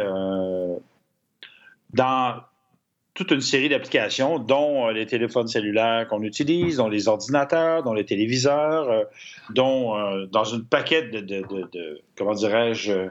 dans 1.94 2.40
toute 3.14 3.30
une 3.32 3.40
série 3.40 3.68
d'applications, 3.68 4.38
dont 4.38 4.88
euh, 4.88 4.92
les 4.92 5.06
téléphones 5.06 5.48
cellulaires 5.48 6.06
qu'on 6.08 6.22
utilise, 6.22 6.76
dont 6.76 6.88
les 6.88 7.08
ordinateurs, 7.08 7.82
dont 7.82 7.92
les 7.92 8.04
téléviseurs, 8.04 8.88
euh, 8.90 9.04
dont 9.50 9.96
euh, 9.96 10.26
dans 10.26 10.44
une 10.44 10.64
paquette 10.64 11.10
de, 11.10 11.42
comment 12.16 12.34
dirais-je, 12.34 13.08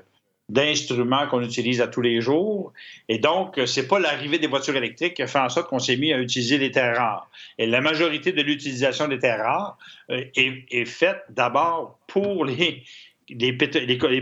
d'instruments 0.48 1.28
qu'on 1.28 1.42
utilise 1.42 1.80
à 1.80 1.88
tous 1.88 2.02
les 2.02 2.22
jours. 2.22 2.74
Et 3.08 3.20
donc, 3.20 3.60
c'est 3.68 3.88
pas 3.88 4.00
l'arrivée 4.00 4.40
des 4.40 4.48
voitures 4.48 4.76
électriques 4.76 5.14
qui 5.16 5.22
a 5.22 5.28
fait 5.28 5.40
en 5.40 5.50
sorte 5.50 5.70
qu'on 5.70 5.78
s'est 5.78 5.98
mis 5.98 6.12
à 6.12 6.20
utiliser 6.20 6.58
les 6.58 6.72
terres 6.72 6.98
rares. 6.98 7.30
Et 7.60 7.68
la 7.68 7.82
majorité 7.82 8.32
de 8.32 8.42
l'utilisation 8.42 9.08
des 9.08 9.20
terres 9.20 9.44
rares 9.44 9.78
est, 10.10 10.86
faite 10.86 11.22
d'abord 11.30 12.00
pour 12.08 12.46
les, 12.46 12.84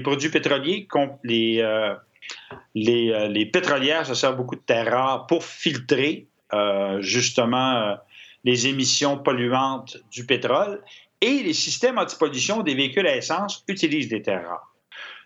produits 0.04 0.30
pétroliers, 0.30 0.86
les, 1.24 1.64
les, 2.76 3.46
pétrolières 3.52 4.06
se 4.06 4.14
servent 4.14 4.38
beaucoup 4.38 4.56
de 4.56 4.62
terres 4.62 4.92
rares 4.92 5.28
pour 5.28 5.44
filtrer 5.44 6.28
euh, 6.54 7.02
justement 7.02 7.76
euh, 7.76 7.96
les 8.44 8.68
émissions 8.68 9.18
polluantes 9.18 9.98
du 10.12 10.26
pétrole 10.26 10.82
et 11.22 11.44
les 11.44 11.54
systèmes 11.54 11.98
antipollution 11.98 12.62
des 12.64 12.76
véhicules 12.76 13.08
à 13.08 13.16
essence 13.16 13.64
utilisent 13.68 14.10
des 14.10 14.22
terres 14.22 14.48
rares. 14.48 14.74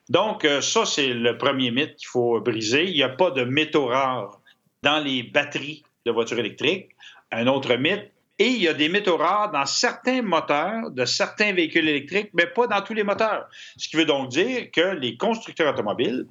Donc, 0.09 0.45
ça, 0.61 0.85
c'est 0.85 1.13
le 1.13 1.37
premier 1.37 1.71
mythe 1.71 1.95
qu'il 1.95 2.07
faut 2.07 2.41
briser. 2.41 2.85
Il 2.85 2.93
n'y 2.93 3.03
a 3.03 3.09
pas 3.09 3.31
de 3.31 3.43
métaux 3.43 3.85
rares 3.85 4.41
dans 4.83 4.99
les 4.99 5.23
batteries 5.23 5.83
de 6.05 6.11
voitures 6.11 6.39
électriques. 6.39 6.89
Un 7.31 7.47
autre 7.47 7.75
mythe, 7.75 8.11
et 8.41 8.47
il 8.47 8.63
y 8.63 8.67
a 8.67 8.73
des 8.73 8.89
métaux 8.89 9.17
rares 9.17 9.51
dans 9.51 9.67
certains 9.67 10.23
moteurs 10.23 10.89
de 10.89 11.05
certains 11.05 11.53
véhicules 11.53 11.87
électriques, 11.87 12.31
mais 12.33 12.47
pas 12.47 12.65
dans 12.65 12.81
tous 12.81 12.95
les 12.95 13.03
moteurs. 13.03 13.47
Ce 13.77 13.87
qui 13.87 13.97
veut 13.97 14.05
donc 14.05 14.29
dire 14.29 14.71
que 14.71 14.95
les 14.95 15.15
constructeurs 15.15 15.71
automobiles 15.71 16.25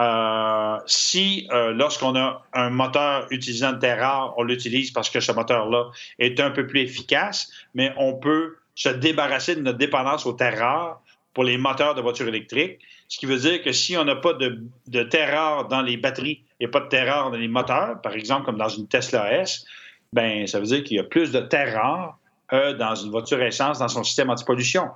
euh, 0.00 0.78
si 0.86 1.48
euh, 1.50 1.72
lorsqu'on 1.72 2.14
a 2.16 2.44
un 2.52 2.70
moteur 2.70 3.26
utilisant 3.30 3.72
de 3.72 3.78
terre 3.78 3.98
rare, 4.00 4.34
on 4.36 4.44
l'utilise 4.44 4.92
parce 4.92 5.10
que 5.10 5.20
ce 5.20 5.32
moteur-là 5.32 5.90
est 6.18 6.38
un 6.38 6.50
peu 6.50 6.66
plus 6.66 6.80
efficace, 6.80 7.50
mais 7.74 7.92
on 7.96 8.14
peut 8.14 8.56
se 8.74 8.88
débarrasser 8.88 9.56
de 9.56 9.60
notre 9.60 9.78
dépendance 9.78 10.24
aux 10.24 10.34
terres 10.34 10.58
rares 10.58 11.02
pour 11.34 11.42
les 11.42 11.58
moteurs 11.58 11.94
de 11.94 12.00
voitures 12.00 12.28
électriques. 12.28 12.78
Ce 13.08 13.18
qui 13.18 13.26
veut 13.26 13.38
dire 13.38 13.62
que 13.62 13.72
si 13.72 13.96
on 13.96 14.04
n'a 14.04 14.16
pas 14.16 14.34
de, 14.34 14.60
de 14.86 15.02
terre 15.02 15.32
rare 15.32 15.68
dans 15.68 15.82
les 15.82 15.96
batteries 15.96 16.42
et 16.60 16.68
pas 16.68 16.80
de 16.80 16.88
terre 16.88 17.12
rare 17.12 17.30
dans 17.30 17.36
les 17.36 17.48
moteurs, 17.48 18.00
par 18.00 18.12
exemple 18.12 18.44
comme 18.44 18.58
dans 18.58 18.68
une 18.68 18.86
Tesla 18.86 19.32
S, 19.40 19.64
ben 20.12 20.46
ça 20.46 20.60
veut 20.60 20.66
dire 20.66 20.84
qu'il 20.84 20.96
y 20.96 21.00
a 21.00 21.04
plus 21.04 21.32
de 21.32 21.40
terre 21.40 21.74
rare 21.74 22.17
euh, 22.54 22.72
dans 22.72 22.94
une 22.94 23.10
voiture 23.10 23.42
essence, 23.42 23.78
dans 23.78 23.88
son 23.88 24.02
système 24.02 24.30
antipollution. 24.30 24.88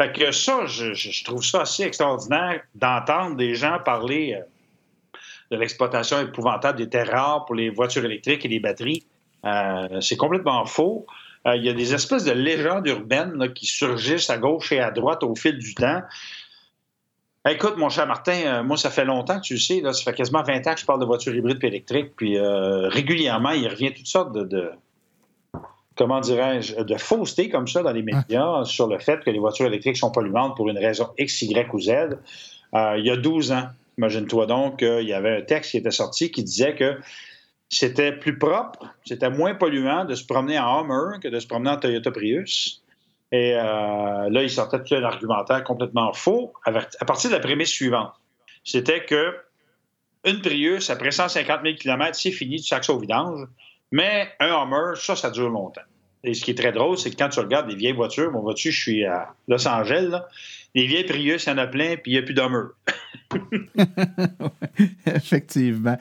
Fait 0.00 0.12
que 0.12 0.30
ça, 0.30 0.66
je, 0.66 1.24
trouve 1.24 1.44
ça 1.44 1.62
assez 1.62 1.82
extraordinaire 1.82 2.60
d'entendre 2.76 3.34
des 3.34 3.56
gens 3.56 3.80
parler 3.84 4.38
euh, 4.38 4.44
de 5.50 5.56
l'exploitation 5.56 6.20
épouvantable 6.20 6.78
des 6.78 6.88
terres 6.88 7.10
rares 7.10 7.46
pour 7.46 7.56
les 7.56 7.68
voitures 7.68 8.04
électriques 8.04 8.44
et 8.44 8.48
les 8.48 8.60
batteries. 8.60 9.02
Euh, 9.44 10.00
c'est 10.00 10.16
complètement 10.16 10.64
faux. 10.66 11.04
il 11.46 11.64
y 11.64 11.68
a 11.68 11.72
des 11.72 11.94
espèces 11.94 12.22
de 12.22 12.30
légendes 12.30 12.86
urbaines 12.86 13.52
qui 13.54 13.66
surgissent 13.66 14.30
à 14.30 14.38
gauche 14.38 14.70
et 14.70 14.78
à 14.78 14.92
droite 14.92 15.24
au 15.24 15.34
fil 15.34 15.58
du 15.58 15.74
temps. 15.74 16.02
Écoute, 17.48 17.76
mon 17.76 17.88
cher 17.88 18.06
Martin, 18.06 18.62
moi, 18.62 18.76
ça 18.76 18.90
fait 18.90 19.04
longtemps 19.04 19.40
que 19.40 19.46
tu 19.46 19.54
le 19.54 19.58
sais, 19.58 19.82
ça 19.82 20.04
fait 20.04 20.14
quasiment 20.14 20.44
20 20.44 20.64
ans 20.68 20.74
que 20.74 20.80
je 20.80 20.86
parle 20.86 21.00
de 21.00 21.06
voitures 21.06 21.34
hybrides 21.34 21.58
et 21.64 21.66
électriques, 21.66 22.12
puis 22.14 22.38
régulièrement, 22.38 23.50
il 23.50 23.66
revient 23.66 23.92
toutes 23.92 24.06
sortes 24.06 24.32
de 24.32 24.70
comment 26.00 26.20
dirais-je, 26.20 26.80
de 26.80 26.96
fausseté 26.96 27.50
comme 27.50 27.68
ça 27.68 27.82
dans 27.82 27.92
les 27.92 28.00
médias 28.00 28.64
sur 28.64 28.86
le 28.86 28.98
fait 28.98 29.22
que 29.22 29.28
les 29.28 29.38
voitures 29.38 29.66
électriques 29.66 29.98
sont 29.98 30.10
polluantes 30.10 30.56
pour 30.56 30.70
une 30.70 30.78
raison 30.78 31.10
X, 31.18 31.42
Y 31.42 31.74
ou 31.74 31.78
Z. 31.78 31.90
Euh, 32.74 32.94
il 32.96 33.04
y 33.04 33.10
a 33.10 33.18
12 33.18 33.52
ans, 33.52 33.68
imagine-toi 33.98 34.46
donc 34.46 34.78
qu'il 34.78 35.06
y 35.06 35.12
avait 35.12 35.36
un 35.36 35.42
texte 35.42 35.72
qui 35.72 35.76
était 35.76 35.90
sorti 35.90 36.30
qui 36.30 36.42
disait 36.42 36.74
que 36.74 36.96
c'était 37.68 38.12
plus 38.12 38.38
propre, 38.38 38.78
c'était 39.04 39.28
moins 39.28 39.54
polluant 39.54 40.06
de 40.06 40.14
se 40.14 40.24
promener 40.24 40.58
en 40.58 40.80
Hummer 40.80 41.20
que 41.20 41.28
de 41.28 41.38
se 41.38 41.46
promener 41.46 41.68
en 41.68 41.76
Toyota 41.76 42.10
Prius. 42.10 42.82
Et 43.30 43.54
euh, 43.56 44.30
là, 44.30 44.42
il 44.42 44.48
sortait 44.48 44.82
tout 44.82 44.94
un 44.94 45.04
argumentaire 45.04 45.62
complètement 45.64 46.14
faux 46.14 46.54
à 46.64 47.04
partir 47.04 47.28
de 47.28 47.34
la 47.34 47.42
prémisse 47.42 47.68
suivante. 47.68 48.14
C'était 48.64 49.04
que 49.04 49.36
une 50.24 50.40
Prius, 50.40 50.88
après 50.88 51.10
150 51.10 51.60
000 51.62 51.76
km, 51.76 52.14
c'est 52.14 52.32
fini, 52.32 52.56
tu 52.56 52.68
sacs 52.68 52.84
ça 52.84 52.94
au 52.94 52.98
vidange. 52.98 53.46
Mais 53.92 54.30
un 54.40 54.62
Hummer, 54.62 54.96
ça, 54.96 55.14
ça 55.14 55.30
dure 55.30 55.50
longtemps. 55.50 55.82
Et 56.22 56.34
ce 56.34 56.44
qui 56.44 56.50
est 56.50 56.54
très 56.54 56.72
drôle, 56.72 56.98
c'est 56.98 57.10
que 57.10 57.16
quand 57.16 57.30
tu 57.30 57.40
regardes 57.40 57.68
des 57.68 57.76
vieilles 57.76 57.94
voitures, 57.94 58.30
mon 58.30 58.40
voiture, 58.40 58.72
je 58.72 58.80
suis 58.80 59.04
à 59.04 59.34
Los 59.48 59.66
Angeles, 59.66 60.20
les 60.74 60.86
vieilles 60.86 61.04
Prius, 61.04 61.44
il 61.44 61.48
y 61.48 61.52
en 61.52 61.58
a 61.58 61.66
plein, 61.66 61.96
puis 61.96 62.12
il 62.12 62.14
n'y 62.14 62.18
a 62.18 62.22
plus 62.22 62.34
d'Hummer. 62.34 62.70
Effectivement. 65.06 65.96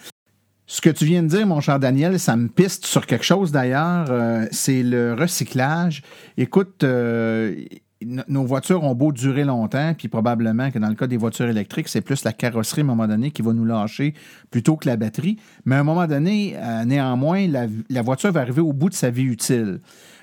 Ce 0.67 0.81
que 0.81 0.89
tu 0.91 1.05
viens 1.05 1.23
de 1.23 1.29
dire, 1.29 1.47
mon 1.47 1.61
cher 1.61 1.79
Daniel, 1.79 2.19
ça 2.19 2.35
me 2.35 2.47
piste 2.47 2.85
sur 2.85 3.07
quelque 3.07 3.25
chose 3.25 3.51
d'ailleurs, 3.51 4.05
euh, 4.11 4.45
c'est 4.51 4.83
le 4.83 5.15
recyclage. 5.15 6.03
Écoute, 6.37 6.83
euh, 6.83 7.55
nos 8.01 8.45
voitures 8.45 8.83
ont 8.83 8.95
beau 8.95 9.11
durer 9.11 9.43
longtemps, 9.43 9.93
puis 9.97 10.07
probablement 10.07 10.71
que 10.71 10.79
dans 10.79 10.87
le 10.87 10.95
cas 10.95 11.07
des 11.07 11.17
voitures 11.17 11.47
électriques, 11.47 11.89
c'est 11.89 12.01
plus 12.01 12.23
la 12.23 12.31
carrosserie 12.31 12.81
à 12.81 12.83
un 12.85 12.87
moment 12.87 13.07
donné 13.07 13.31
qui 13.31 13.41
va 13.41 13.51
nous 13.51 13.65
lâcher 13.65 14.13
plutôt 14.51 14.77
que 14.77 14.87
la 14.87 14.95
batterie. 14.95 15.37
Mais 15.65 15.75
à 15.75 15.79
un 15.79 15.83
moment 15.83 16.07
donné, 16.07 16.55
euh, 16.57 16.85
néanmoins, 16.85 17.47
la, 17.47 18.01
voiture 18.01 18.31
va 18.31 18.41
arriver 18.41 18.61
au 18.61 18.71
bout 18.71 18.89
de 18.89 18.93
sa 18.93 19.09
vie 19.09 19.23
utile. 19.23 19.81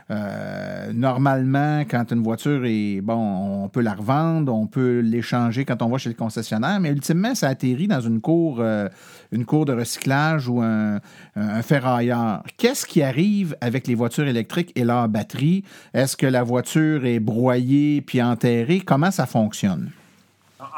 Euh, 0.08 0.92
normalement, 0.92 1.80
quand 1.80 2.12
une 2.12 2.22
voiture 2.22 2.64
est 2.64 3.00
bon, 3.00 3.64
on 3.64 3.68
peut 3.68 3.80
la 3.80 3.94
revendre, 3.94 4.54
on 4.54 4.68
peut 4.68 5.00
l'échanger 5.00 5.64
quand 5.64 5.82
on 5.82 5.88
va 5.88 5.98
chez 5.98 6.08
le 6.08 6.14
concessionnaire, 6.14 6.78
mais 6.78 6.90
ultimement, 6.90 7.34
ça 7.34 7.48
atterrit 7.48 7.88
dans 7.88 8.00
une 8.00 8.20
cour, 8.20 8.58
euh, 8.60 8.88
une 9.32 9.44
cour 9.44 9.64
de 9.64 9.72
recyclage 9.72 10.48
ou 10.48 10.62
un, 10.62 11.00
ferrailleur. 11.62 12.42
Qu'est-ce 12.56 12.86
qui 12.86 13.02
arrive 13.02 13.56
avec 13.60 13.88
les 13.88 13.94
voitures 13.94 14.28
électriques 14.28 14.70
et 14.76 14.84
leur 14.84 15.08
batterie? 15.08 15.64
Est-ce 15.92 16.16
que 16.16 16.26
la 16.26 16.44
voiture 16.44 17.04
est 17.04 17.20
broyée 17.20 18.00
puis 18.00 18.22
enterrée? 18.22 18.80
Comment 18.80 19.10
ça 19.10 19.26
fonctionne? 19.26 19.90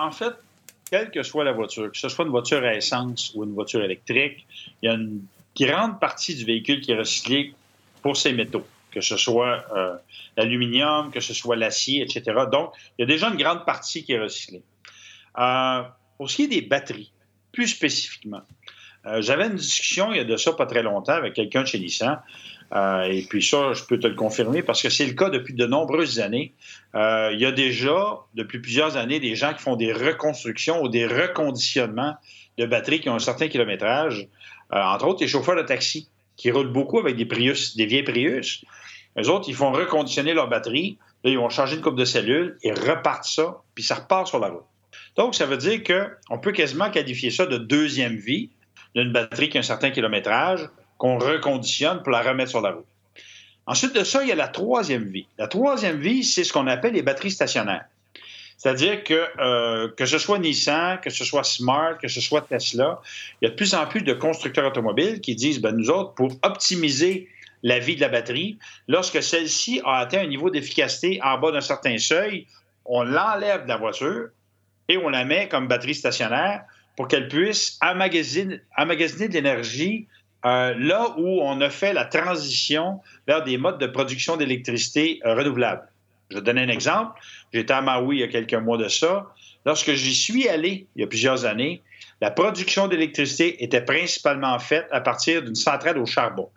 En 0.01 0.11
fait, 0.11 0.33
quelle 0.91 1.11
que 1.11 1.23
soit 1.23 1.45
la 1.45 1.53
voiture, 1.53 1.93
que 1.93 1.99
ce 1.99 2.09
soit 2.09 2.25
une 2.25 2.31
voiture 2.31 2.65
à 2.65 2.75
essence 2.75 3.33
ou 3.35 3.45
une 3.45 3.53
voiture 3.53 3.83
électrique, 3.85 4.47
il 4.83 4.87
y 4.87 4.89
a 4.89 4.95
une 4.95 5.21
grande 5.59 6.01
partie 6.01 6.35
du 6.35 6.45
véhicule 6.45 6.81
qui 6.81 6.93
est 6.93 6.99
recyclé 6.99 7.53
pour 8.03 8.17
ses 8.17 8.33
métaux 8.33 8.65
que 8.91 9.01
ce 9.01 9.17
soit 9.17 9.65
euh, 9.75 9.97
l'aluminium, 10.37 11.11
que 11.11 11.21
ce 11.21 11.35
soit 11.35 11.57
l'acier, 11.57 12.03
etc. 12.03 12.23
Donc, 12.51 12.73
il 12.99 13.03
y 13.03 13.05
a 13.05 13.07
déjà 13.07 13.29
une 13.29 13.37
grande 13.37 13.65
partie 13.65 14.05
qui 14.05 14.13
est 14.13 14.21
recyclée. 14.21 14.63
Euh, 15.39 15.83
pour 16.17 16.31
ce 16.31 16.37
qui 16.37 16.45
est 16.45 16.49
des 16.49 16.63
batteries, 16.63 17.13
plus 17.53 17.69
spécifiquement, 17.69 18.43
euh, 19.07 19.23
j'avais 19.23 19.47
une 19.47 19.57
discussion 19.57 20.13
il 20.13 20.19
y 20.19 20.21
a 20.21 20.25
de 20.25 20.37
ça 20.37 20.53
pas 20.53 20.67
très 20.67 20.83
longtemps 20.83 21.13
avec 21.13 21.35
quelqu'un 21.35 21.63
de 21.63 21.67
chez 21.67 21.79
Nissan. 21.79 22.21
et 22.75 23.25
puis 23.29 23.43
ça, 23.43 23.73
je 23.73 23.85
peux 23.85 23.99
te 23.99 24.07
le 24.07 24.15
confirmer 24.15 24.63
parce 24.63 24.83
que 24.83 24.91
c'est 24.91 25.07
le 25.07 25.15
cas 25.15 25.31
depuis 25.31 25.55
de 25.55 25.67
nombreuses 25.67 26.19
années. 26.21 26.53
il 26.95 27.39
y 27.39 27.47
a 27.47 27.53
déjà, 27.53 28.19
depuis 28.35 28.59
plusieurs 28.59 28.97
années, 28.97 29.21
des 29.21 29.37
gens 29.37 29.55
qui 29.55 29.63
font 29.63 29.77
des 29.77 29.93
reconstructions 29.93 30.83
ou 30.83 30.89
des 30.89 31.07
reconditionnements 31.07 32.17
de 32.59 32.67
batteries 32.67 33.01
qui 33.01 33.09
ont 33.09 33.15
un 33.15 33.21
certain 33.21 33.49
kilométrage. 33.49 34.29
entre 34.71 35.07
autres, 35.07 35.21
les 35.23 35.29
chauffeurs 35.29 35.57
de 35.57 35.63
taxi 35.63 36.09
qui 36.39 36.51
roulent 36.51 36.73
beaucoup 36.73 36.99
avec 36.99 37.17
des 37.17 37.27
Prius, 37.27 37.77
des 37.77 37.85
vieilles 37.85 38.05
Prius. 38.05 38.65
Les 39.17 39.29
autres, 39.29 39.49
ils 39.49 39.55
font 39.55 39.73
reconditionner 39.73 40.33
leur 40.33 40.49
batterie. 40.49 40.99
Là, 41.25 41.31
ils 41.31 41.37
vont 41.37 41.51
changer 41.51 41.77
une 41.77 41.83
coupe 41.83 41.99
de 41.99 42.05
cellules, 42.05 42.57
ils 42.63 42.73
repartent 42.73 43.25
ça, 43.25 43.61
puis 43.75 43.83
ça 43.83 43.97
repart 43.97 44.27
sur 44.27 44.39
la 44.39 44.49
route. 44.49 44.65
Donc, 45.17 45.35
ça 45.35 45.47
veut 45.47 45.57
dire 45.57 45.83
qu'on 45.83 46.39
peut 46.39 46.53
quasiment 46.53 46.91
qualifier 46.91 47.33
ça 47.33 47.45
de 47.45 47.59
deuxième 47.59 48.15
vie 48.15 48.51
d'une 48.95 49.13
batterie 49.13 49.49
qui 49.49 49.59
a 49.59 49.61
un 49.61 49.65
certain 49.65 49.91
kilométrage, 49.91 50.71
qu'on 50.97 51.19
reconditionne 51.19 52.03
pour 52.03 52.13
la 52.13 52.23
remettre 52.23 52.51
sur 52.51 52.61
la 52.61 52.71
route. 52.71 52.87
Ensuite 53.67 53.95
de 53.95 54.05
ça, 54.05 54.23
il 54.23 54.29
y 54.29 54.33
a 54.33 54.37
la 54.37 54.49
troisième 54.49 55.05
vie. 55.05 55.27
La 55.37 55.49
troisième 55.49 55.99
vie, 55.99 56.25
c'est 56.25 56.45
ce 56.45 56.53
qu'on 56.53 56.69
appelle 56.69 56.95
les 56.95 57.03
batteries 57.03 57.33
stationnaires. 57.33 57.85
C'est-à-dire 58.59 59.05
que 59.05 59.25
euh, 59.39 59.89
que 59.97 60.05
ce 60.05 60.19
soit 60.19 60.39
Nissan, 60.39 60.99
que 61.01 61.11
ce 61.11 61.25
soit 61.25 61.45
Smart, 61.45 61.97
que 61.97 62.09
ce 62.09 62.21
soit 62.21 62.43
Tesla, 62.43 63.01
il 63.41 63.45
y 63.45 63.49
a 63.49 63.51
de 63.51 63.55
plus 63.55 63.73
en 63.73 63.87
plus 63.87 64.03
de 64.03 64.13
constructeurs 64.13 64.67
automobiles 64.67 65.21
qui 65.21 65.37
disent, 65.37 65.61
ben, 65.61 65.77
nous 65.77 65.91
autres, 65.91 66.15
pour 66.15 66.33
optimiser 66.43 67.29
la 67.63 67.79
vie 67.79 67.95
de 67.95 68.01
la 68.01 68.09
batterie, 68.09 68.59
lorsque 68.89 69.23
celle-ci 69.23 69.81
a 69.85 69.99
atteint 69.99 70.21
un 70.21 70.27
niveau 70.27 70.51
d'efficacité 70.51 71.21
en 71.23 71.39
bas 71.39 71.53
d'un 71.53 71.61
certain 71.61 71.99
seuil, 71.99 72.47
on 72.85 73.05
l'enlève 73.05 73.63
de 73.65 73.69
la 73.69 73.77
voiture 73.77 74.29
et 74.89 74.97
on 74.97 75.09
la 75.09 75.25
met 75.25 75.49
comme 75.49 75.69
batterie 75.69 75.95
stationnaire 75.95 76.63
pour 76.97 77.07
qu'elle 77.07 77.29
puisse 77.29 77.79
emmagasiner, 77.81 78.59
de 78.77 79.33
l'énergie 79.33 80.09
euh, 80.45 80.75
là 80.79 81.15
où 81.17 81.41
on 81.43 81.61
a 81.61 81.71
fait 81.71 81.93
la 81.93 82.05
transition 82.05 83.01
vers 83.29 83.45
des 83.45 83.57
modes 83.57 83.79
de 83.79 83.87
production 83.87 84.37
d'électricité 84.37 85.21
euh, 85.25 85.35
renouvelables. 85.35 85.89
Je 86.31 86.37
vais 86.37 86.41
te 86.41 86.47
donner 86.47 86.63
un 86.63 86.69
exemple. 86.69 87.21
J'étais 87.53 87.73
à 87.73 87.81
Maui 87.81 88.17
il 88.17 88.21
y 88.21 88.23
a 88.23 88.29
quelques 88.29 88.55
mois 88.55 88.77
de 88.77 88.89
ça. 88.89 89.27
Lorsque 89.65 89.93
j'y 89.93 90.15
suis 90.15 90.49
allé 90.49 90.87
il 90.97 91.01
y 91.01 91.05
a 91.05 91.07
plusieurs 91.07 91.45
années, 91.45 91.83
la 92.21 92.31
production 92.31 92.89
d'électricité 92.89 93.63
était 93.63 93.81
principalement 93.81 94.59
faite 94.59 94.87
à 94.91 95.01
partir 95.01 95.43
d'une 95.43 95.55
centrale 95.55 95.99
au 95.99 96.07
charbon. 96.07 96.51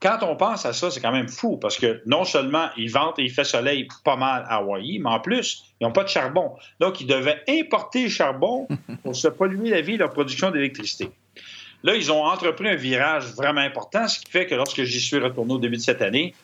Quand 0.00 0.18
on 0.22 0.36
pense 0.36 0.66
à 0.66 0.74
ça, 0.74 0.90
c'est 0.90 1.00
quand 1.00 1.12
même 1.12 1.28
fou 1.28 1.56
parce 1.56 1.78
que 1.78 2.02
non 2.04 2.24
seulement 2.24 2.68
ils 2.76 2.90
ventent 2.90 3.18
et 3.18 3.22
il 3.22 3.30
fait 3.30 3.44
soleil 3.44 3.88
pas 4.04 4.16
mal 4.16 4.44
à 4.48 4.56
Hawaii, 4.56 4.98
mais 4.98 5.08
en 5.08 5.20
plus, 5.20 5.64
ils 5.80 5.84
n'ont 5.84 5.92
pas 5.92 6.04
de 6.04 6.08
charbon. 6.10 6.56
Donc, 6.78 7.00
ils 7.00 7.06
devaient 7.06 7.42
importer 7.48 8.02
le 8.02 8.08
charbon 8.10 8.68
pour 9.02 9.16
se 9.16 9.28
polluer 9.28 9.70
la 9.70 9.80
vie 9.80 9.96
leur 9.96 10.10
production 10.10 10.50
d'électricité. 10.50 11.10
Là, 11.84 11.96
ils 11.96 12.12
ont 12.12 12.22
entrepris 12.22 12.68
un 12.68 12.74
virage 12.74 13.24
vraiment 13.34 13.60
important, 13.60 14.06
ce 14.06 14.18
qui 14.18 14.30
fait 14.30 14.46
que 14.46 14.54
lorsque 14.54 14.82
j'y 14.82 15.00
suis 15.00 15.18
retourné 15.18 15.54
au 15.54 15.58
début 15.58 15.76
de 15.76 15.82
cette 15.82 16.02
année, 16.02 16.34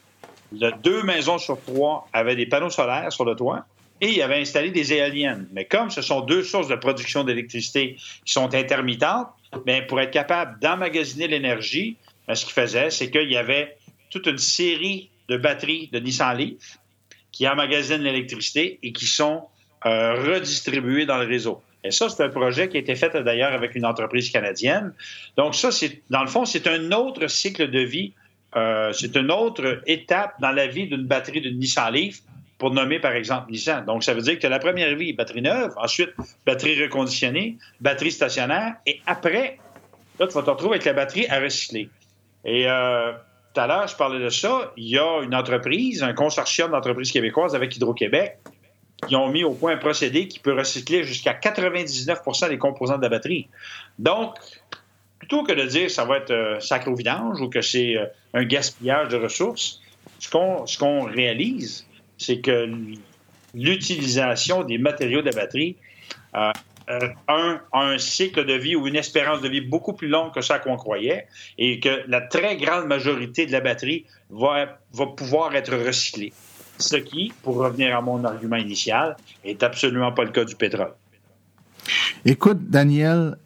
deux 0.53 1.03
maisons 1.03 1.39
sur 1.39 1.61
trois 1.61 2.09
avaient 2.13 2.37
des 2.37 2.47
panneaux 2.47 2.71
solaires 2.71 3.13
sur 3.13 3.25
le 3.25 3.35
toit 3.35 3.67
et 4.01 4.09
ils 4.09 4.23
avaient 4.23 4.41
installé 4.41 4.71
des 4.71 4.93
éoliennes. 4.93 5.47
Mais 5.53 5.65
comme 5.65 5.91
ce 5.91 6.03
sont 6.03 6.23
deux 6.23 6.43
sources 6.43 6.69
de 6.69 6.77
production 6.77 7.25
d'électricité 7.25 7.97
qui 8.25 8.33
sont 8.33 8.55
intermittentes, 8.55 9.29
bien, 9.67 9.83
pour 9.83 10.01
être 10.01 10.11
capable 10.11 10.59
d'emmagasiner 10.61 11.29
l'énergie, 11.29 11.97
ben, 12.27 12.35
ce 12.35 12.45
qu'ils 12.45 12.55
faisaient, 12.55 12.91
c'est 12.91 13.11
qu'il 13.11 13.31
y 13.31 13.37
avait 13.37 13.77
toute 14.11 14.27
une 14.27 14.39
série 14.39 15.11
de 15.29 15.37
batteries 15.37 15.89
de 15.93 15.99
Nissan 15.99 16.37
Leaf 16.37 16.79
qui 17.31 17.47
emmagasinent 17.47 18.03
l'électricité 18.03 18.79
et 18.83 18.93
qui 18.93 19.07
sont 19.07 19.45
euh, 19.87 20.15
redistribuées 20.15 21.07
dans 21.07 21.19
le 21.19 21.27
réseau. 21.27 21.63
Et 21.85 21.91
ça, 21.91 22.09
c'est 22.09 22.23
un 22.23 22.29
projet 22.29 22.69
qui 22.69 22.77
a 22.77 22.81
été 22.81 22.95
fait 22.95 23.17
d'ailleurs 23.23 23.53
avec 23.53 23.75
une 23.75 23.87
entreprise 23.87 24.31
canadienne. 24.31 24.93
Donc 25.37 25.55
ça, 25.55 25.71
c'est 25.71 26.03
dans 26.11 26.23
le 26.23 26.29
fond, 26.29 26.45
c'est 26.45 26.67
un 26.67 26.93
autre 26.93 27.27
cycle 27.29 27.71
de 27.71 27.81
vie 27.81 28.13
euh, 28.57 28.93
c'est 28.93 29.17
une 29.17 29.31
autre 29.31 29.83
étape 29.87 30.41
dans 30.41 30.51
la 30.51 30.67
vie 30.67 30.89
d'une 30.89 31.07
batterie 31.07 31.41
d'une 31.41 31.59
Nissan 31.59 31.93
Leaf, 31.93 32.23
pour 32.59 32.71
nommer 32.71 33.01
par 33.01 33.13
exemple 33.13 33.51
Nissan. 33.51 33.85
Donc, 33.87 34.05
ça 34.05 34.13
veut 34.15 34.21
dire 34.21 34.39
que 34.39 34.47
la 34.47 34.59
première 34.59 34.95
vie, 34.95 35.13
batterie 35.13 35.43
neuve, 35.43 35.73
ensuite, 35.77 36.11
batterie 36.45 36.81
reconditionnée, 36.81 37.57
batterie 37.81 38.13
stationnaire, 38.13 38.75
et 38.87 39.01
après, 39.07 39.59
là, 40.19 40.27
tu 40.27 40.35
vas 40.35 40.43
te 40.43 40.51
retrouver 40.51 40.75
avec 40.75 40.85
la 40.85 40.93
batterie 40.93 41.27
à 41.29 41.41
recycler. 41.41 41.89
Et 42.45 42.69
euh, 42.69 43.13
tout 43.55 43.61
à 43.61 43.67
l'heure, 43.67 43.89
je 43.89 43.97
parlais 43.97 44.23
de 44.23 44.29
ça. 44.29 44.73
Il 44.77 44.89
y 44.89 44.99
a 44.99 45.23
une 45.23 45.35
entreprise, 45.35 46.03
un 46.03 46.13
consortium 46.13 46.71
d'entreprises 46.71 47.13
québécoises 47.13 47.55
avec 47.55 47.75
Hydro-Québec, 47.77 48.39
qui 49.09 49.17
ont 49.17 49.29
mis 49.29 49.45
au 49.45 49.55
point 49.55 49.73
un 49.73 49.79
procédé 49.79 50.29
qui 50.29 50.39
peut 50.39 50.53
recycler 50.53 51.05
jusqu'à 51.05 51.33
99% 51.33 52.49
des 52.49 52.59
composants 52.59 52.99
de 52.99 53.03
la 53.03 53.09
batterie. 53.09 53.49
Donc, 53.99 54.35
plutôt 55.21 55.45
que 55.45 55.53
de 55.53 55.65
dire 55.67 55.89
ça 55.91 56.05
va 56.05 56.17
être 56.17 56.33
euh, 56.33 56.59
sacré 56.59 56.91
au 56.91 56.97
vidange 56.97 57.41
ou 57.41 57.49
que 57.49 57.61
c'est 57.61 57.97
euh, 57.97 58.07
un 58.35 58.43
gaspillage 58.43 59.09
de 59.09 59.17
ressources, 59.17 59.81
ce 60.19 60.29
qu'on 60.79 61.05
réalise, 61.05 61.87
c'est 62.19 62.41
que 62.41 62.69
l'utilisation 63.55 64.65
des 64.65 64.79
matériaux 64.79 65.23
de 65.23 65.31
batterie 65.31 65.77
euh, 66.35 66.51
a 67.29 67.61
un, 67.73 67.99
cycle 67.99 68.45
de 68.45 68.55
vie 68.55 68.75
ou 68.75 68.89
une 68.89 68.97
espérance 68.97 69.43
de 69.43 69.49
vie 69.49 69.61
beaucoup 69.61 69.93
plus 69.93 70.09
longue 70.09 70.33
que 70.33 70.41
ça 70.41 70.59
qu'on 70.59 70.77
croyait 70.77 71.27
et 71.57 71.79
que 71.79 72.03
la 72.09 72.23
très 72.23 72.57
grande 72.57 72.87
majorité 72.87 73.47
de 73.47 73.53
la 73.53 73.61
batterie 73.61 74.07
va, 74.31 74.79
va 74.93 75.07
pouvoir 75.07 75.55
être 75.55 75.77
recyclée. 75.77 76.33
Ce 76.79 76.97
qui, 76.97 77.33
pour 77.43 77.57
revenir 77.57 77.97
à 77.97 78.01
mon 78.01 78.25
argument 78.25 78.57
initial, 78.57 79.17
est 79.45 79.63
absolument 79.63 80.13
pas 80.13 80.25
le 80.25 80.31
cas 80.31 80.45
du 80.45 80.57
pétrole. 80.57 80.95
Écoute, 82.25 82.71
Daniel, 82.71 83.37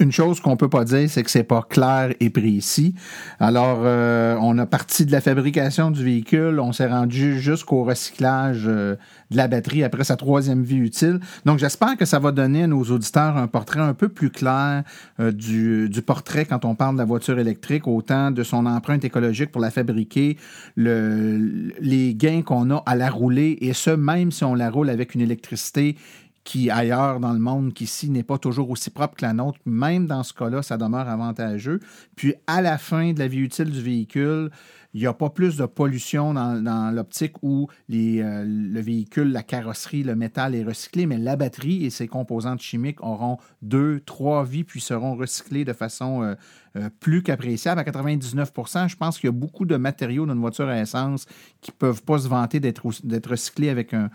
une 0.00 0.12
chose 0.12 0.40
qu'on 0.40 0.56
peut 0.56 0.68
pas 0.68 0.84
dire, 0.84 1.08
c'est 1.08 1.22
que 1.22 1.30
c'est 1.30 1.42
pas 1.42 1.62
clair 1.62 2.12
et 2.20 2.30
précis. 2.30 2.94
Alors, 3.38 3.80
euh, 3.82 4.36
on 4.40 4.58
a 4.58 4.66
parti 4.66 5.06
de 5.06 5.12
la 5.12 5.20
fabrication 5.20 5.90
du 5.90 6.04
véhicule, 6.04 6.60
on 6.60 6.72
s'est 6.72 6.86
rendu 6.86 7.40
jusqu'au 7.40 7.84
recyclage 7.84 8.64
euh, 8.66 8.96
de 9.30 9.36
la 9.36 9.48
batterie 9.48 9.84
après 9.84 10.04
sa 10.04 10.16
troisième 10.16 10.62
vie 10.62 10.76
utile. 10.76 11.20
Donc, 11.44 11.58
j'espère 11.58 11.96
que 11.96 12.04
ça 12.04 12.18
va 12.18 12.32
donner 12.32 12.64
à 12.64 12.66
nos 12.66 12.82
auditeurs 12.84 13.36
un 13.36 13.46
portrait 13.46 13.80
un 13.80 13.94
peu 13.94 14.08
plus 14.08 14.30
clair 14.30 14.82
euh, 15.20 15.32
du, 15.32 15.90
portrait 16.06 16.44
quand 16.44 16.64
on 16.64 16.74
parle 16.74 16.94
de 16.94 17.00
la 17.00 17.04
voiture 17.04 17.38
électrique, 17.38 17.86
autant 17.86 18.30
de 18.30 18.42
son 18.42 18.66
empreinte 18.66 19.04
écologique 19.04 19.52
pour 19.52 19.60
la 19.60 19.70
fabriquer, 19.70 20.38
le, 20.76 21.72
les 21.80 22.14
gains 22.14 22.42
qu'on 22.42 22.70
a 22.70 22.82
à 22.86 22.96
la 22.96 23.10
rouler, 23.10 23.58
et 23.60 23.72
ce, 23.72 23.90
même 23.90 24.32
si 24.32 24.44
on 24.44 24.54
la 24.54 24.70
roule 24.70 24.90
avec 24.90 25.14
une 25.14 25.20
électricité 25.20 25.96
qui 26.44 26.70
ailleurs 26.70 27.20
dans 27.20 27.32
le 27.32 27.38
monde, 27.38 27.74
qu'ici 27.74 28.10
n'est 28.10 28.22
pas 28.22 28.38
toujours 28.38 28.70
aussi 28.70 28.90
propre 28.90 29.16
que 29.16 29.24
la 29.24 29.32
nôtre, 29.32 29.58
même 29.66 30.06
dans 30.06 30.22
ce 30.22 30.32
cas-là, 30.32 30.62
ça 30.62 30.76
demeure 30.76 31.08
avantageux. 31.08 31.80
Puis 32.16 32.34
à 32.46 32.62
la 32.62 32.78
fin 32.78 33.12
de 33.12 33.18
la 33.18 33.28
vie 33.28 33.40
utile 33.40 33.70
du 33.70 33.82
véhicule, 33.82 34.50
il 34.92 35.00
n'y 35.00 35.06
a 35.06 35.12
pas 35.12 35.30
plus 35.30 35.56
de 35.56 35.66
pollution 35.66 36.34
dans, 36.34 36.94
l'optique 36.94 37.34
où 37.42 37.68
euh, 37.92 38.44
le 38.44 38.80
véhicule, 38.80 39.30
la 39.30 39.42
carrosserie, 39.42 40.02
le 40.02 40.16
métal 40.16 40.54
est 40.54 40.64
recyclé, 40.64 41.06
mais 41.06 41.18
la 41.18 41.36
batterie 41.36 41.84
et 41.84 41.90
ses 41.90 42.08
composantes 42.08 42.60
chimiques 42.60 43.02
auront 43.02 43.38
deux, 43.62 44.00
trois 44.00 44.44
vies, 44.44 44.64
puis 44.64 44.80
seront 44.80 45.14
recyclés 45.14 45.64
de 45.64 45.72
façon 45.72 46.22
euh, 46.22 46.34
euh, 46.76 46.88
plus 46.98 47.22
qu'appréciable. 47.22 47.80
À 47.80 47.84
99% 47.84 48.88
je 48.88 48.96
pense 48.96 49.18
qu'il 49.18 49.28
y 49.28 49.32
a 49.32 49.32
beaucoup 49.32 49.64
de 49.64 49.76
matériaux 49.76 50.26
dans 50.26 50.34
une 50.34 50.40
voiture 50.40 50.68
à 50.68 50.80
essence 50.80 51.26
qui 51.60 51.70
ne 51.70 51.76
peuvent 51.76 52.02
pas 52.02 52.18
se 52.18 52.28
vanter 52.28 52.58
d'être 52.58 52.84
recyclés 53.28 53.68
avec 53.68 53.94
un, 53.94 54.10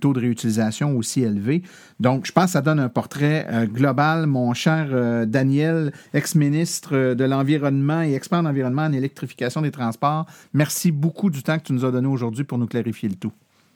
taux 0.00 0.12
de 0.12 0.20
réutilisation 0.20 0.96
aussi 0.96 1.22
élevé. 1.22 1.62
Donc, 2.00 2.26
je 2.26 2.32
pense 2.32 2.46
que 2.46 2.50
ça 2.52 2.62
donne 2.62 2.80
un 2.80 2.88
portrait 2.88 3.46
euh, 3.50 3.66
global. 3.66 4.26
Mon 4.26 4.54
cher 4.54 4.88
euh, 4.92 5.26
Daniel, 5.26 5.92
ex-ministre 6.12 7.14
de 7.14 7.24
l'Environnement 7.24 8.02
et 8.02 8.14
expert 8.14 8.38
en 8.38 8.46
environnement 8.46 8.82
en 8.82 8.92
électrification 8.92 9.62
des 9.62 9.70
transports, 9.70 10.26
merci 10.52 10.92
beaucoup 10.92 11.30
du 11.30 11.42
temps 11.42 11.58
que 11.58 11.64
tu 11.64 11.72
nous 11.72 11.84
as 11.84 11.90
donné 11.90 12.08
aujourd'hui 12.08 12.44
pour 12.44 12.58
nous 12.58 12.66
clarifier 12.66 13.08
le 13.08 13.16
tout. 13.16 13.32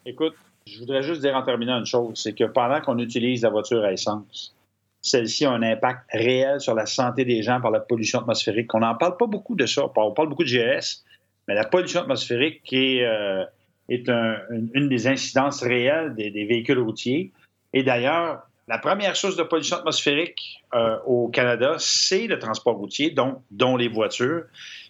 Écoute, 0.06 0.34
je 0.66 0.78
voudrais 0.78 1.02
juste 1.02 1.20
dire 1.20 1.34
en 1.34 1.42
terminant 1.42 1.78
une 1.78 1.86
chose, 1.86 2.20
c'est 2.22 2.34
que 2.34 2.44
pendant 2.44 2.80
qu'on 2.80 2.98
utilise 2.98 3.42
la 3.42 3.50
voiture 3.50 3.84
à 3.84 3.92
essence, 3.92 4.54
celle-ci 5.00 5.44
a 5.44 5.52
un 5.52 5.62
impact 5.62 6.00
réel 6.12 6.60
sur 6.60 6.74
la 6.74 6.86
santé 6.86 7.24
des 7.24 7.42
gens 7.42 7.60
par 7.60 7.70
la 7.70 7.80
pollution 7.80 8.20
atmosphérique. 8.20 8.74
On 8.74 8.80
n'en 8.80 8.94
parle 8.94 9.16
pas 9.16 9.26
beaucoup 9.26 9.54
de 9.54 9.66
ça. 9.66 9.84
On 9.96 10.12
parle 10.12 10.28
beaucoup 10.28 10.44
de 10.44 10.48
GS, 10.48 11.04
mais 11.46 11.54
la 11.54 11.64
pollution 11.64 12.00
atmosphérique 12.00 12.62
est, 12.72 13.04
euh, 13.04 13.44
est 13.88 14.08
une, 14.08 14.88
des 14.88 15.06
incidences 15.06 15.62
réelles 15.62 16.14
des, 16.14 16.44
véhicules 16.44 16.78
routiers. 16.78 17.32
Et 17.72 17.82
d'ailleurs, 17.82 18.42
la 18.66 18.78
première 18.78 19.16
source 19.16 19.36
de 19.36 19.42
pollution 19.42 19.78
atmosphérique 19.78 20.62
euh, 20.74 20.98
au 21.06 21.28
Canada, 21.28 21.76
c'est 21.78 22.26
le 22.26 22.38
transport 22.38 22.76
routier, 22.76 23.10
donc, 23.10 23.40
dont 23.50 23.76
les 23.76 23.88
voitures. 23.88 24.44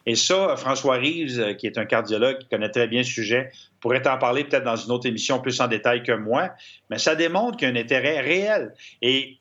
Et 0.05 0.17
ça, 0.17 0.57
François 0.57 0.97
Reeves, 0.97 1.39
euh, 1.39 1.55
qui 1.55 1.67
est 1.67 1.79
un 1.79 1.85
cardiologue 1.85 2.39
qui 2.39 2.49
connaît 2.49 2.71
très 2.71 2.89
bien 2.89 3.05
ce 3.05 3.11
sujet, 3.11 3.53
pourrait 3.81 4.07
en 4.09 4.19
parler 4.19 4.45
peut-être 4.45 4.65
dans 4.65 4.77
une 4.77 4.91
autre 4.91 5.07
émission 5.07 5.39
plus 5.39 5.61
en 5.61 5.69
détail 5.69 6.03
que 6.03 6.13
moi, 6.13 6.51
mais 6.91 6.99
ça 6.99 7.15
démontre 7.15 7.57
qu'il 7.57 7.69
y 7.69 7.71
a 7.71 7.75
un 7.75 7.81
intérêt 7.81 8.21
réel. 8.21 8.75
Et 9.01 9.39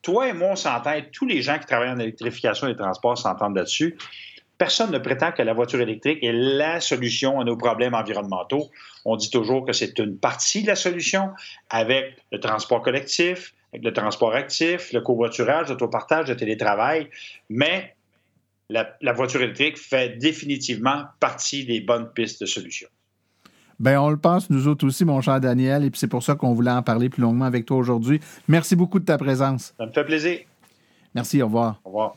toi 0.00 0.28
et 0.28 0.32
moi, 0.32 0.50
on 0.52 0.56
s'entend, 0.56 0.94
tous 1.12 1.26
les 1.26 1.42
gens 1.42 1.58
qui 1.58 1.66
travaillent 1.66 1.90
en 1.90 1.98
électrification 1.98 2.66
des 2.68 2.76
transports 2.76 3.18
s'entendent 3.18 3.56
là-dessus. 3.56 3.98
Personne 4.64 4.92
ne 4.92 4.98
prétend 4.98 5.30
que 5.30 5.42
la 5.42 5.52
voiture 5.52 5.82
électrique 5.82 6.24
est 6.24 6.32
la 6.32 6.80
solution 6.80 7.38
à 7.38 7.44
nos 7.44 7.54
problèmes 7.54 7.92
environnementaux. 7.92 8.70
On 9.04 9.14
dit 9.14 9.28
toujours 9.28 9.66
que 9.66 9.74
c'est 9.74 9.98
une 9.98 10.16
partie 10.16 10.62
de 10.62 10.68
la 10.68 10.74
solution 10.74 11.32
avec 11.68 12.16
le 12.32 12.40
transport 12.40 12.80
collectif, 12.80 13.52
avec 13.74 13.84
le 13.84 13.92
transport 13.92 14.34
actif, 14.34 14.90
le 14.94 15.02
covoiturage, 15.02 15.68
l'autopartage, 15.68 16.30
le 16.30 16.36
télétravail, 16.36 17.10
mais 17.50 17.94
la, 18.70 18.96
la 19.02 19.12
voiture 19.12 19.42
électrique 19.42 19.76
fait 19.76 20.16
définitivement 20.16 21.04
partie 21.20 21.66
des 21.66 21.82
bonnes 21.82 22.08
pistes 22.14 22.40
de 22.40 22.46
solution. 22.46 22.88
Ben, 23.78 23.98
on 23.98 24.08
le 24.08 24.16
pense, 24.16 24.48
nous 24.48 24.66
autres 24.66 24.86
aussi, 24.86 25.04
mon 25.04 25.20
cher 25.20 25.40
Daniel, 25.40 25.84
et 25.84 25.90
puis 25.90 26.00
c'est 26.00 26.08
pour 26.08 26.22
ça 26.22 26.36
qu'on 26.36 26.54
voulait 26.54 26.70
en 26.70 26.82
parler 26.82 27.10
plus 27.10 27.20
longuement 27.20 27.44
avec 27.44 27.66
toi 27.66 27.76
aujourd'hui. 27.76 28.18
Merci 28.48 28.76
beaucoup 28.76 28.98
de 28.98 29.04
ta 29.04 29.18
présence. 29.18 29.74
Ça 29.76 29.84
me 29.84 29.92
fait 29.92 30.04
plaisir. 30.04 30.38
Merci, 31.14 31.42
au 31.42 31.46
revoir. 31.48 31.82
Au 31.84 31.88
revoir. 31.90 32.16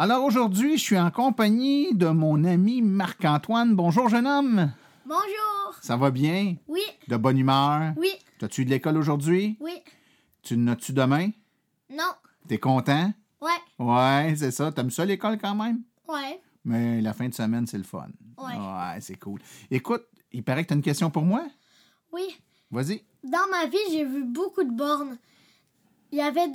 Alors 0.00 0.22
aujourd'hui, 0.24 0.78
je 0.78 0.82
suis 0.84 0.98
en 0.98 1.10
compagnie 1.10 1.92
de 1.92 2.06
mon 2.06 2.44
ami 2.44 2.82
Marc-Antoine. 2.82 3.74
Bonjour, 3.74 4.08
jeune 4.08 4.28
homme. 4.28 4.70
Bonjour. 5.04 5.74
Ça 5.82 5.96
va 5.96 6.12
bien? 6.12 6.54
Oui. 6.68 6.82
De 7.08 7.16
bonne 7.16 7.36
humeur? 7.36 7.94
Oui. 7.96 8.12
T'as-tu 8.38 8.64
de 8.64 8.70
l'école 8.70 8.96
aujourd'hui? 8.96 9.56
Oui. 9.58 9.72
Tu 10.42 10.56
n'as-tu 10.56 10.92
demain? 10.92 11.30
Non. 11.90 12.12
T'es 12.46 12.58
content? 12.58 13.12
Ouais. 13.40 13.50
Ouais, 13.84 14.36
c'est 14.36 14.52
ça. 14.52 14.70
T'aimes 14.70 14.92
ça 14.92 15.04
l'école 15.04 15.36
quand 15.36 15.56
même? 15.56 15.82
Ouais. 16.06 16.40
Mais 16.64 17.00
la 17.00 17.12
fin 17.12 17.28
de 17.28 17.34
semaine, 17.34 17.66
c'est 17.66 17.78
le 17.78 17.82
fun. 17.82 18.06
Ouais. 18.38 18.54
Ouais, 18.54 19.00
c'est 19.00 19.18
cool. 19.18 19.40
Écoute, 19.68 20.04
il 20.30 20.44
paraît 20.44 20.62
que 20.62 20.68
tu 20.68 20.74
as 20.74 20.76
une 20.76 20.82
question 20.82 21.10
pour 21.10 21.24
moi? 21.24 21.44
Oui. 22.12 22.38
Vas-y. 22.70 23.02
Dans 23.24 23.48
ma 23.50 23.66
vie, 23.66 23.78
j'ai 23.90 24.04
vu 24.04 24.22
beaucoup 24.22 24.62
de 24.62 24.70
bornes 24.70 25.18
il 26.12 26.18
y 26.18 26.22
avait 26.22 26.48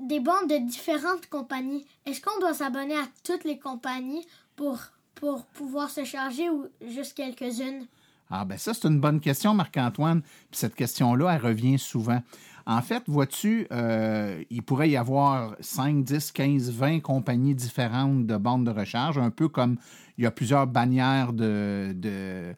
des 0.00 0.20
bandes 0.20 0.48
de 0.48 0.66
différentes 0.66 1.26
compagnies. 1.28 1.86
Est-ce 2.06 2.20
qu'on 2.20 2.38
doit 2.40 2.54
s'abonner 2.54 2.96
à 2.96 3.06
toutes 3.24 3.44
les 3.44 3.58
compagnies 3.58 4.26
pour, 4.56 4.78
pour 5.14 5.44
pouvoir 5.46 5.90
se 5.90 6.04
charger 6.04 6.48
ou 6.50 6.66
juste 6.86 7.14
quelques-unes? 7.14 7.86
Ah 8.30 8.44
ben 8.44 8.56
ça, 8.56 8.72
c'est 8.74 8.86
une 8.86 9.00
bonne 9.00 9.20
question, 9.20 9.54
Marc-Antoine. 9.54 10.22
Puis 10.22 10.60
cette 10.60 10.76
question-là, 10.76 11.32
elle 11.34 11.42
revient 11.42 11.78
souvent. 11.78 12.22
En 12.66 12.82
fait, 12.82 13.02
vois-tu, 13.08 13.66
euh, 13.72 14.44
il 14.50 14.62
pourrait 14.62 14.90
y 14.90 14.96
avoir 14.96 15.56
5, 15.58 16.04
10, 16.04 16.30
15, 16.30 16.70
20 16.70 17.00
compagnies 17.00 17.54
différentes 17.56 18.26
de 18.26 18.36
bandes 18.36 18.64
de 18.64 18.70
recharge, 18.70 19.18
un 19.18 19.30
peu 19.30 19.48
comme 19.48 19.76
il 20.18 20.24
y 20.24 20.26
a 20.26 20.30
plusieurs 20.30 20.68
bannières 20.68 21.32
de, 21.32 21.92
de 21.96 22.54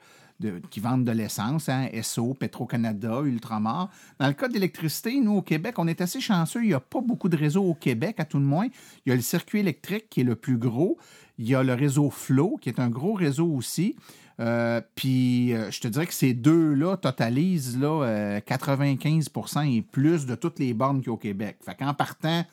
qui 0.70 0.80
vendent 0.80 1.05
de 1.05 1.12
l'essence, 1.12 1.68
hein, 1.68 1.88
SO, 2.03 2.34
Petro-Canada, 2.34 3.20
Ultramar. 3.24 3.90
Dans 4.18 4.26
le 4.26 4.32
cas 4.32 4.49
d'électricité, 4.49 5.20
nous, 5.20 5.36
au 5.36 5.43
Québec, 5.43 5.78
on 5.78 5.86
est 5.86 6.01
assez 6.01 6.20
chanceux. 6.20 6.62
Il 6.62 6.68
n'y 6.68 6.74
a 6.74 6.80
pas 6.80 7.01
beaucoup 7.01 7.28
de 7.28 7.36
réseaux 7.36 7.64
au 7.64 7.74
Québec, 7.74 8.16
à 8.18 8.24
tout 8.24 8.38
le 8.38 8.45
moins. 8.45 8.68
Il 9.05 9.11
y 9.11 9.12
a 9.12 9.16
le 9.16 9.22
circuit 9.22 9.61
électrique 9.61 10.09
qui 10.11 10.20
est 10.20 10.24
le 10.24 10.36
plus 10.36 10.59
gros. 10.59 10.99
Il 11.38 11.49
y 11.49 11.55
a 11.55 11.62
le 11.62 11.74
réseau 11.74 12.11
Flow, 12.11 12.59
qui 12.61 12.68
est 12.68 12.80
un 12.80 12.88
gros 12.88 13.14
réseau 13.14 13.47
aussi. 13.47 13.97
Euh, 14.40 14.80
puis, 14.95 15.55
euh, 15.55 15.70
je 15.70 15.80
te 15.80 15.88
dirais 15.88 16.07
que 16.07 16.14
ces 16.14 16.34
deux-là 16.34 16.97
totalisent 16.97 17.78
là, 17.78 18.40
95% 18.40 19.59
euh, 19.59 19.62
et 19.62 19.82
plus 19.82 20.26
de 20.26 20.34
toutes 20.34 20.59
les 20.59 20.74
bornes 20.74 20.99
qu'il 20.99 21.09
y 21.09 21.11
a 21.11 21.12
au 21.14 21.18
Québec. 21.18 21.57
Fait 21.64 21.74
qu'en 21.74 21.95
partant, 21.95 22.45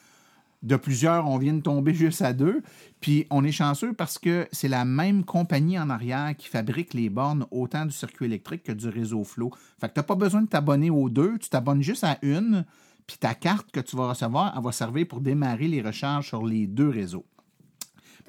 de 0.62 0.76
plusieurs, 0.76 1.28
on 1.28 1.38
vient 1.38 1.54
de 1.54 1.62
tomber 1.62 1.94
juste 1.96 2.22
à 2.22 2.34
deux. 2.34 2.62
Puis 3.00 3.26
on 3.30 3.44
est 3.44 3.52
chanceux 3.52 3.94
parce 3.94 4.18
que 4.18 4.48
c'est 4.52 4.68
la 4.68 4.86
même 4.86 5.24
compagnie 5.24 5.80
en 5.80 5.90
arrière 5.90 6.36
qui 6.38 6.48
fabrique 6.48 6.94
les 6.94 7.10
bornes 7.10 7.46
autant 7.52 7.86
du 7.86 7.92
circuit 7.92 8.26
électrique 8.26 8.64
que 8.64 8.72
du 8.72 8.90
réseau 8.90 9.24
Flow. 9.24 9.52
Fait 9.80 9.88
que 9.88 9.94
tu 9.94 10.00
n'as 10.00 10.04
pas 10.04 10.16
besoin 10.16 10.42
de 10.42 10.48
t'abonner 10.48 10.90
aux 10.90 11.10
deux, 11.10 11.38
tu 11.38 11.50
t'abonnes 11.50 11.82
juste 11.82 12.04
à 12.04 12.18
une, 12.22 12.66
puis 13.08 13.18
ta 13.18 13.34
carte 13.34 13.72
que 13.72 13.80
tu 13.80 13.96
vas 13.96 14.10
recevoir, 14.10 14.54
elle 14.56 14.64
va 14.64 14.72
servir 14.72 15.08
pour 15.08 15.22
démarrer 15.22 15.68
les 15.68 15.82
recharges 15.82 16.28
sur 16.28 16.46
les 16.46 16.68
deux 16.68 16.90
réseaux. 16.90 17.26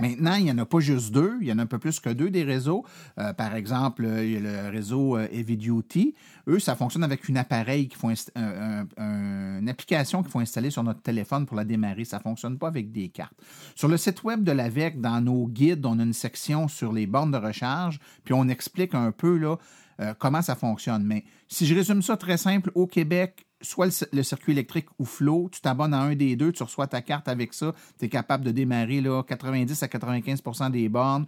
Maintenant, 0.01 0.35
il 0.35 0.45
n'y 0.45 0.51
en 0.51 0.59
a 0.59 0.67
pas 0.67 0.81
juste 0.81 1.13
deux, 1.13 1.39
il 1.41 1.49
y 1.49 1.53
en 1.53 1.59
a 1.59 1.63
un 1.63 1.67
peu 1.67 1.79
plus 1.79 2.01
que 2.01 2.11
deux 2.11 2.31
des 2.31 2.43
réseaux. 2.43 2.85
Euh, 3.19 3.33
par 3.33 3.55
exemple, 3.55 4.07
il 4.23 4.33
y 4.33 4.37
a 4.37 4.41
le 4.41 4.71
réseau 4.71 5.17
euh, 5.17 5.29
Heavy 5.31 5.57
Duty. 5.57 6.15
Eux, 6.49 6.59
ça 6.59 6.75
fonctionne 6.75 7.05
avec 7.05 7.29
une 7.29 7.37
appareil 7.37 7.89
font 7.95 8.13
une 8.37 9.69
application 9.69 10.23
qu'il 10.23 10.31
faut 10.31 10.41
installer 10.41 10.71
sur 10.71 10.83
notre 10.83 11.03
téléphone 11.03 11.47
pour 11.47 11.57
la 11.57 11.65
démarrer. 11.65 12.05
Ça 12.05 12.19
ne 12.19 12.23
fonctionne 12.23 12.59
pas 12.59 12.69
avec 12.69 12.93
des 12.93 13.09
cartes. 13.09 13.35
Sur 13.75 13.89
le 13.89 13.97
site 13.97 14.25
web 14.25 14.43
de 14.43 14.53
l'AVEC, 14.53 15.01
dans 15.01 15.21
nos 15.21 15.47
guides, 15.47 15.85
on 15.85 15.99
a 15.99 16.03
une 16.03 16.13
section 16.13 16.69
sur 16.69 16.93
les 16.93 17.07
bornes 17.07 17.31
de 17.31 17.37
recharge, 17.37 18.01
puis 18.25 18.35
on 18.35 18.49
explique 18.49 18.95
un 18.95 19.13
peu 19.13 19.37
là, 19.37 19.57
euh, 20.01 20.15
comment 20.19 20.43
ça 20.43 20.55
fonctionne. 20.55 21.05
Mais 21.05 21.25
si 21.49 21.67
je 21.67 21.75
résume 21.75 22.03
ça 22.03 22.17
très 22.17 22.37
simple, 22.37 22.71
au 22.75 22.87
Québec, 22.87 23.47
soit 23.61 24.07
le, 24.13 24.23
circuit 24.23 24.53
électrique 24.53 24.87
ou 24.99 25.05
Flow, 25.05 25.49
tu 25.53 25.61
t'abonnes 25.61 25.95
à 25.95 26.01
un 26.01 26.15
des 26.15 26.37
deux, 26.37 26.53
tu 26.53 26.63
reçois 26.63 26.87
ta 26.87 27.03
carte 27.03 27.29
avec 27.29 27.55
ça, 27.55 27.75
tu 27.99 28.07
es 28.07 28.09
capable 28.09 28.45
de 28.45 28.51
démarrer 28.51 29.01
là, 29.01 29.23
90 29.23 29.83
à 29.83 29.87
95% 29.87 30.71
des 30.71 30.89
bornes 30.89 31.27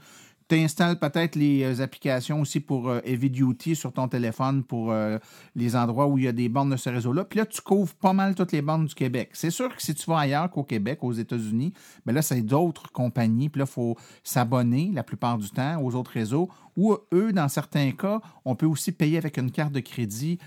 tu 0.53 0.57
installes 0.57 0.99
peut-être 0.99 1.35
les 1.37 1.63
euh, 1.63 1.83
applications 1.83 2.41
aussi 2.41 2.61
pour 2.61 2.89
euh, 2.89 3.01
Heavy 3.05 3.31
Duty 3.31 3.75
sur 3.75 3.93
ton 3.93 4.09
téléphone 4.09 4.63
pour 4.63 4.93
euh, 4.93 5.19
les 5.55 5.77
endroits 5.77 6.07
où 6.07 6.19
il 6.19 6.25
y 6.25 6.29
a 6.29 6.33
des 6.33 6.49
bornes 6.49 6.71
de 6.71 6.77
ce 6.77 6.91
réseau-là. 6.91 7.25
Puis 7.25 7.39
là, 7.39 7.47
tu 7.47 7.61
couvres 7.61 7.95
pas 7.95 8.13
mal 8.13 8.35
toutes 8.35 8.53
les 8.53 8.63
bornes 8.63 8.87
du 8.87 8.95
Québec. 8.95 9.31
C'est 9.33 9.51
sûr 9.51 9.75
que 9.75 9.83
si 9.83 9.95
tu 9.95 10.05
vas 10.11 10.19
ailleurs 10.19 10.51
qu'au 10.51 10.63
Québec, 10.63 10.99
aux 11.03 11.13
États-Unis, 11.13 11.73
bien 12.05 12.15
là, 12.15 12.23
c'est 12.23 12.43
d'autres 12.43 12.91
compagnies. 12.93 13.49
Puis 13.49 13.61
là, 13.61 13.65
il 13.69 13.73
faut 13.73 13.97
s'abonner 14.23 14.91
la 14.93 15.03
plupart 15.03 15.39
du 15.39 15.51
temps 15.51 15.81
aux 15.83 15.95
autres 15.95 16.13
réseaux. 16.13 16.49
Ou 16.77 16.97
eux, 17.13 17.33
dans 17.33 17.49
certains 17.49 17.93
cas, 17.93 18.21
on 18.45 18.55
peut 18.55 18.67
aussi 18.67 18.93
payer 18.93 19.19
avec 19.19 19.39
une 19.39 19.51
carte 19.51 19.73
de 19.73 19.81
crédit 19.81 20.39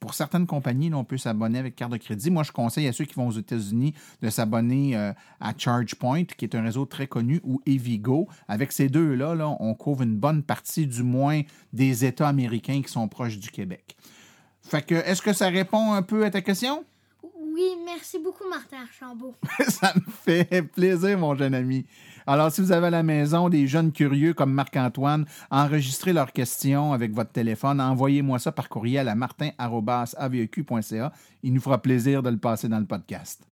pour 0.00 0.14
certaines 0.14 0.46
compagnies, 0.46 0.92
on 0.94 1.04
peut 1.04 1.18
s'abonner 1.18 1.58
avec 1.58 1.76
carte 1.76 1.92
de 1.92 1.96
crédit. 1.96 2.30
Moi, 2.30 2.42
je 2.42 2.52
conseille 2.52 2.86
à 2.88 2.92
ceux 2.92 3.04
qui 3.04 3.14
vont 3.14 3.28
aux 3.28 3.32
États-Unis 3.32 3.94
de 4.22 4.30
s'abonner 4.30 4.96
euh, 4.96 5.12
à 5.40 5.52
ChargePoint, 5.56 6.24
qui 6.24 6.44
est 6.44 6.54
un 6.54 6.62
réseau 6.62 6.86
très 6.86 7.06
connu, 7.06 7.40
ou 7.44 7.60
Evigo. 7.66 8.28
Avec 8.48 8.72
ces 8.72 8.88
deux-là, 8.88 9.34
là, 9.34 9.54
on 9.60 9.74
couvre 9.74 10.02
une 10.02 10.16
bonne 10.16 10.42
partie, 10.42 10.86
du 10.86 11.02
moins, 11.02 11.42
des 11.72 12.04
États 12.04 12.28
américains 12.28 12.80
qui 12.82 12.90
sont 12.90 13.08
proches 13.08 13.38
du 13.38 13.50
Québec. 13.50 13.96
Fait 14.62 14.82
que, 14.84 14.94
est-ce 14.94 15.22
que 15.22 15.32
ça 15.32 15.48
répond 15.48 15.92
un 15.92 16.02
peu 16.02 16.24
à 16.24 16.30
ta 16.30 16.40
question? 16.40 16.84
Oui, 17.22 17.70
merci 17.84 18.18
beaucoup, 18.18 18.48
Martin 18.48 18.78
Archambault. 18.82 19.34
ça 19.68 19.92
me 19.94 20.10
fait 20.10 20.62
plaisir, 20.62 21.18
mon 21.18 21.34
jeune 21.34 21.54
ami. 21.54 21.86
Alors, 22.28 22.50
si 22.50 22.60
vous 22.60 22.72
avez 22.72 22.88
à 22.88 22.90
la 22.90 23.04
maison 23.04 23.48
des 23.48 23.68
jeunes 23.68 23.92
curieux 23.92 24.34
comme 24.34 24.52
Marc-Antoine, 24.52 25.26
enregistrez 25.50 26.12
leurs 26.12 26.32
questions 26.32 26.92
avec 26.92 27.12
votre 27.12 27.30
téléphone. 27.30 27.80
Envoyez-moi 27.80 28.40
ça 28.40 28.50
par 28.50 28.68
courriel 28.68 29.08
à 29.08 29.14
martin.aveq.ca. 29.14 31.12
Il 31.44 31.52
nous 31.52 31.60
fera 31.60 31.80
plaisir 31.80 32.24
de 32.24 32.30
le 32.30 32.38
passer 32.38 32.68
dans 32.68 32.80
le 32.80 32.86
podcast. 32.86 33.46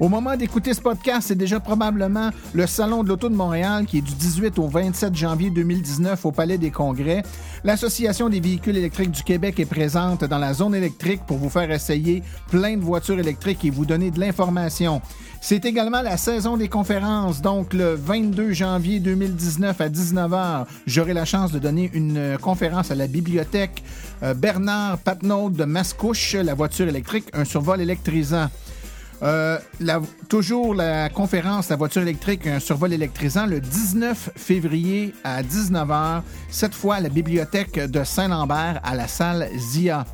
Au 0.00 0.08
moment 0.08 0.34
d'écouter 0.34 0.72
ce 0.72 0.80
podcast, 0.80 1.28
c'est 1.28 1.34
déjà 1.34 1.60
probablement 1.60 2.30
le 2.54 2.66
Salon 2.66 3.02
de 3.02 3.10
l'Auto 3.10 3.28
de 3.28 3.34
Montréal 3.34 3.84
qui 3.84 3.98
est 3.98 4.00
du 4.00 4.14
18 4.14 4.58
au 4.58 4.66
27 4.66 5.14
janvier 5.14 5.50
2019 5.50 6.24
au 6.24 6.32
Palais 6.32 6.56
des 6.56 6.70
Congrès. 6.70 7.22
L'Association 7.64 8.30
des 8.30 8.40
véhicules 8.40 8.78
électriques 8.78 9.10
du 9.10 9.22
Québec 9.22 9.60
est 9.60 9.66
présente 9.66 10.24
dans 10.24 10.38
la 10.38 10.54
zone 10.54 10.74
électrique 10.74 11.20
pour 11.26 11.36
vous 11.36 11.50
faire 11.50 11.70
essayer 11.70 12.22
plein 12.50 12.78
de 12.78 12.82
voitures 12.82 13.18
électriques 13.18 13.62
et 13.66 13.68
vous 13.68 13.84
donner 13.84 14.10
de 14.10 14.18
l'information. 14.18 15.02
C'est 15.42 15.66
également 15.66 16.00
la 16.00 16.16
saison 16.16 16.56
des 16.56 16.68
conférences, 16.68 17.42
donc 17.42 17.74
le 17.74 17.94
22 17.94 18.52
janvier 18.52 19.00
2019 19.00 19.82
à 19.82 19.88
19h, 19.90 20.64
j'aurai 20.86 21.12
la 21.12 21.26
chance 21.26 21.52
de 21.52 21.58
donner 21.58 21.90
une 21.92 22.38
conférence 22.40 22.90
à 22.90 22.94
la 22.94 23.06
bibliothèque 23.06 23.82
euh, 24.22 24.32
Bernard 24.32 24.96
Patnaud 24.98 25.50
de 25.50 25.64
Mascouche, 25.64 26.34
la 26.34 26.54
voiture 26.54 26.88
électrique, 26.88 27.26
un 27.34 27.44
survol 27.44 27.82
électrisant. 27.82 28.48
Euh, 29.22 29.58
toujours 30.28 30.74
la 30.74 31.10
conférence 31.10 31.68
La 31.68 31.76
voiture 31.76 32.02
électrique, 32.02 32.46
un 32.46 32.58
survol 32.58 32.92
électrisant, 32.92 33.46
le 33.46 33.60
19 33.60 34.30
février 34.36 35.14
à 35.24 35.42
19h, 35.42 36.22
cette 36.48 36.74
fois 36.74 36.96
à 36.96 37.00
la 37.00 37.10
bibliothèque 37.10 37.78
de 37.78 38.02
Saint-Lambert 38.02 38.80
à 38.82 38.94
la 38.94 39.08
salle 39.08 39.48
ZIA. 39.56 40.06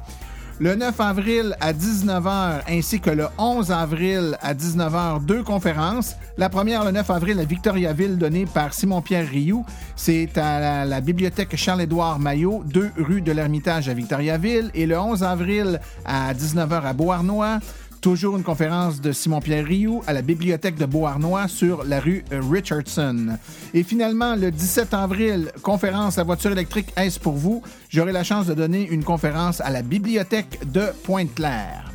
Le 0.58 0.74
9 0.74 0.98
avril 1.00 1.54
à 1.60 1.74
19h 1.74 2.62
ainsi 2.66 2.98
que 2.98 3.10
le 3.10 3.26
11 3.36 3.70
avril 3.70 4.38
à 4.40 4.54
19h, 4.54 5.22
deux 5.22 5.42
conférences. 5.42 6.16
La 6.38 6.48
première 6.48 6.82
le 6.82 6.92
9 6.92 7.10
avril 7.10 7.38
à 7.40 7.44
Victoriaville 7.44 8.16
donnée 8.16 8.46
par 8.46 8.72
Simon-Pierre 8.72 9.28
Rioux. 9.28 9.66
C'est 9.96 10.38
à 10.38 10.58
la, 10.58 10.84
la 10.86 11.00
bibliothèque 11.02 11.54
Charles-Édouard 11.56 12.18
Maillot, 12.18 12.62
2 12.64 12.90
rue 12.96 13.20
de 13.20 13.32
l'Ermitage 13.32 13.90
à 13.90 13.94
Victoriaville. 13.94 14.70
Et 14.72 14.86
le 14.86 14.98
11 14.98 15.22
avril 15.24 15.78
à 16.06 16.32
19h 16.32 16.82
à 16.82 16.92
Beauharnois. 16.94 17.58
Toujours 18.00 18.36
une 18.36 18.44
conférence 18.44 19.00
de 19.00 19.10
Simon-Pierre 19.10 19.64
Rioux 19.64 20.02
à 20.06 20.12
la 20.12 20.22
bibliothèque 20.22 20.76
de 20.76 20.86
Beauharnois 20.86 21.48
sur 21.48 21.82
la 21.84 21.98
rue 21.98 22.24
Richardson. 22.30 23.36
Et 23.74 23.82
finalement, 23.82 24.36
le 24.36 24.50
17 24.50 24.94
avril, 24.94 25.50
conférence 25.62 26.18
à 26.18 26.22
voiture 26.22 26.52
électrique 26.52 26.92
Est-ce 26.96 27.18
pour 27.18 27.34
vous? 27.34 27.62
J'aurai 27.88 28.12
la 28.12 28.22
chance 28.22 28.46
de 28.46 28.54
donner 28.54 28.88
une 28.88 29.02
conférence 29.02 29.60
à 29.60 29.70
la 29.70 29.82
bibliothèque 29.82 30.70
de 30.70 30.84
Pointe-Claire. 31.04 31.90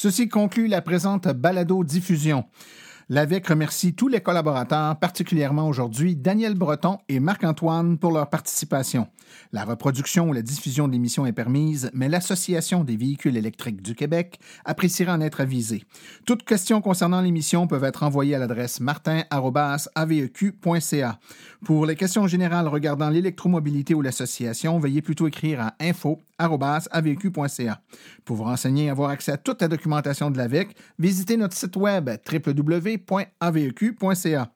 Ceci 0.00 0.28
conclut 0.28 0.68
la 0.68 0.80
présente 0.80 1.26
balado-diffusion. 1.26 2.44
L'AVEC 3.10 3.46
remercie 3.46 3.94
tous 3.94 4.08
les 4.08 4.20
collaborateurs, 4.20 4.98
particulièrement 4.98 5.66
aujourd'hui 5.66 6.14
Daniel 6.14 6.54
Breton 6.54 6.98
et 7.08 7.20
Marc-Antoine 7.20 7.96
pour 7.96 8.12
leur 8.12 8.28
participation. 8.28 9.08
La 9.50 9.64
reproduction 9.64 10.28
ou 10.28 10.34
la 10.34 10.42
diffusion 10.42 10.86
de 10.86 10.92
l'émission 10.92 11.24
est 11.24 11.32
permise, 11.32 11.90
mais 11.94 12.10
l'Association 12.10 12.84
des 12.84 12.98
véhicules 12.98 13.38
électriques 13.38 13.80
du 13.80 13.94
Québec 13.94 14.38
appréciera 14.66 15.14
en 15.14 15.22
être 15.22 15.40
avisée. 15.40 15.84
Toutes 16.26 16.44
questions 16.44 16.82
concernant 16.82 17.22
l'émission 17.22 17.66
peuvent 17.66 17.84
être 17.84 18.02
envoyées 18.02 18.34
à 18.34 18.38
l'adresse 18.38 18.78
martin.aveq.ca. 18.78 21.18
Pour 21.64 21.86
les 21.86 21.96
questions 21.96 22.26
générales 22.26 22.68
regardant 22.68 23.08
l'électromobilité 23.08 23.94
ou 23.94 24.02
l'association, 24.02 24.78
veuillez 24.78 25.00
plutôt 25.00 25.28
écrire 25.28 25.60
à 25.60 25.74
info.aveq.ca. 25.80 27.80
Pour 28.26 28.36
vous 28.36 28.44
renseigner 28.44 28.84
et 28.84 28.90
avoir 28.90 29.08
accès 29.10 29.32
à 29.32 29.38
toute 29.38 29.62
la 29.62 29.68
documentation 29.68 30.30
de 30.30 30.36
l'AVEC, 30.36 30.76
visitez 30.98 31.38
notre 31.38 31.56
site 31.56 31.76
web 31.76 32.10
www 32.30 32.97
www.aveq.ca. 33.08 34.50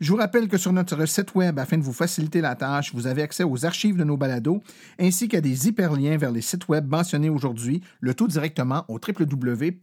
Je 0.00 0.10
vous 0.10 0.16
rappelle 0.16 0.48
que 0.48 0.56
sur 0.58 0.72
notre 0.72 1.06
site 1.06 1.34
web, 1.34 1.58
afin 1.58 1.78
de 1.78 1.82
vous 1.82 1.92
faciliter 1.92 2.40
la 2.40 2.54
tâche, 2.56 2.92
vous 2.94 3.06
avez 3.06 3.22
accès 3.22 3.44
aux 3.44 3.64
archives 3.64 3.96
de 3.96 4.04
nos 4.04 4.16
balados 4.16 4.62
ainsi 4.98 5.28
qu'à 5.28 5.40
des 5.40 5.68
hyperliens 5.68 6.16
vers 6.16 6.32
les 6.32 6.40
sites 6.40 6.68
web 6.68 6.88
mentionnés 6.88 7.30
aujourd'hui, 7.30 7.80
le 8.00 8.12
tout 8.14 8.26
directement 8.26 8.84
au 8.88 8.94
www.aveq.ca 8.94 9.82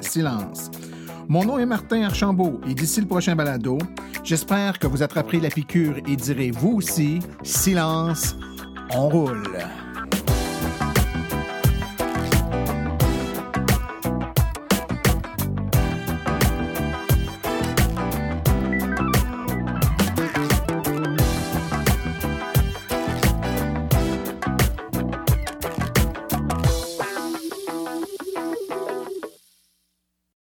silence. 0.00 0.70
Mon 1.28 1.44
nom 1.44 1.58
est 1.58 1.66
Martin 1.66 2.04
Archambault 2.04 2.60
et 2.68 2.74
d'ici 2.74 3.00
le 3.00 3.06
prochain 3.06 3.34
balado, 3.34 3.78
j'espère 4.22 4.78
que 4.78 4.86
vous 4.86 5.02
attraperez 5.02 5.40
la 5.40 5.50
piqûre 5.50 5.96
et 6.06 6.14
direz 6.16 6.52
vous 6.52 6.74
aussi 6.76 7.18
silence, 7.42 8.36
on 8.94 9.08
roule. 9.08 9.58